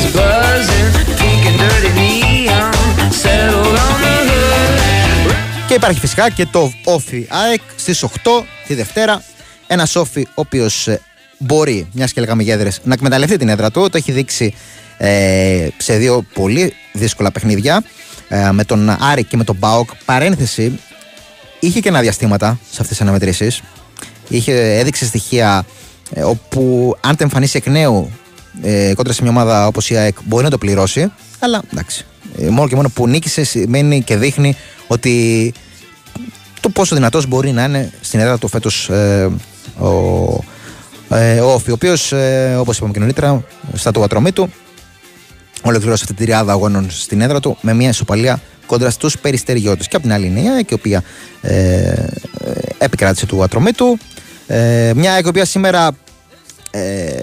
[0.00, 0.88] Was buzzing,
[1.20, 2.72] pink and dirty neon,
[3.22, 5.34] settled on the hood.
[5.68, 8.08] Και υπάρχει φυσικά και το Όφι ΑΕΚ στις 8
[8.66, 9.22] τη Δευτέρα.
[9.66, 10.88] Ένα Όφι ο οποίος
[11.38, 13.88] μπορεί, μιας και λέγαμε για έδρες, να εκμεταλλευτεί την έδρα του.
[13.88, 14.54] Το έχει δείξει
[14.96, 17.82] ε, σε δύο πολύ δύσκολα παιχνίδια
[18.28, 19.90] ε, με τον Άρη και με τον Μπάοκ.
[20.04, 20.80] Παρένθεση,
[21.60, 23.62] είχε και ένα διαστήματα σε αυτές τις αναμετρήσεις.
[24.28, 25.64] Είχε, έδειξε στοιχεία
[26.14, 28.10] ε, όπου αν το εμφανίσει εκ νέου
[28.62, 31.12] ε, κόντρα σε μια ομάδα όπως η ΑΕΚ μπορεί να το πληρώσει.
[31.38, 32.04] Αλλά εντάξει.
[32.38, 34.56] Ε, μόνο και μόνο που νίκησε σημαίνει και δείχνει
[34.86, 35.52] ότι
[36.60, 39.30] το πόσο δυνατός μπορεί να είναι στην έδρα του φέτος ε,
[39.78, 40.44] ο,
[41.08, 43.44] ε, ο Όφη, ο οποίος ε, όπως είπαμε και νωρίτερα
[43.74, 44.52] στα του ατρωμή του
[45.62, 49.96] ολοκλήρωσε αυτή τη τριάδα αγώνων στην έδρα του με μια ισοπαλία κόντρα στους περιστεριώτες και
[49.96, 51.02] από την άλλη είναι η ΑΕΚ η οποία
[51.40, 52.06] ε, ε,
[52.78, 53.98] επικράτησε του ατρωμή του
[54.46, 55.90] ε, μια ΑΕΚ η οποία σήμερα
[56.70, 57.20] ε,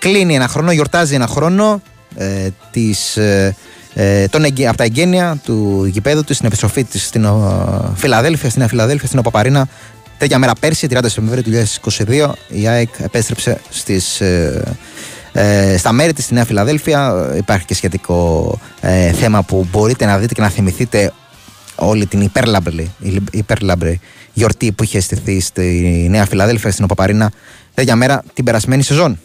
[0.00, 1.82] κλείνει ένα χρόνο, γιορτάζει ένα χρόνο
[2.16, 3.56] ε, της, ε,
[3.94, 8.48] ε, τον, εγγε- από τα εγγένεια του γηπέδου της στην επιστροφή της στην ο, Φιλαδέλφια,
[8.48, 9.68] στην Νέα Φιλαδέλφια, στην Οπαπαρίνα.
[10.18, 11.50] Τέτοια μέρα πέρσι, 30 Σεπτεμβρίου του
[11.82, 14.62] 2022, η ΑΕΚ επέστρεψε στις, ε,
[15.32, 17.32] ε, στα μέρη της στη Νέα Φιλαδέλφια.
[17.36, 21.12] Υπάρχει και σχετικό ε, θέμα που μπορείτε να δείτε και να θυμηθείτε
[21.74, 22.90] όλη την υπέρλαμπρη,
[23.30, 24.00] υπέρλαμπρη
[24.32, 27.30] γιορτή που είχε στηθεί στη Νέα Φιλαδέλφια, στην Οπαπαρίνα,
[27.74, 29.18] τέτοια μέρα την περασμένη σεζόν.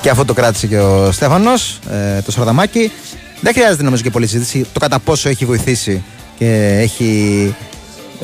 [0.00, 2.90] Και αυτό το κράτησε και ο Στέφανος, ε, το Σαρδαμάκι.
[3.40, 6.02] Δεν χρειάζεται νομίζω και πολλή συζήτηση το κατά πόσο έχει βοηθήσει
[6.38, 7.54] και έχει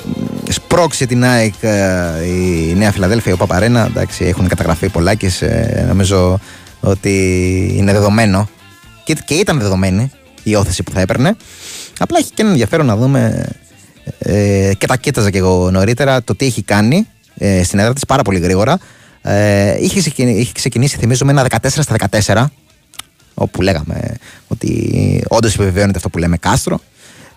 [0.05, 3.85] μ, σπρώξει την ΑΕΚ ε, η Νέα Φιλαδέλφια, ο Παπαρένα.
[3.87, 6.39] Εντάξει, έχουν καταγραφεί πολλά και σε- νομίζω
[6.81, 7.15] ότι
[7.77, 8.49] είναι δεδομένο
[9.05, 10.11] και, και ήταν δεδομένη
[10.43, 11.37] η όθεση που θα έπαιρνε.
[11.99, 13.47] Απλά έχει και ένα ενδιαφέρον να δούμε
[14.19, 17.07] ε, και τα κοίταζα και εγώ νωρίτερα το τι έχει κάνει
[17.39, 18.79] ε, στην έδρα της πάρα πολύ γρήγορα.
[19.23, 22.47] Ε, είχε, ξεκινήσει, είχε ξεκινήσει, θυμίζω, με ένα 14 στα 14,
[23.35, 24.17] όπου λέγαμε
[24.49, 26.81] ότι όντως επιβεβαιώνεται αυτό που λέμε κάστρο,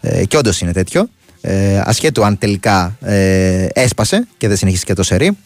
[0.02, 1.10] ε, και όντως είναι τέτοιο.
[1.42, 5.38] Ε, ασχέτου αν τελικά ε, έσπασε και δεν συνεχίστηκε το σερί.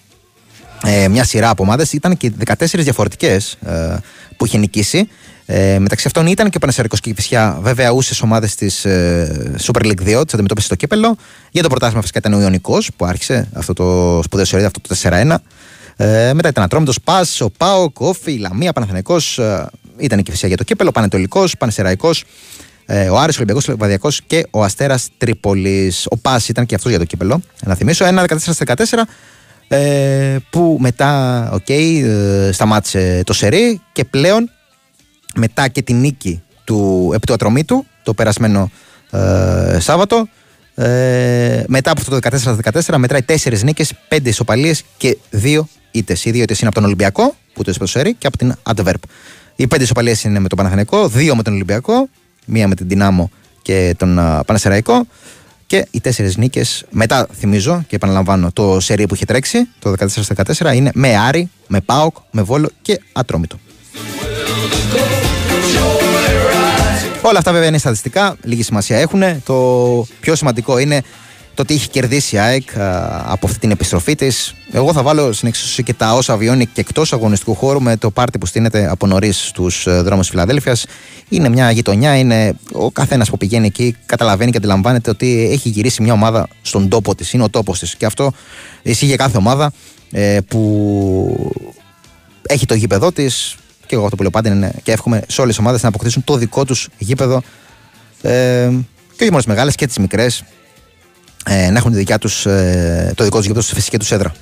[0.86, 3.98] Ε, μια σειρά από ομάδες ήταν και 14 διαφορετικές ε,
[4.38, 5.10] που είχε νικήσει.
[5.50, 9.56] Ε, μεταξύ αυτών ήταν και ο Πανεσαιρικό και η Φυσιά, βέβαια, ούσες ομάδες της ε,
[9.62, 11.16] Super League 2, τις αντιμετώπισε στο κύπελο.
[11.52, 14.96] Για το πρωτάθλημα φυσικά ήταν ο Ιωνικός που άρχισε αυτό το σπουδαίο σερί, αυτό το
[15.04, 15.36] 4-1.
[15.96, 19.16] Ε, μετά ήταν Ατρόμητος Πας, ο Πάο, Κόφι, η Λαμία, Παναθανικό.
[19.16, 19.66] Ε,
[19.98, 20.92] ήταν και η Φυσιά για το κύπελο.
[20.92, 22.10] Πανετολικός, Πανεσαιραϊκό,
[22.86, 26.06] ε, ο Άρης, ο Ολυμπιακός Λεβαδιακό και ο Αστέρας Τρίπολης.
[26.10, 27.42] Ο Πας ήταν και αυτός για το κύπελο.
[27.64, 29.08] Να θυμίσω, ένα 14-14
[29.68, 34.50] ε, που μετά οκ, ε, σταμάτησε το σερί και πλέον
[35.36, 38.72] μετά και τη νίκη του επί του ατρωμίτου το περασμένο
[39.12, 40.28] ε, Σάββατο
[40.76, 45.60] ε, μετά από αυτό το 14-14 μετράει 4 νίκες, 5 ισοπαλίες και 2
[45.92, 46.26] ήττες.
[46.26, 48.54] Οι 2 ήττες είναι από τον Ολυμπιακό που το έσπασε το σερί και από την
[48.64, 49.02] Αντβέρπ.
[49.56, 52.10] Οι 5 ισοπαλίες είναι με τον Παναθηναϊκό, 2 με τον Ολυμπιακό,
[52.46, 53.32] μία με την Δυνάμο
[53.62, 55.06] και τον α, Πανασεραϊκό
[55.66, 59.94] και οι τέσσερις νίκες, μετά θυμίζω και επαναλαμβάνω το σερί που είχε τρέξει, το
[60.58, 63.60] 14-14, είναι με Άρη, με Πάοκ, με Βόλο και Ατρόμητο.
[67.22, 69.24] Όλα αυτά βέβαια είναι στατιστικά, λίγη σημασία έχουν.
[69.46, 71.02] Το πιο σημαντικό είναι
[71.54, 74.56] το τι έχει κερδίσει η ΑΕΚ α, από αυτή την επιστροφή της.
[74.72, 78.12] Εγώ θα βάλω στην εξίσωση και τα όσα βιώνει και εκτός αγωνιστικού χώρου με το
[78.12, 80.86] πάρτι που στείνεται από νωρίς στους δρόμους της Φιλαδέλφιας.
[81.30, 86.02] Είναι μια γειτονιά, είναι ο καθένας που πηγαίνει εκεί καταλαβαίνει και αντιλαμβάνεται ότι έχει γυρίσει
[86.02, 87.96] μια ομάδα στον τόπο της, είναι ο τόπος της.
[87.96, 88.32] Και αυτό
[88.82, 89.72] ισχύει για κάθε ομάδα
[90.12, 91.52] ε, που
[92.48, 93.56] έχει το γήπεδό της.
[93.88, 96.24] Και εγώ αυτό που λέω πάντα είναι και εύχομαι σε όλες τις ομάδες να αποκτήσουν
[96.24, 97.42] το δικό τους γήπεδο.
[98.22, 98.70] Ε,
[99.16, 100.44] και όχι μόνο τις μεγάλες και τις μικρές.
[101.46, 104.34] Ε, να έχουν τη δικιά τους, ε, το δικό τους γήπεδο στη φυσική τους έδρα.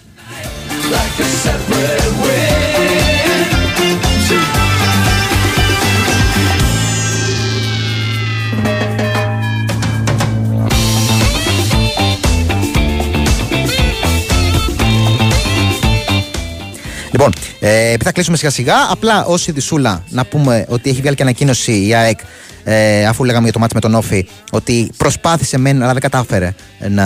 [17.16, 21.16] Λοιπόν, ε, επειδή θα κλείσουμε σιγά σιγά, απλά ω ειδισούλα να πούμε ότι έχει βγάλει
[21.16, 22.20] και ανακοίνωση η ΑΕΚ,
[22.64, 26.54] ε, αφού λέγαμε για το μάτι με τον Όφη, ότι προσπάθησε μεν, αλλά δεν κατάφερε
[26.90, 27.04] να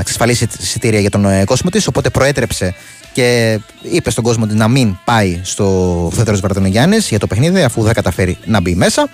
[0.00, 1.86] εξασφαλίσει εισιτήρια για τον ε, κόσμο της.
[1.86, 2.74] Οπότε προέτρεψε
[3.12, 7.82] και είπε στον κόσμο της να μην πάει στο Φέδρο Βαρτονογιάννη για το παιχνίδι, αφού
[7.82, 9.08] δεν καταφέρει να μπει μέσα.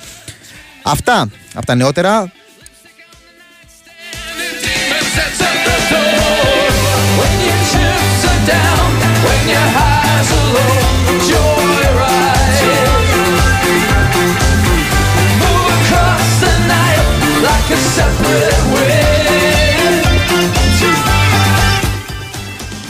[0.82, 2.32] Αυτά από τα νεότερα.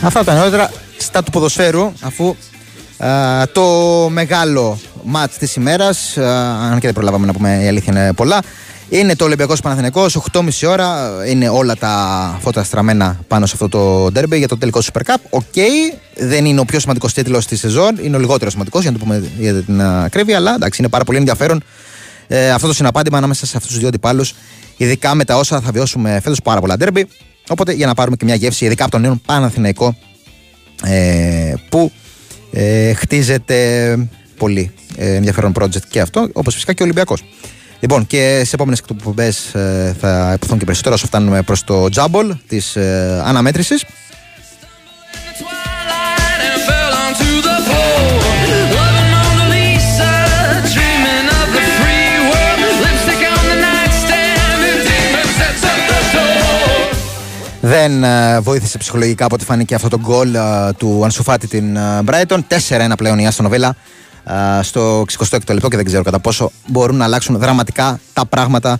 [0.01, 2.35] Αυτά τα νεότερα στα του ποδοσφαίρου, αφού
[2.97, 3.63] α, το
[4.09, 6.23] μεγάλο ματς της ημέρας, α,
[6.71, 8.41] αν και δεν προλάβαμε να πούμε η αλήθεια είναι πολλά,
[8.89, 14.11] είναι το Ολυμπιακός Παναθηναϊκός, 8.30 ώρα, είναι όλα τα φώτα στραμμένα πάνω σε αυτό το
[14.11, 15.15] ντέρμπι για το τελικό Super Cup.
[15.29, 15.43] OK,
[16.15, 19.03] δεν είναι ο πιο σημαντικός τίτλος της σεζόν, είναι ο λιγότερο σημαντικός για να το
[19.03, 21.63] πούμε για την ακρίβεια, αλλά εντάξει, είναι πάρα πολύ ενδιαφέρον
[22.27, 24.33] ε, αυτό το συναπάντημα ανάμεσα σε αυτούς τους δύο αντιπάλους,
[24.77, 27.07] ειδικά με τα όσα θα βιώσουμε φέτος πάρα πολλά ντέρμπι.
[27.49, 29.97] Οπότε για να πάρουμε και μια γεύση, ειδικά από τον νέο Παναθηναϊκό,
[30.83, 31.91] ε, που
[32.51, 37.23] ε, χτίζεται πολύ ε, ενδιαφέρον project και αυτό, όπως φυσικά και ο Ολυμπιακός.
[37.79, 42.35] Λοιπόν, και σε επόμενες εκπομπές ε, θα υποθούν και περισσότερο όσο φτάνουμε προς το τζάμπολ
[42.47, 43.85] της ε, αναμέτρησης.
[46.47, 47.97] and fell onto the floor.
[48.77, 50.11] Loving Mona Lisa,
[50.73, 52.59] dreaming of the free world.
[52.83, 56.95] Lipstick on the nightstand, and demons that's at the door.
[57.61, 60.39] Δεν ε, βοήθησε ψυχολογικά από ό,τι φάνηκε αυτό το γκολ ε,
[60.77, 62.39] του Ανσουφάτη την ε, Brighton.
[62.69, 63.75] 4-1 πλέον η Άστον Βίλα ε,
[64.61, 68.79] στο 66ο λεπτό και δεν ξέρω κατά πόσο μπορούν να αλλάξουν δραματικά τα πράγματα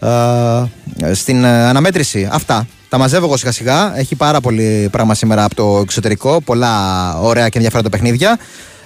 [0.00, 2.28] ε, στην ε, αναμέτρηση.
[2.32, 2.66] Αυτά.
[2.88, 3.98] Τα μαζεύω εγώ σιγά σιγά.
[3.98, 6.40] Έχει πάρα πολύ πράγμα σήμερα από το εξωτερικό.
[6.40, 8.38] Πολλά ωραία και ενδιαφέροντα παιχνίδια.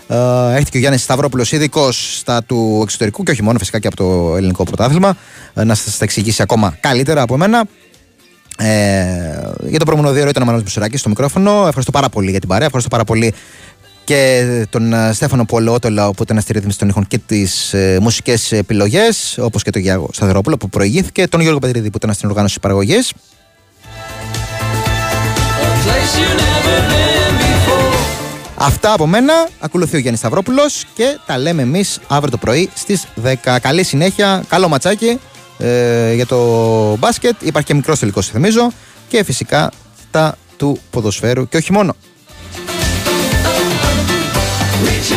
[0.09, 0.16] Ε,
[0.51, 3.97] έρχεται και ο Γιάννης Σταυρόπουλος, ειδικός στα του εξωτερικού και όχι μόνο φυσικά και από
[3.97, 5.16] το ελληνικό πρωτάθλημα.
[5.55, 7.65] ε, να σας τα εξηγήσει ακόμα καλύτερα από εμένα.
[8.59, 8.66] Ε,
[9.69, 11.51] για το προηγούμενο δύο ήταν ο Μανώλης Μουσουράκης στο μικρόφωνο.
[11.51, 12.66] Ευχαριστώ πάρα πολύ για την παρέα.
[12.66, 13.35] Ευχαριστώ πάρα πολύ
[14.05, 18.53] και τον ε, Στέφανο Πολεότολα που ήταν στη ρύθμιση των ήχων και τις ε, μουσικές
[18.53, 22.61] επιλογές, όπως και τον Γιώργο Σταθερόπουλο που προηγήθηκε, τον Γιώργο Πετρίδη που ήταν στην οργάνωση
[22.61, 23.12] παραγωγής.
[23.12, 23.15] A
[25.85, 27.97] place you've never been before.
[28.57, 29.49] Αυτά από μένα.
[29.61, 33.35] Ακολουθεί ο Γιάννης Σταυρόπουλος και τα λέμε εμείς αύριο το πρωί στις 10.
[33.61, 35.19] Καλή συνέχεια, καλό ματσάκι
[35.59, 36.39] ε, για το
[36.97, 37.35] μπάσκετ.
[37.43, 38.73] Υπάρχει και μικρός τελικός, θυμίζω.
[39.09, 39.70] Και φυσικά
[40.11, 41.95] τα του ποδοσφαίρου και όχι μόνο.
[44.83, 45.11] Reach.